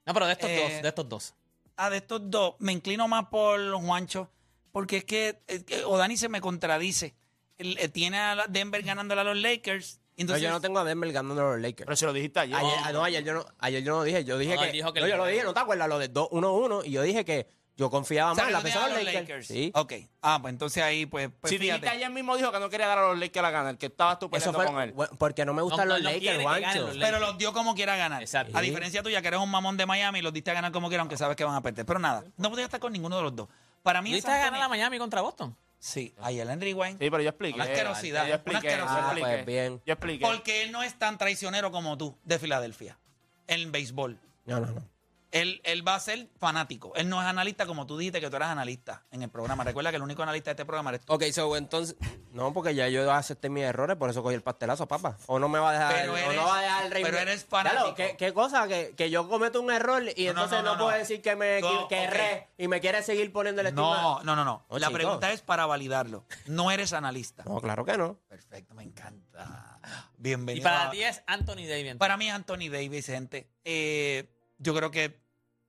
No, 0.07 0.15
pero 0.15 0.25
de 0.25 0.33
estos 0.33 0.49
Eh, 0.49 0.61
dos, 0.73 0.83
de 0.83 0.89
estos 0.89 1.09
dos. 1.09 1.35
Ah, 1.77 1.91
de 1.91 1.99
estos 1.99 2.31
dos, 2.31 2.55
me 2.61 2.73
inclino 2.73 3.09
más 3.09 3.27
por 3.27 3.61
Juancho, 3.83 4.31
porque 4.75 4.97
es 4.97 5.05
que, 5.05 5.39
Odani 5.87 6.17
se 6.17 6.29
me 6.29 6.41
contradice. 6.41 7.15
Él, 7.59 7.77
eh, 7.81 7.89
tiene 7.89 8.19
a 8.19 8.35
la- 8.35 8.47
Denver 8.49 8.83
ganándole 8.83 9.21
a 9.21 9.25
los 9.25 9.37
Lakers. 9.37 10.01
y 10.17 10.23
No, 10.23 10.23
Entonces, 10.23 10.43
yo 10.43 10.51
no 10.51 10.61
tengo 10.61 10.81
a 10.81 10.85
Denver 10.85 11.13
ganando 11.13 11.41
a 11.41 11.53
los 11.53 11.61
Lakers. 11.63 11.87
Pero 11.87 11.97
si 11.97 12.05
lo 12.07 12.13
dijiste 12.13 12.41
ayer. 12.41 12.57
Ayer, 12.57 12.73
ah, 12.83 12.93
no, 12.93 13.05
ayer 13.05 13.23
yo 13.25 13.35
no, 13.35 13.47
ayer 13.61 13.83
yo 13.85 13.93
no 13.93 13.99
lo 13.99 14.05
dije. 14.05 14.25
Yo 14.25 14.37
dije 14.37 14.55
No, 14.57 14.61
que. 14.63 14.67
él 14.67 14.73
dijo 14.73 14.93
que 14.93 14.99
no, 15.01 15.07
el- 15.07 15.13
yo 15.13 15.17
lo 15.17 15.27
dije, 15.27 15.45
¿no 15.45 15.55
te 15.55 15.61
acuerdas? 15.61 15.89
Lo 15.89 15.99
de 16.01 16.09
2-1-1. 16.13 16.83
Y 16.85 16.91
yo 16.91 17.03
dije 17.03 17.25
que 17.25 17.47
yo 17.77 17.89
confiaba 17.91 18.33
o 18.33 18.35
sea, 18.35 18.45
más 18.45 18.65
en 18.65 18.75
la 18.81 18.89
de 18.89 19.05
los 19.05 19.15
Lakers. 19.15 19.47
Sí. 19.47 19.71
Ok. 19.75 19.93
Ah, 20.23 20.39
pues 20.43 20.53
entonces 20.53 20.83
ahí, 20.83 21.07
pues, 21.07 21.31
pues 21.41 21.51
si 21.51 21.59
dijiste 21.59 21.81
fíjate. 21.81 21.97
ayer 21.97 22.11
mismo 22.11 22.37
dijo 22.37 22.51
que 22.53 22.59
no 22.61 22.69
quería 22.71 22.87
dar 22.89 22.99
a 22.99 23.09
los 23.09 23.19
Lakers 23.19 23.43
la 23.43 23.51
gana, 23.51 23.71
el 23.71 23.79
que 23.79 23.87
estabas 23.87 24.19
tú 24.19 24.27
Eso 24.27 24.31
peleando 24.33 24.59
fue 24.59 24.67
con 24.67 24.81
él. 24.83 24.93
bueno, 24.93 25.13
porque 25.17 25.45
no 25.45 25.55
me 25.55 25.63
gustan 25.63 25.87
No, 25.89 25.95
los 25.95 26.03
no, 26.05 26.11
no 26.11 26.19
quiere 26.19 26.37
Lakers, 26.39 26.39
que 26.39 26.45
ganen 26.45 26.63
Juancho. 26.65 26.81
los 26.89 26.97
Lakers. 26.97 27.13
Pero 27.19 27.27
los 27.27 27.39
dio 27.39 27.53
como 27.53 27.75
quiera 27.77 27.97
ganar. 27.97 28.23
Exacto. 28.23 28.57
A 28.57 28.61
Sí. 28.61 28.67
diferencia 28.67 29.03
tuya, 29.05 29.23
que 29.23 29.29
eres 29.29 29.41
un 29.41 29.51
mamón 29.51 29.77
de 29.77 29.87
Miami, 29.87 30.23
los 30.23 30.33
diste 30.33 30.51
a 30.51 30.55
ganar 30.55 30.71
como 30.73 30.89
quiera, 30.89 31.01
aunque 31.03 31.17
sabes 31.17 31.37
que 31.37 31.45
van 31.45 31.55
a 31.55 31.61
perder. 31.63 31.85
Pero 31.87 31.99
nada, 31.99 32.25
no 32.37 32.51
podía 32.51 32.65
estar 32.67 32.79
con 32.81 32.93
ninguno 32.93 33.17
de 33.17 33.23
los 33.23 33.35
dos. 33.37 33.49
Para 33.85 34.01
mí, 34.01 34.13
¿Viste 34.15 34.31
es 34.31 34.35
a 34.35 34.39
ganar 34.47 34.59
la 34.61 34.69
Miami 34.69 34.97
contra 34.99 35.21
Boston? 35.21 35.55
Sí, 35.79 36.15
ahí 36.23 36.41
el 36.41 36.49
Henry 36.49 36.73
Wayne. 36.73 36.99
Sí, 36.99 37.11
pero 37.11 37.23
yo 37.23 37.29
expliqué. 37.29 37.55
Una 37.57 37.65
asquerosidad, 37.65 38.27
Yo 38.27 38.35
expliqué. 38.37 38.59
una 38.59 38.69
asquerosidad. 38.71 38.97
yo 38.97 39.05
Ah, 39.05 39.13
expliqué. 39.13 39.31
pues 39.35 39.47
bien. 39.47 39.83
Yo 39.85 39.93
expliqué. 39.93 40.25
Porque 40.25 40.63
él 40.63 40.73
no 40.73 40.83
es 40.83 40.99
tan 40.99 41.19
traicionero 41.19 41.71
como 41.71 41.99
tú, 41.99 42.17
de 42.25 42.39
Filadelfia, 42.39 42.99
en 43.47 43.71
béisbol. 43.71 44.19
No, 44.47 44.61
no, 44.61 44.67
no. 44.73 44.83
Él, 45.35 45.61
él 45.65 45.87
va 45.87 45.97
a 45.97 46.01
ser 46.01 46.29
fanático. 46.39 46.93
Él 46.95 47.09
no 47.09 47.21
es 47.21 47.27
analista 47.27 47.67
como 47.67 47.87
tú 47.89 47.99
dijiste 47.99 48.21
que 48.21 48.31
tú 48.31 48.37
eras 48.37 48.51
analista 48.51 49.03
en 49.11 49.23
el 49.25 49.31
programa. 49.31 49.65
Recuerda 49.65 49.91
que 49.91 49.97
el 49.97 50.03
único 50.03 50.23
analista 50.23 50.51
de 50.51 50.53
este 50.53 50.65
programa 50.65 50.91
eres 50.91 51.01
tú. 51.05 51.13
Ok, 51.13 51.25
so, 51.33 51.57
entonces. 51.57 51.97
No, 52.31 52.53
porque 52.53 52.73
ya 52.75 52.89
yo 52.89 53.11
acepté 53.13 53.49
mis 53.51 53.65
errores, 53.65 53.97
por 53.97 54.09
eso 54.11 54.23
cogí 54.23 54.37
el 54.37 54.43
pastelazo, 54.43 54.87
papá. 54.87 55.17
O 55.27 55.41
no 55.41 55.49
me 55.49 55.59
va 55.59 55.71
a 55.71 55.73
dejar. 55.73 55.95
Pero 55.95 56.13
o 56.13 56.17
eres- 56.17 56.37
no 56.37 56.45
va 56.47 56.59
a 56.59 56.63
dejar 56.63 56.85
el 56.87 56.93
rey. 56.93 57.03
pero 57.03 57.19
eres 57.19 57.45
Claro, 57.45 57.69
fanático. 57.71 57.95
¿qué, 57.97 58.17
qué 58.17 58.33
cosa? 58.33 58.69
Que, 58.69 58.95
que 58.97 59.11
yo 59.11 59.29
cometo 59.29 59.61
un 59.61 59.73
error 59.73 60.05
y 60.17 60.25
No, 60.25 60.31
entonces 60.31 60.59
no, 60.59 60.63
no, 60.65 60.73
no, 60.73 60.79
puedo 60.79 60.91
no. 60.93 60.97
decir 60.99 61.21
que 61.21 61.35
me 61.35 61.61
No, 61.61 61.89
que 61.89 62.05
erré 62.05 62.49
y 62.57 62.69
me 62.69 62.81
quiere 62.81 63.03
seguir 63.03 63.33
poniendo 63.33 63.61
el 63.63 63.75
No, 63.75 64.23
no, 64.23 64.37
no, 64.37 64.45
no. 64.45 64.65
No, 64.71 64.79
La 64.79 64.87
chico. 64.87 64.93
pregunta 64.99 65.33
es 65.33 65.43
para 65.43 65.67
validarlo. 65.67 66.25
No 66.47 66.71
eres 66.71 66.93
analista. 66.93 67.43
No, 67.45 67.61
claro 67.61 67.85
que 67.85 67.99
no. 67.99 68.19
Perfecto, 68.29 68.73
me 68.75 68.85
encanta. 68.85 69.81
Y 70.19 70.23
Bienvenido. 70.23 70.63
para 70.63 70.87
a- 70.87 70.91
ti 70.91 71.03
es 71.03 71.23
Anthony 71.27 71.67
Davis. 71.69 71.97
Para 71.97 72.17
mí, 72.17 72.31
Anthony 72.31 72.69
Davis, 72.71 73.07
gente. 73.07 73.49
eh, 73.65 74.31
yo 74.59 74.73
creo 74.75 74.91
que 74.93 75.24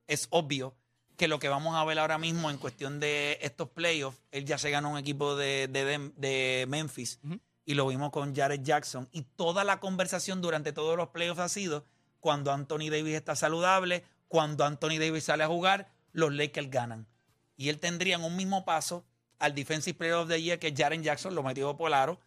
es 0.06 0.26
obvio 0.30 0.74
que 1.16 1.28
lo 1.28 1.38
que 1.38 1.48
vamos 1.48 1.74
a 1.76 1.84
ver 1.84 1.98
ahora 1.98 2.18
mismo 2.18 2.50
en 2.50 2.58
cuestión 2.58 3.00
de 3.00 3.38
estos 3.40 3.68
playoffs, 3.70 4.18
él 4.32 4.44
ya 4.44 4.58
se 4.58 4.70
ganó 4.70 4.90
un 4.90 4.98
equipo 4.98 5.34
de, 5.36 5.66
de- 5.68 5.84
de- 5.84 6.12
de 6.16 6.66
Memphis 6.68 7.18
y 7.64 7.74
lo 7.74 7.86
vimos 7.88 8.10
con 8.10 8.34
Jared 8.36 8.62
Jackson. 8.62 9.08
Y 9.12 9.22
toda 9.22 9.64
la 9.64 9.80
conversación 9.80 10.40
durante 10.42 10.72
todos 10.72 10.96
los 10.96 11.08
playoffs 11.08 11.40
ha 11.40 11.48
sido 11.48 11.84
cuando 12.20 12.52
Anthony 12.52 12.90
Davis 12.90 13.14
está 13.14 13.34
saludable, 13.34 14.04
cuando 14.28 14.64
Anthony 14.64 14.98
Davis 14.98 15.24
sale 15.24 15.44
a 15.44 15.48
jugar, 15.48 15.88
los 16.12 16.32
Lakers 16.34 16.70
ganan. 16.70 17.06
Y 17.56 17.68
él 17.70 17.78
tendría 17.78 18.16
en 18.16 18.24
un 18.24 18.36
mismo 18.36 18.64
paso 18.64 19.04
al 19.38 19.54
Defensive 19.54 19.96
Player 19.96 20.14
of 20.16 20.28
the 20.28 20.40
Year, 20.42 20.58
que 20.58 20.74
Jaren 20.76 21.02
Jackson, 21.02 21.34
lo 21.34 21.42
metió 21.42 21.76
por 21.76 21.92
aro. 21.94 22.18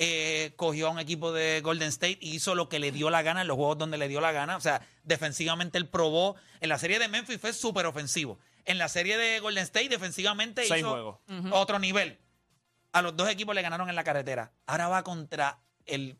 Eh, 0.00 0.52
cogió 0.54 0.86
a 0.86 0.90
un 0.90 1.00
equipo 1.00 1.32
de 1.32 1.60
Golden 1.60 1.88
State 1.88 2.18
y 2.20 2.36
hizo 2.36 2.54
lo 2.54 2.68
que 2.68 2.78
le 2.78 2.92
dio 2.92 3.10
la 3.10 3.22
gana 3.22 3.40
en 3.42 3.48
los 3.48 3.56
juegos 3.56 3.78
donde 3.78 3.98
le 3.98 4.06
dio 4.06 4.20
la 4.20 4.30
gana. 4.30 4.56
O 4.56 4.60
sea, 4.60 4.80
defensivamente 5.02 5.76
él 5.76 5.88
probó. 5.88 6.36
En 6.60 6.68
la 6.68 6.78
serie 6.78 7.00
de 7.00 7.08
Memphis 7.08 7.40
fue 7.40 7.52
súper 7.52 7.84
ofensivo. 7.84 8.38
En 8.64 8.78
la 8.78 8.88
serie 8.88 9.18
de 9.18 9.40
Golden 9.40 9.64
State, 9.64 9.88
defensivamente 9.88 10.64
Seis 10.64 10.80
hizo 10.80 10.90
juegos. 10.90 11.18
otro 11.50 11.80
nivel. 11.80 12.18
A 12.92 13.02
los 13.02 13.16
dos 13.16 13.28
equipos 13.28 13.54
le 13.54 13.62
ganaron 13.62 13.88
en 13.88 13.96
la 13.96 14.04
carretera. 14.04 14.52
Ahora 14.66 14.88
va 14.88 15.02
contra 15.02 15.58
el, 15.84 16.16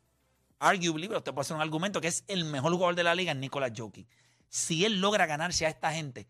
arguably, 0.58 1.06
pero 1.06 1.18
usted 1.18 1.32
puede 1.32 1.42
hacer 1.42 1.56
un 1.56 1.62
argumento, 1.62 2.00
que 2.00 2.08
es 2.08 2.24
el 2.26 2.44
mejor 2.44 2.72
jugador 2.72 2.94
de 2.94 3.04
la 3.04 3.14
liga, 3.14 3.32
Nicolas 3.34 3.72
Jokic. 3.76 4.08
Si 4.48 4.84
él 4.84 5.00
logra 5.00 5.26
ganarse 5.26 5.66
a 5.66 5.68
esta 5.68 5.92
gente, 5.92 6.26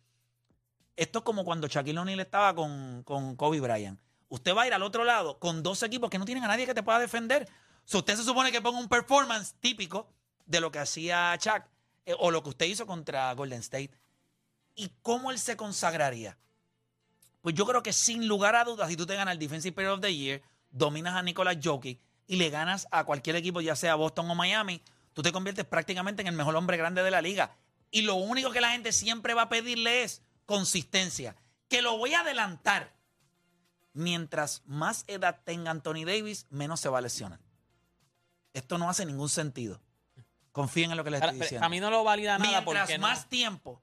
esto 0.96 1.20
es 1.20 1.24
como 1.24 1.44
cuando 1.44 1.66
Shaquille 1.66 1.98
O'Neal 1.98 2.20
estaba 2.20 2.54
con, 2.54 3.02
con 3.04 3.36
Kobe 3.36 3.60
Bryant. 3.60 4.00
Usted 4.28 4.54
va 4.54 4.62
a 4.62 4.66
ir 4.66 4.74
al 4.74 4.82
otro 4.82 5.04
lado 5.04 5.38
con 5.38 5.62
dos 5.62 5.82
equipos 5.82 6.10
que 6.10 6.18
no 6.18 6.24
tienen 6.24 6.44
a 6.44 6.48
nadie 6.48 6.66
que 6.66 6.74
te 6.74 6.82
pueda 6.82 6.98
defender. 6.98 7.48
So, 7.84 7.98
usted 7.98 8.16
se 8.16 8.24
supone 8.24 8.52
que 8.52 8.60
ponga 8.60 8.78
un 8.78 8.88
performance 8.88 9.54
típico 9.60 10.08
de 10.44 10.60
lo 10.60 10.70
que 10.70 10.78
hacía 10.78 11.34
Shaq 11.36 11.66
eh, 12.04 12.14
o 12.18 12.30
lo 12.30 12.42
que 12.42 12.50
usted 12.50 12.66
hizo 12.66 12.86
contra 12.86 13.32
Golden 13.34 13.60
State. 13.60 13.90
¿Y 14.74 14.90
cómo 15.02 15.30
él 15.30 15.38
se 15.38 15.56
consagraría? 15.56 16.38
Pues 17.40 17.54
yo 17.54 17.66
creo 17.66 17.82
que 17.82 17.92
sin 17.92 18.28
lugar 18.28 18.56
a 18.56 18.64
dudas, 18.64 18.88
si 18.88 18.96
tú 18.96 19.06
te 19.06 19.14
ganas 19.14 19.32
el 19.32 19.38
Defensive 19.38 19.74
Player 19.74 19.92
of 19.92 20.00
the 20.00 20.14
Year, 20.14 20.42
dominas 20.70 21.14
a 21.16 21.22
Nicolas 21.22 21.56
Jokic 21.62 22.00
y 22.26 22.36
le 22.36 22.50
ganas 22.50 22.88
a 22.90 23.04
cualquier 23.04 23.36
equipo, 23.36 23.60
ya 23.60 23.74
sea 23.76 23.94
Boston 23.94 24.30
o 24.30 24.34
Miami, 24.34 24.82
tú 25.14 25.22
te 25.22 25.32
conviertes 25.32 25.64
prácticamente 25.64 26.22
en 26.22 26.28
el 26.28 26.34
mejor 26.34 26.56
hombre 26.56 26.76
grande 26.76 27.02
de 27.02 27.10
la 27.10 27.22
liga. 27.22 27.56
Y 27.90 28.02
lo 28.02 28.16
único 28.16 28.50
que 28.50 28.60
la 28.60 28.70
gente 28.70 28.92
siempre 28.92 29.34
va 29.34 29.42
a 29.42 29.48
pedirle 29.48 30.02
es 30.02 30.22
consistencia. 30.44 31.36
Que 31.68 31.80
lo 31.80 31.96
voy 31.96 32.14
a 32.14 32.20
adelantar. 32.20 32.92
Mientras 33.98 34.62
más 34.64 35.02
edad 35.08 35.40
tenga 35.44 35.72
Anthony 35.72 36.04
Davis, 36.06 36.46
menos 36.50 36.78
se 36.78 36.88
va 36.88 36.98
a 36.98 37.00
lesionar. 37.00 37.40
Esto 38.52 38.78
no 38.78 38.88
hace 38.88 39.04
ningún 39.04 39.28
sentido. 39.28 39.80
Confíen 40.52 40.92
en 40.92 40.96
lo 40.96 41.02
que 41.02 41.10
les 41.10 41.20
Ahora, 41.20 41.32
estoy 41.32 41.44
diciendo. 41.46 41.66
a 41.66 41.68
mí 41.68 41.80
no 41.80 41.90
lo 41.90 42.04
valida 42.04 42.38
nada 42.38 42.60
Mientras 42.60 42.64
porque 42.82 42.98
no- 42.98 43.08
más 43.08 43.28
tiempo 43.28 43.82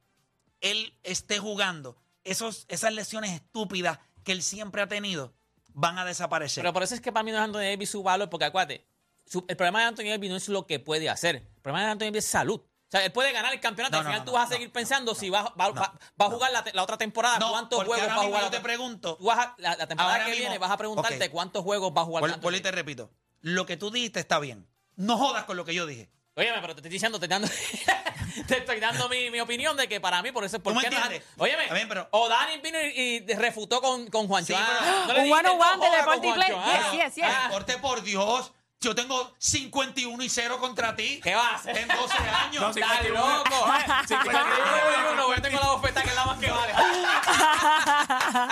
él 0.62 0.94
esté 1.04 1.40
jugando, 1.40 1.98
esos, 2.24 2.66
esas 2.70 2.94
lesiones 2.94 3.32
estúpidas 3.32 4.00
que 4.24 4.32
él 4.32 4.42
siempre 4.42 4.82
ha 4.82 4.88
tenido 4.88 5.34
van 5.74 5.98
a 6.00 6.06
desaparecer. 6.06 6.62
Pero 6.64 6.72
por 6.72 6.84
eso 6.84 6.96
es 6.96 7.02
que 7.02 7.12
para 7.12 7.24
mí 7.24 7.32
no 7.32 7.38
es 7.38 7.44
Anthony 7.44 7.60
Davis 7.72 7.90
su 7.90 8.02
valor, 8.02 8.30
porque 8.30 8.46
acuérdate, 8.46 8.86
su- 9.26 9.44
el 9.50 9.58
problema 9.58 9.80
de 9.82 9.86
Anthony 9.88 10.06
Davis 10.12 10.30
no 10.30 10.38
es 10.38 10.48
lo 10.48 10.66
que 10.66 10.80
puede 10.80 11.10
hacer. 11.10 11.36
El 11.36 11.62
problema 11.62 11.86
de 11.88 11.92
Anthony 11.92 12.06
Davis 12.06 12.24
es 12.24 12.32
salud. 12.32 12.62
O 12.88 12.92
sea, 12.92 13.04
él 13.04 13.12
puede 13.12 13.32
ganar 13.32 13.52
el 13.52 13.60
campeonato 13.60 13.94
No, 13.94 13.98
al 14.00 14.04
no, 14.06 14.10
final 14.12 14.20
no, 14.22 14.26
tú 14.26 14.32
no, 14.32 14.38
vas 14.38 14.46
a 14.48 14.50
no, 14.50 14.54
seguir 14.54 14.72
pensando 14.72 15.16
si 15.16 15.30
va, 15.30 15.42
va- 15.60 15.70
va- 15.72 15.94
va 16.22 16.26
a 16.26 16.30
jugar 16.30 16.52
la, 16.52 16.64
la 16.72 16.84
otra 16.84 16.98
temporada, 16.98 17.40
No, 17.40 17.50
cuántos 17.50 17.84
juegos 17.84 18.08
va 18.10 18.14
a 18.16 18.24
jugar. 18.26 18.44
yo 18.44 18.50
te 18.52 18.60
pregunto. 18.60 19.18
Tú 19.18 19.26
vas 19.26 19.40
a- 19.40 19.56
la, 19.58 19.76
la 19.76 19.88
temporada 19.88 20.14
Ahora 20.14 20.26
que 20.26 20.32
mismo- 20.32 20.44
viene 20.44 20.58
vas 20.60 20.72
a 20.72 20.78
preguntarte 20.78 21.26
Ok. 21.26 21.32
cuántos 21.32 21.64
juegos 21.64 21.92
va 21.98 22.02
a 22.02 22.06
jugar 22.06 22.24
Anthony 22.24 22.42
vuelvo 22.42 22.58
y 22.58 22.62
te 22.62 22.72
repito. 22.72 23.12
Lo 23.42 23.66
que 23.66 23.76
tú 23.78 23.90
dijiste 23.92 24.20
está 24.20 24.40
bien. 24.40 24.68
No 24.96 25.18
jodas 25.18 25.44
con 25.46 25.58
lo 25.58 25.66
que 25.66 25.74
yo 25.74 25.86
dije. 25.86 26.10
Óyeme, 26.38 26.60
pero 26.62 26.76
te 26.76 26.80
estoy 26.82 26.92
diciendo, 26.92 27.18
te, 27.20 27.26
estoy 27.26 27.40
dando, 27.40 27.48
te 28.48 28.58
estoy 28.58 28.80
dando 28.80 29.08
mi, 29.10 29.30
mi 29.32 29.40
opinión 29.40 29.76
de 29.78 29.88
que 29.88 30.00
para 30.02 30.22
mí, 30.22 30.32
por 30.32 30.44
eso 30.44 30.58
es 30.58 30.62
por 30.62 30.74
¿Tú 30.74 30.80
qué 30.82 30.90
no? 30.90 30.98
Óyeme, 31.38 31.68
bien, 31.74 31.88
pero- 31.88 32.08
o 32.12 32.28
Dani 32.30 32.58
vino 32.58 32.78
y, 32.82 33.24
y 33.28 33.34
refutó 33.36 33.82
con, 33.82 34.08
con 34.08 34.28
Juan 34.28 34.46
Sí, 34.46 34.54
Joan. 34.54 34.66
pero- 34.68 35.08
No 35.08 35.14
le 35.14 35.22
Un 35.22 35.32
one 35.32 35.50
on 35.50 35.62
one 35.62 35.78
no 35.78 35.92
de 35.92 35.98
Deporte 35.98 36.34
Play. 36.34 36.52
Juan 36.52 36.64
Joan. 36.64 36.92
Yes, 36.92 37.04
yes, 37.06 37.16
yes. 37.16 37.26
Ah, 37.28 37.48
Corte 37.50 37.78
por 37.78 38.04
Dios. 38.04 38.52
Yo 38.86 38.94
tengo 38.94 39.34
51 39.40 40.24
y 40.24 40.30
0 40.30 40.60
contra 40.60 40.96
ti. 40.96 41.20
¿Qué 41.24 41.34
vas 41.34 41.54
a 41.54 41.56
hacer? 41.56 41.76
En 41.76 41.88
12 41.88 42.18
años. 42.20 42.62
No, 42.62 42.72
sí, 42.72 42.80
Estás 42.80 43.00
51. 43.00 43.38
loco. 43.38 43.66
51, 44.08 45.36
yo 45.36 45.42
tengo 45.42 45.60
la 45.60 45.68
bofeta 45.72 46.04
que 46.04 46.10
es 46.10 46.16
la 46.16 46.26
más 46.26 46.38
que 46.38 46.52
vale. 46.52 46.74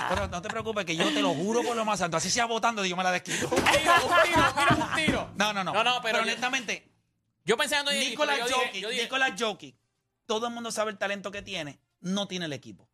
Pero 0.10 0.28
no 0.30 0.41
te 0.41 0.50
preocupes, 0.50 0.86
que 0.86 0.96
yo 0.96 1.06
te 1.13 1.22
lo 1.22 1.36
juro 1.36 1.62
por 1.62 1.76
lo 1.76 1.86
más 1.86 2.00
santo. 2.00 2.17
Así 2.17 2.32
sea 2.32 2.46
votando, 2.46 2.84
yo 2.84 2.96
me 2.98 3.04
la 3.04 3.12
desquito. 3.12 3.48
Un 3.48 3.63
tiro, 3.63 3.93
un 3.93 4.24
tiro, 4.24 4.54
mira, 4.58 4.76
un 4.89 4.96
tiro. 4.96 5.30
No, 5.36 5.54
no, 5.54 5.63
no. 5.63 5.72
No, 5.72 5.84
no, 5.84 6.02
pero 6.02 6.17
yo- 6.17 6.24
honestamente, 6.24 6.89
Yo 7.46 7.56
pensé 7.58 7.76
en 7.78 7.86
Nicolás 7.86 8.38
pero 8.38 8.50
yo 8.50 8.56
Jokic, 8.58 8.82
yo 8.82 8.89
Nicolás 8.89 9.34
Jokic, 9.38 9.76
todo 10.26 10.48
el 10.48 10.54
mundo 10.54 10.72
sabe 10.72 10.91
el 10.91 10.98
talento 10.98 11.30
que 11.30 11.41
tiene, 11.43 11.80
no 12.00 12.28
tiene 12.28 12.46
el 12.46 12.54
equipo. 12.54 12.89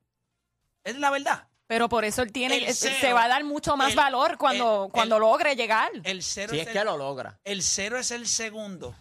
Es 0.84 0.97
la 0.97 1.10
verdad. 1.10 1.47
Pero 1.69 1.88
por 1.88 2.03
eso 2.03 2.23
él 2.23 2.32
tiene, 2.32 2.58
El 2.58 2.63
eh, 2.63 2.73
cero, 2.73 2.95
se 2.99 3.13
va 3.13 3.25
a 3.25 3.27
dar 3.27 3.43
mucho 3.43 3.77
más 3.77 3.91
el- 3.91 3.95
valor 3.95 4.39
cuando, 4.39 4.86
el- 4.86 4.91
cuando 4.91 5.17
el- 5.17 5.21
logre 5.21 5.55
llegar. 5.55 5.91
El 6.03 6.23
cero, 6.23 6.51
Si 6.51 6.60
es, 6.60 6.65
es 6.65 6.73
que 6.73 6.79
el, 6.79 6.86
lo 6.86 6.97
logra. 6.97 7.39
el 7.43 7.62
cero 7.62 7.99
es 7.99 8.10
el 8.10 8.25
segundo, 8.27 8.95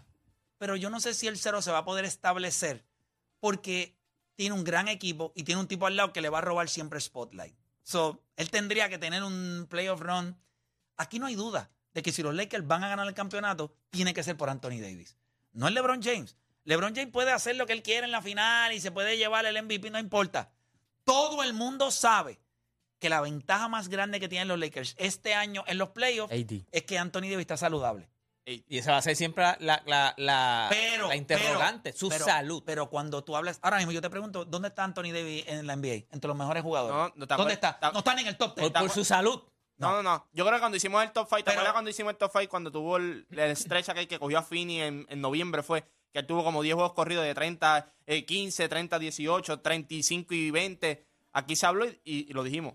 pero 0.59 0.77
yo 0.77 0.91
no 0.91 1.01
sé 1.01 1.15
si 1.15 1.27
el 1.29 1.39
cero 1.39 1.63
se 1.63 1.71
va 1.73 1.79
a 1.79 1.85
poder 1.87 2.05
establecer 2.05 2.85
porque 3.41 3.97
tiene 4.37 4.55
un 4.55 4.65
gran 4.65 4.87
equipo 4.87 5.33
y 5.35 5.45
tiene 5.45 5.63
un 5.63 5.67
tipo 5.67 5.87
al 5.87 5.97
lado 5.97 6.13
que 6.13 6.21
le 6.21 6.29
va 6.29 6.39
a 6.39 6.43
robar 6.43 6.69
siempre 6.69 7.01
spotlight. 7.01 7.57
So, 7.83 8.23
él 8.37 8.51
tendría 8.51 8.91
que 8.91 8.99
tener 8.99 9.23
un 9.25 9.67
playoff 9.71 10.01
run. 10.03 10.37
Aquí 10.99 11.19
no 11.19 11.25
hay 11.25 11.37
duda 11.37 11.71
de 11.95 12.03
que 12.03 12.13
si 12.13 12.23
los 12.23 12.35
Lakers 12.35 12.67
van 12.67 12.85
a 12.85 12.89
ganar 12.91 13.09
el 13.09 13.15
campeonato, 13.15 13.75
tiene 13.89 14.13
que 14.13 14.23
ser 14.23 14.37
por 14.37 14.51
Anthony 14.51 14.79
Davis. 14.79 15.17
No 15.53 15.69
es 15.69 15.73
LeBron 15.73 16.03
James. 16.03 16.37
LeBron 16.65 16.95
James 16.95 17.11
puede 17.13 17.33
hacer 17.33 17.57
lo 17.57 17.65
que 17.65 17.73
él 17.73 17.83
quiera 17.83 18.05
en 18.05 18.13
la 18.13 18.21
final 18.21 18.75
y 18.75 18.81
se 18.81 18.91
puede 18.91 19.17
llevar 19.17 19.47
el 19.47 19.57
MVP, 19.57 19.89
no 19.89 19.99
importa. 19.99 20.51
Todo 21.05 21.43
el 21.43 21.55
mundo 21.55 21.91
sabe 21.91 22.39
que 22.99 23.09
la 23.09 23.21
ventaja 23.21 23.69
más 23.69 23.89
grande 23.89 24.21
que 24.21 24.29
tienen 24.29 24.49
los 24.49 24.59
Lakers 24.59 24.95
este 24.99 25.35
año 25.35 25.65
en 25.67 25.79
los 25.79 25.91
playoffs 25.91 26.33
AD. 26.33 26.63
es 26.71 26.83
que 26.85 26.99
Anthony 26.99 27.23
Davis 27.23 27.39
está 27.41 27.57
saludable. 27.57 28.09
Y 28.51 28.79
esa 28.79 28.93
va 28.93 28.97
a 28.97 29.03
ser 29.03 29.15
siempre 29.15 29.45
la, 29.61 29.83
la, 29.85 30.15
la, 30.17 30.69
Pero, 30.71 31.09
la 31.09 31.17
interrogante, 31.17 31.91
pero- 31.91 31.99
su 31.99 32.09
pero- 32.09 32.25
salud. 32.25 32.63
Pero 32.65 32.89
cuando 32.89 33.23
tú 33.23 33.37
hablas, 33.37 33.59
ahora 33.61 33.77
mismo 33.77 33.93
yo 33.93 34.01
te 34.01 34.09
pregunto, 34.09 34.47
¿dónde 34.47 34.69
está 34.69 34.85
Anthony 34.85 35.13
Davis 35.13 35.45
en 35.49 35.67
la 35.67 35.77
NBA? 35.77 36.07
Entre 36.11 36.29
los 36.29 36.37
mejores 36.37 36.63
jugadores. 36.63 36.97
No, 36.97 37.13
no 37.15 37.27
te 37.29 37.35
¿Dónde 37.37 37.53
está? 37.53 37.79
No 37.93 37.99
están 37.99 38.19
en 38.21 38.27
el 38.27 38.39
top 38.39 38.57
10. 38.57 38.71
por, 38.71 38.81
por 38.81 38.91
su 38.91 39.05
salud. 39.05 39.43
No, 39.77 39.93
no, 39.93 40.03
no. 40.03 40.27
Yo 40.33 40.45
creo 40.47 40.57
que 40.57 40.61
cuando 40.61 40.77
hicimos 40.79 41.03
el 41.05 41.13
top 41.13 41.27
5, 41.29 41.37
¿te 41.37 41.43
Pero- 41.45 41.53
acuerdas 41.57 41.73
cuando 41.75 41.91
hicimos 41.91 42.11
el 42.13 42.17
top 42.17 42.31
5? 42.33 42.49
Cuando 42.51 42.73
tuvo 42.73 42.97
el, 42.97 43.27
el 43.31 43.55
stretch 43.55 43.91
aquel 43.91 44.09
que 44.09 44.19
cogió 44.19 44.39
a 44.39 44.43
Finney 44.43 44.81
en, 44.81 45.07
en 45.11 45.21
noviembre 45.21 45.63
fue 45.63 45.83
que 46.11 46.21
él 46.21 46.27
tuvo 46.27 46.43
como 46.43 46.63
10 46.63 46.75
juegos 46.75 46.95
corridos 46.95 47.25
de 47.27 47.35
30, 47.35 47.93
eh, 48.07 48.25
15, 48.25 48.67
30, 48.67 48.99
18, 48.99 49.61
35 49.61 50.33
y 50.35 50.51
20. 50.51 51.05
Aquí 51.35 51.55
se 51.55 51.67
habló 51.67 51.85
y, 51.87 51.95
y 52.05 52.33
lo 52.33 52.43
dijimos. 52.45 52.75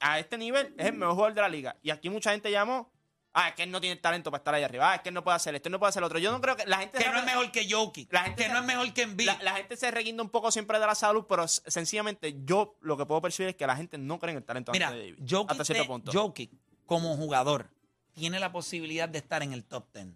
A 0.00 0.18
este 0.18 0.36
nivel 0.36 0.74
es 0.76 0.86
el 0.86 0.94
mejor 0.94 1.14
jugador 1.14 1.34
de 1.34 1.40
la 1.40 1.48
liga. 1.48 1.76
Y 1.82 1.90
aquí 1.90 2.10
mucha 2.10 2.32
gente 2.32 2.50
llamó. 2.50 2.92
Ah, 3.36 3.48
es 3.48 3.56
que 3.56 3.64
él 3.64 3.70
no 3.72 3.80
tiene 3.80 3.96
talento 3.96 4.30
para 4.30 4.40
estar 4.40 4.54
ahí 4.54 4.62
arriba. 4.62 4.92
Ah, 4.92 4.94
es 4.94 5.00
que 5.00 5.08
él 5.08 5.14
no 5.14 5.24
puede 5.24 5.34
hacer 5.34 5.54
esto, 5.56 5.68
él 5.68 5.72
no 5.72 5.80
puede 5.80 5.88
hacer 5.88 6.00
lo 6.00 6.06
otro. 6.06 6.20
Yo 6.20 6.30
no 6.30 6.40
creo 6.40 6.54
que 6.54 6.66
la 6.66 6.78
gente. 6.78 6.98
que 6.98 7.10
no 7.10 7.18
es 7.18 7.24
mejor 7.24 7.50
que 7.50 7.68
Jokic. 7.68 8.12
La 8.12 8.22
gente 8.22 8.44
que 8.44 8.48
no 8.48 8.60
es 8.60 8.64
mejor 8.64 8.92
que 8.92 9.02
Embiid. 9.02 9.26
La, 9.26 9.42
la 9.42 9.52
gente 9.54 9.76
se 9.76 9.90
reguinda 9.90 10.22
un 10.22 10.30
poco 10.30 10.52
siempre 10.52 10.78
de 10.78 10.86
la 10.86 10.94
salud, 10.94 11.24
pero 11.28 11.48
sencillamente 11.48 12.36
yo 12.44 12.76
lo 12.80 12.96
que 12.96 13.06
puedo 13.06 13.20
percibir 13.20 13.48
es 13.48 13.56
que 13.56 13.66
la 13.66 13.76
gente 13.76 13.98
no 13.98 14.20
cree 14.20 14.30
en 14.32 14.38
el 14.38 14.44
talento 14.44 14.70
de 14.70 14.78
Mira, 14.78 14.88
Anthony 14.88 15.00
Davis. 15.00 15.16
Jokic, 15.28 15.50
hasta 15.50 15.64
cierto 15.64 15.86
punto. 15.86 16.12
Jokic, 16.12 16.52
como 16.86 17.16
jugador, 17.16 17.70
tiene 18.12 18.38
la 18.38 18.52
posibilidad 18.52 19.08
de 19.08 19.18
estar 19.18 19.42
en 19.42 19.52
el 19.52 19.64
top 19.64 19.92
10. 19.92 20.08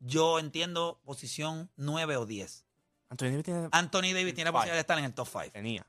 Yo 0.00 0.40
entiendo 0.40 1.00
posición 1.04 1.70
9 1.76 2.16
o 2.16 2.26
10. 2.26 2.64
Anthony 3.10 3.26
Davis 3.26 3.44
tiene, 3.44 3.68
Anthony 3.70 4.12
Davis 4.12 4.34
tiene 4.34 4.48
la 4.50 4.52
posibilidad 4.52 4.74
de 4.74 4.80
estar 4.80 4.98
en 4.98 5.04
el 5.04 5.14
top 5.14 5.28
5. 5.30 5.50
tenía. 5.52 5.86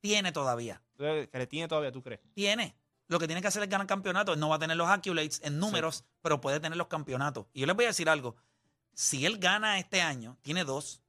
Tiene 0.00 0.32
todavía. 0.32 0.82
Que 0.96 1.28
le 1.32 1.46
tiene 1.46 1.68
todavía, 1.68 1.92
¿tú 1.92 2.02
crees? 2.02 2.20
Tiene. 2.34 2.76
Lo 3.08 3.18
que 3.18 3.26
tiene 3.26 3.40
que 3.40 3.48
hacer 3.48 3.62
es 3.62 3.68
ganar 3.68 3.86
campeonatos. 3.86 4.36
No 4.36 4.48
va 4.48 4.56
a 4.56 4.58
tener 4.58 4.76
los 4.76 4.88
accolades 4.88 5.40
en 5.44 5.58
números, 5.58 6.04
pero 6.22 6.40
puede 6.40 6.60
tener 6.60 6.76
los 6.76 6.88
campeonatos. 6.88 7.46
Y 7.52 7.60
yo 7.60 7.66
les 7.66 7.76
voy 7.76 7.84
a 7.84 7.88
decir 7.88 8.08
algo. 8.08 8.36
Si 8.94 9.26
él 9.26 9.38
gana 9.38 9.78
este 9.78 10.00
año, 10.00 10.38
tiene 10.42 10.64
dos, 10.64 11.02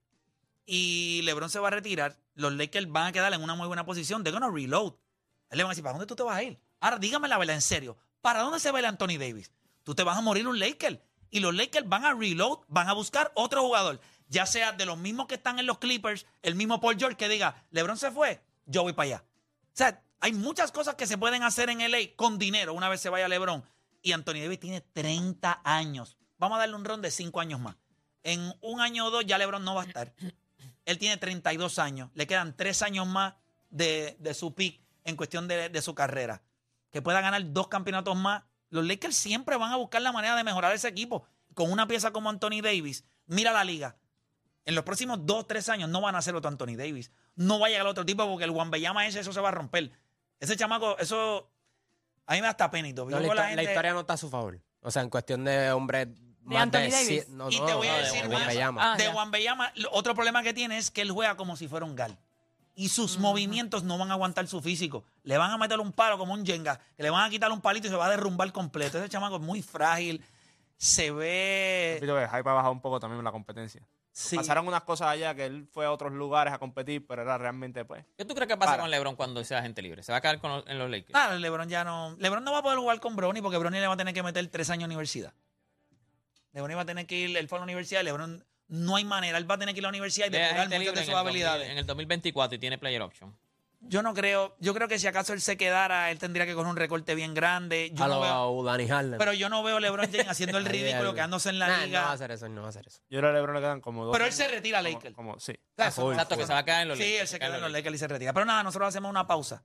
y 0.66 1.22
LeBron 1.24 1.50
se 1.50 1.60
va 1.60 1.70
a 1.70 1.72
retirar, 1.72 2.20
los 2.36 2.54
Lakers 2.54 2.92
van 2.92 3.08
a 3.08 3.12
quedar 3.14 3.34
en 3.34 3.42
una 3.42 3.56
muy 3.56 3.68
buena 3.68 3.86
posición. 3.86 4.24
They're 4.24 4.38
gonna 4.38 4.54
reload. 4.54 4.94
Él 5.50 5.58
le 5.58 5.64
van 5.64 5.70
a 5.70 5.72
decir, 5.72 5.84
¿para 5.84 5.94
dónde 5.94 6.06
tú 6.06 6.16
te 6.16 6.24
vas 6.24 6.36
a 6.36 6.44
ir? 6.44 6.60
Ahora, 6.82 6.98
dígame 6.98 7.30
la 7.30 7.38
verdad 7.38 7.56
en 7.56 7.62
serio. 7.62 7.98
¿Para 8.22 8.42
dónde 8.42 8.60
se 8.60 8.70
va 8.72 8.80
el 8.80 8.86
Anthony 8.86 9.18
Davis? 9.18 9.52
Tú 9.84 9.96
te 9.96 10.04
vas 10.04 10.18
a 10.18 10.22
morir 10.22 10.48
un 10.48 10.60
Laker. 10.60 11.02
Y 11.30 11.40
los 11.40 11.56
Lakers 11.56 11.88
van 11.88 12.06
a 12.06 12.14
reload, 12.14 12.60
van 12.68 12.90
a 12.90 12.94
buscar 12.94 13.32
otro 13.36 13.62
jugador. 13.64 14.02
Ya 14.30 14.46
sea 14.46 14.74
de 14.74 14.86
los 14.86 14.98
mismos 14.98 15.28
que 15.28 15.36
están 15.36 15.60
en 15.60 15.66
los 15.66 15.78
Clippers, 15.78 16.26
el 16.42 16.56
mismo 16.56 16.82
Paul 16.82 16.98
George 16.98 17.18
que 17.18 17.30
diga, 17.30 17.64
LeBron 17.72 17.98
se 17.98 18.12
fue, 18.12 18.42
yo 18.66 18.84
voy 18.84 18.94
para 18.94 19.06
allá. 19.06 19.24
O 19.68 19.78
sea, 19.78 20.02
hay 20.20 20.34
muchas 20.34 20.72
cosas 20.72 20.96
que 20.96 21.08
se 21.08 21.18
pueden 21.18 21.44
hacer 21.44 21.70
en 21.70 21.80
LA 21.80 22.16
con 22.16 22.38
dinero 22.38 22.74
una 22.74 22.90
vez 22.90 23.02
se 23.02 23.10
vaya 23.10 23.28
LeBron. 23.28 23.64
Y 24.02 24.12
Anthony 24.12 24.42
Davis 24.42 24.60
tiene 24.60 24.82
30 24.82 25.62
años. 25.64 26.18
Vamos 26.38 26.58
a 26.58 26.60
darle 26.60 26.76
un 26.76 26.86
ron 26.86 27.02
de 27.02 27.12
5 27.12 27.40
años 27.40 27.60
más. 27.60 27.76
En 28.24 28.54
un 28.62 28.82
año 28.82 29.06
o 29.06 29.12
dos 29.12 29.26
ya 29.26 29.38
LeBron 29.38 29.64
no 29.64 29.76
va 29.76 29.84
a 29.84 29.86
estar. 29.86 30.14
Él 30.86 30.98
tiene 30.98 31.18
32 31.18 31.80
años. 31.80 32.10
Le 32.14 32.28
quedan 32.28 32.56
3 32.56 32.82
años 32.84 33.08
más 33.08 33.36
de, 33.70 34.16
de 34.20 34.34
su 34.34 34.54
pick 34.54 34.82
en 35.04 35.16
cuestión 35.16 35.48
de, 35.48 35.70
de 35.70 35.82
su 35.82 35.96
carrera. 35.96 36.42
Que 36.92 37.02
pueda 37.02 37.22
ganar 37.22 37.54
dos 37.54 37.68
campeonatos 37.68 38.16
más. 38.16 38.44
Los 38.70 38.86
Lakers 38.86 39.16
siempre 39.16 39.56
van 39.58 39.72
a 39.72 39.78
buscar 39.78 40.02
la 40.02 40.12
manera 40.12 40.36
de 40.36 40.44
mejorar 40.44 40.74
ese 40.74 40.88
equipo. 40.88 41.26
Con 41.54 41.72
una 41.72 41.88
pieza 41.88 42.12
como 42.12 42.30
Anthony 42.30 42.62
Davis, 42.62 43.06
mira 43.26 43.52
la 43.52 43.64
liga. 43.64 43.98
En 44.68 44.76
los 44.76 44.84
próximos 44.84 45.26
dos, 45.26 45.48
tres 45.48 45.70
años 45.70 45.90
no 45.90 46.02
van 46.02 46.16
a 46.16 46.18
hacer 46.18 46.36
otro 46.36 46.50
Anthony 46.50 46.76
Davis. 46.76 47.10
No 47.38 47.58
va 47.58 47.68
a 47.68 47.70
llegar 47.70 47.88
otro 47.88 48.06
tipo 48.06 48.28
porque 48.28 48.44
el 48.44 48.52
Wambeyama 48.52 49.08
ese, 49.08 49.22
eso 49.22 49.32
se 49.32 49.40
va 49.40 49.48
a 49.48 49.52
romper. 49.54 49.90
Ese 50.42 50.58
chamaco, 50.58 50.98
eso. 51.00 51.50
A 52.26 52.34
mí 52.34 52.40
me 52.40 52.48
da 52.48 52.50
hasta 52.50 52.70
penito. 52.70 53.06
No, 53.10 53.18
la, 53.18 53.64
historia 53.64 53.94
no 53.94 54.02
está 54.02 54.14
a 54.14 54.18
su 54.18 54.30
favor. 54.30 54.60
O 54.82 54.92
sea, 54.92 55.04
en 55.04 55.10
cuestión 55.10 55.46
de 55.46 55.72
hombres 55.72 56.10
más 56.44 56.64
Anthony 56.64 56.80
de 56.80 56.90
Davis. 56.90 57.30
no, 57.30 57.50
Y 57.50 57.60
no, 57.62 57.66
te 57.66 57.74
voy 57.76 57.88
a 57.88 57.92
no, 57.92 57.98
de 57.98 58.04
decir. 58.04 58.24
Ah, 58.78 58.96
de 58.98 59.04
ya. 59.06 59.16
Wambeyama, 59.16 59.72
lo- 59.76 59.90
otro 59.94 60.14
problema 60.14 60.44
que 60.44 60.54
tiene 60.54 60.78
es 60.78 60.92
que 60.92 61.02
él 61.02 61.12
juega 61.12 61.38
como 61.38 61.56
si 61.56 61.70
fuera 61.70 61.86
un 61.86 61.96
gal. 61.96 62.18
Y 62.76 62.90
sus 62.90 63.20
movimientos 63.20 63.86
no 63.86 63.98
van 63.98 64.12
a 64.12 64.16
aguantar 64.16 64.48
su 64.48 64.62
físico. 64.62 65.06
Le 65.24 65.38
van 65.38 65.50
a 65.50 65.58
meter 65.58 65.80
un 65.80 65.94
palo 65.94 66.18
como 66.18 66.34
un 66.34 66.46
Jenga, 66.46 66.78
que 66.98 67.04
le 67.04 67.10
van 67.10 67.24
a 67.24 67.30
quitar 67.30 67.50
un 67.54 67.62
palito 67.62 67.88
y 67.88 67.90
se 67.90 67.96
va 67.96 68.08
a 68.08 68.10
derrumbar 68.10 68.52
completo. 68.52 68.98
Ese 68.98 69.08
chamaco 69.08 69.38
es 69.38 69.42
muy 69.42 69.62
frágil. 69.62 70.22
Se 70.76 71.10
ve. 71.10 72.00
El 72.02 72.10
hype 72.10 72.50
ha 72.50 72.54
bajado 72.54 72.74
un 72.74 72.82
poco 72.82 73.00
también 73.00 73.24
la 73.24 73.32
competencia. 73.32 73.82
Sí. 74.20 74.36
Pasaron 74.36 74.68
unas 74.68 74.82
cosas 74.82 75.10
allá 75.10 75.36
que 75.36 75.46
él 75.46 75.68
fue 75.72 75.86
a 75.86 75.92
otros 75.92 76.12
lugares 76.12 76.52
a 76.52 76.58
competir, 76.58 77.06
pero 77.06 77.22
era 77.22 77.38
realmente, 77.38 77.86
pues. 77.86 78.04
¿Qué 78.18 78.26
tú 78.26 78.34
crees 78.34 78.48
que 78.48 78.58
pasa 78.58 78.72
Para. 78.72 78.82
con 78.82 78.90
LeBron 78.90 79.16
cuando 79.16 79.44
sea 79.44 79.60
agente 79.60 79.84
libre? 79.84 80.02
¿Se 80.02 80.12
va 80.12 80.18
a 80.18 80.22
quedar 80.22 80.40
con 80.40 80.50
los- 80.52 80.68
en 80.68 80.80
los 80.80 80.90
Lakers? 80.90 81.14
Ah, 81.14 81.36
LeBron 81.36 81.70
ya 81.70 81.84
no. 81.84 82.16
LeBron 82.18 82.44
no 82.44 82.52
va 82.52 82.58
a 82.58 82.64
poder 82.64 82.80
jugar 82.80 83.00
con 83.00 83.16
Bronny 83.16 83.44
porque 83.44 83.60
Bronny 83.60 83.80
le 83.80 83.86
va 83.86 83.94
a 83.94 83.98
tener 83.98 84.16
que 84.16 84.24
meter 84.24 84.48
tres 84.48 84.72
años 84.72 84.82
de 84.90 84.96
universidad. 84.96 85.34
LeBron 86.54 86.78
va 86.78 86.82
a 86.82 86.86
tener 86.86 87.06
que 87.06 87.16
ir, 87.16 87.38
él 87.38 87.48
fue 87.48 87.58
a 87.58 87.60
la 87.60 87.66
universidad, 87.66 88.02
LeBron 88.04 88.44
no 88.70 88.96
hay 88.96 89.06
manera, 89.06 89.38
él 89.38 89.50
va 89.50 89.54
a 89.54 89.58
tener 89.60 89.76
que 89.76 89.80
ir 89.82 89.86
a 89.86 89.88
la 89.88 89.90
universidad 89.90 90.26
y 90.26 90.30
De 90.32 90.40
depurar 90.40 90.68
muchas 90.68 90.80
de 90.80 90.88
sus 90.88 90.98
el, 91.10 91.14
2000 91.14 91.18
habilidades. 91.28 91.70
en 91.70 91.78
el 91.78 91.86
2024 91.86 92.56
y 92.56 92.60
tiene 92.60 92.78
player 92.80 93.02
option. 93.04 93.38
Yo 93.80 94.02
no 94.02 94.14
creo, 94.14 94.56
yo 94.60 94.74
creo 94.74 94.88
que 94.88 94.98
si 95.00 95.06
acaso 95.08 95.34
él 95.34 95.40
se 95.40 95.56
quedara, 95.56 96.10
él 96.12 96.18
tendría 96.18 96.46
que 96.46 96.54
coger 96.56 96.68
un 96.70 96.76
recorte 96.76 97.14
bien 97.16 97.34
grande. 97.34 97.92
Yo 97.94 98.04
a 98.04 98.08
no 98.08 98.16
lo 98.16 98.22
veo- 98.22 98.64
Dani 98.64 98.88
Harden. 98.88 99.18
pero 99.20 99.34
yo 99.34 99.50
no 99.50 99.62
veo 99.64 99.78
a 99.78 99.80
LeBron 99.80 100.12
James 100.12 100.28
haciendo 100.28 100.58
el 100.58 100.66
ridículo, 100.66 101.14
quedándose 101.14 101.50
en 101.50 101.60
la 101.60 101.68
Nah, 101.68 101.84
él 101.84 101.92
No 101.92 101.94
va 101.94 102.00
a 102.00 102.04
liga. 102.06 102.12
hacer 102.14 102.32
eso, 102.32 102.46
él 102.48 102.56
no 102.56 102.62
va 102.62 102.68
a 102.68 102.70
hacer 102.72 102.88
eso. 102.88 103.02
Yo 103.10 103.20
creo 103.20 103.32
que 103.32 103.38
a 103.38 103.40
LeBron 103.40 103.56
le 103.56 103.62
quedan 103.62 103.82
como 103.82 104.04
dos. 104.06 104.14
pero 104.14 104.26
él 104.26 104.34
se 104.34 104.48
retira 104.48 104.80
a 104.80 104.82
como- 104.84 104.94
Lakers. 104.96 105.16
Como, 105.16 105.40
sí. 105.40 105.54
Ah, 105.78 105.88
Exacto, 105.88 106.38
que 106.38 106.48
se 106.48 106.54
va 106.54 106.60
a 106.60 106.66
quedar 106.66 106.82
en 106.82 106.88
los 106.90 106.98
Sí, 106.98 107.04
Lakers. 107.04 107.22
él 107.22 107.28
se 107.28 107.40
queda 107.40 107.56
en 107.56 107.62
los 107.62 107.72
Lakers 107.72 107.96
y 107.96 108.00
se 108.00 108.08
retira. 108.08 108.34
Pero 108.34 108.46
nada, 108.46 108.64
nosotros 108.64 108.90
hacemos 108.90 109.10
una 109.10 109.28
pausa. 109.28 109.64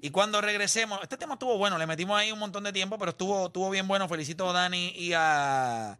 Y 0.00 0.10
cuando 0.10 0.40
regresemos, 0.40 1.00
este 1.02 1.16
tema 1.16 1.34
estuvo 1.34 1.56
bueno, 1.58 1.78
le 1.78 1.86
metimos 1.86 2.18
ahí 2.18 2.30
un 2.32 2.38
montón 2.40 2.64
de 2.64 2.72
tiempo, 2.72 2.98
pero 2.98 3.10
estuvo, 3.12 3.46
estuvo 3.46 3.70
bien 3.70 3.86
bueno. 3.88 4.08
Felicito 4.08 4.50
a 4.50 4.52
Dani 4.52 4.92
y 4.96 5.12
a, 5.14 5.98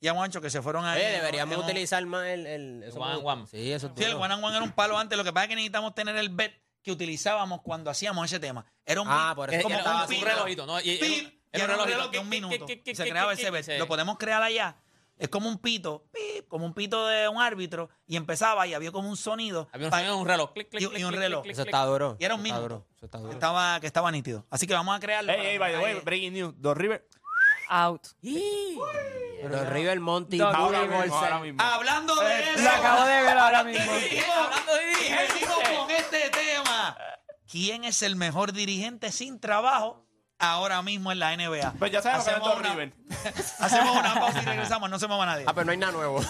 y 0.00 0.08
a 0.08 0.12
Juancho 0.14 0.40
que 0.40 0.50
se 0.50 0.62
fueron 0.62 0.84
ahí. 0.86 0.98
Oye, 0.98 1.08
en- 1.14 1.20
deberíamos 1.20 1.54
en 1.54 1.60
un- 1.60 1.64
utilizar 1.66 2.04
más 2.06 2.26
el... 2.26 2.46
el 2.46 2.82
eso 2.82 2.98
One 2.98 3.10
me 3.12 3.18
and 3.18 3.26
one. 3.26 3.46
Sí, 3.46 3.72
eso 3.72 3.86
es 3.88 3.92
Sí, 3.96 4.04
el 4.04 4.12
duro. 4.12 4.24
one 4.24 4.34
and 4.34 4.42
one 4.44 4.56
era 4.56 4.64
un 4.64 4.72
palo 4.72 4.98
antes. 4.98 5.16
Lo 5.16 5.24
que 5.24 5.32
pasa 5.32 5.44
es 5.44 5.48
que 5.50 5.54
necesitamos 5.54 5.94
tener 5.94 6.16
el 6.16 6.28
bet 6.30 6.52
que 6.88 6.92
utilizábamos 6.92 7.60
cuando 7.62 7.90
hacíamos 7.90 8.24
ese 8.24 8.40
tema. 8.40 8.64
Era 8.86 9.00
un 9.02 9.08
Ah, 9.08 9.26
beat, 9.26 9.36
por 9.36 9.50
es 9.50 9.60
eso 9.60 9.62
como 9.68 9.76
que 10.08 10.14
un 10.16 10.24
relojito, 10.24 10.66
¿no? 10.66 10.80
Y- 10.80 10.90
era 10.90 11.06
un 11.06 11.32
era 11.52 11.64
un 11.64 11.70
relojito. 11.70 11.96
reloj 11.98 12.10
de 12.10 12.18
un 12.18 12.28
minuto. 12.28 12.66
¿Qué, 12.66 12.76
qué, 12.76 12.82
qué, 12.82 12.94
Se 12.94 13.08
creaba 13.08 13.32
ese. 13.32 13.62
Sí. 13.62 13.78
Lo 13.78 13.86
podemos 13.86 14.16
crear 14.18 14.42
allá. 14.42 14.76
Es 15.18 15.28
como 15.28 15.48
un 15.48 15.58
pito, 15.58 16.04
pip, 16.12 16.46
como 16.46 16.64
un 16.64 16.74
pito 16.74 17.06
de 17.08 17.26
un 17.28 17.40
árbitro. 17.42 17.88
Y 18.06 18.16
empezaba 18.16 18.66
y 18.66 18.74
había 18.74 18.92
como 18.92 19.08
un 19.08 19.16
sonido. 19.16 19.68
Había 19.72 19.88
un, 19.88 19.92
sonido 19.92 20.14
de 20.14 20.20
un 20.20 20.28
reloj. 20.28 20.52
Clic, 20.52 20.68
clic, 20.68 20.80
Y- 20.96 21.02
un 21.04 21.12
reloj. 21.12 21.42
clic, 21.42 21.52
Eso 21.54 21.62
clic, 21.64 21.74
está 21.74 21.84
duro. 21.86 22.16
Y 22.20 22.24
era 22.24 22.34
un 22.36 22.40
eso 22.40 22.46
está 22.48 22.60
minuto. 22.60 22.74
duro, 22.76 22.86
Eso 22.96 23.04
está 23.06 23.18
duro. 23.18 23.32
estaba, 23.32 23.80
que 23.80 23.86
estaba 23.88 24.10
nítido. 24.12 24.46
Así 24.48 24.66
que 24.66 24.74
vamos 24.74 24.96
a 24.96 25.00
crearlo. 25.00 25.32
Ey, 25.32 25.46
ey, 25.46 25.58
by 25.58 25.72
the 25.72 25.78
way, 25.78 26.00
breaking 26.04 26.32
news. 26.34 26.54
Dos 26.58 26.76
River. 26.76 27.06
Out. 27.68 28.06
Los 28.22 29.68
River 29.68 30.00
Monty, 30.00 30.40
Ahora 30.40 30.58
Bully, 30.58 30.78
mismo, 30.78 30.94
ahora 31.16 31.30
Bolsa- 31.36 31.40
mismo. 31.40 31.62
Hablando 31.62 32.14
de 32.16 32.52
eso. 32.54 32.62
Lo 32.62 32.70
acabo 32.70 33.04
de 33.06 33.22
ver 33.22 33.38
ahora 33.38 33.64
mismo. 33.64 33.92
Y 33.96 34.18
hablando 34.18 34.74
de 34.74 34.86
dirigentes, 34.88 35.34
venimos 35.34 35.78
con 35.78 35.90
este 35.90 36.30
tema. 36.30 36.96
¿Quién 37.50 37.84
es 37.84 38.02
el 38.02 38.16
mejor 38.16 38.52
dirigente 38.52 39.12
sin 39.12 39.38
trabajo 39.40 40.04
ahora 40.38 40.82
mismo 40.82 41.12
en 41.12 41.18
la 41.20 41.32
NBA? 41.36 41.74
Pues 41.78 41.92
ya 41.92 42.02
sabemos 42.02 42.24
que 42.24 42.30
es 42.32 42.36
Hacemos 42.36 42.48
Dos 42.54 42.60
una- 42.60 42.70
River. 42.74 42.92
Hacemos 43.60 43.96
una 43.96 44.14
pausa 44.14 44.42
y 44.42 44.44
regresamos. 44.44 44.90
No 44.90 44.98
se 44.98 45.06
mueva 45.06 45.24
nadie. 45.26 45.44
Ah, 45.46 45.52
pero 45.54 45.64
no 45.66 45.72
hay 45.72 45.78
nada 45.78 45.92
nuevo. 45.92 46.20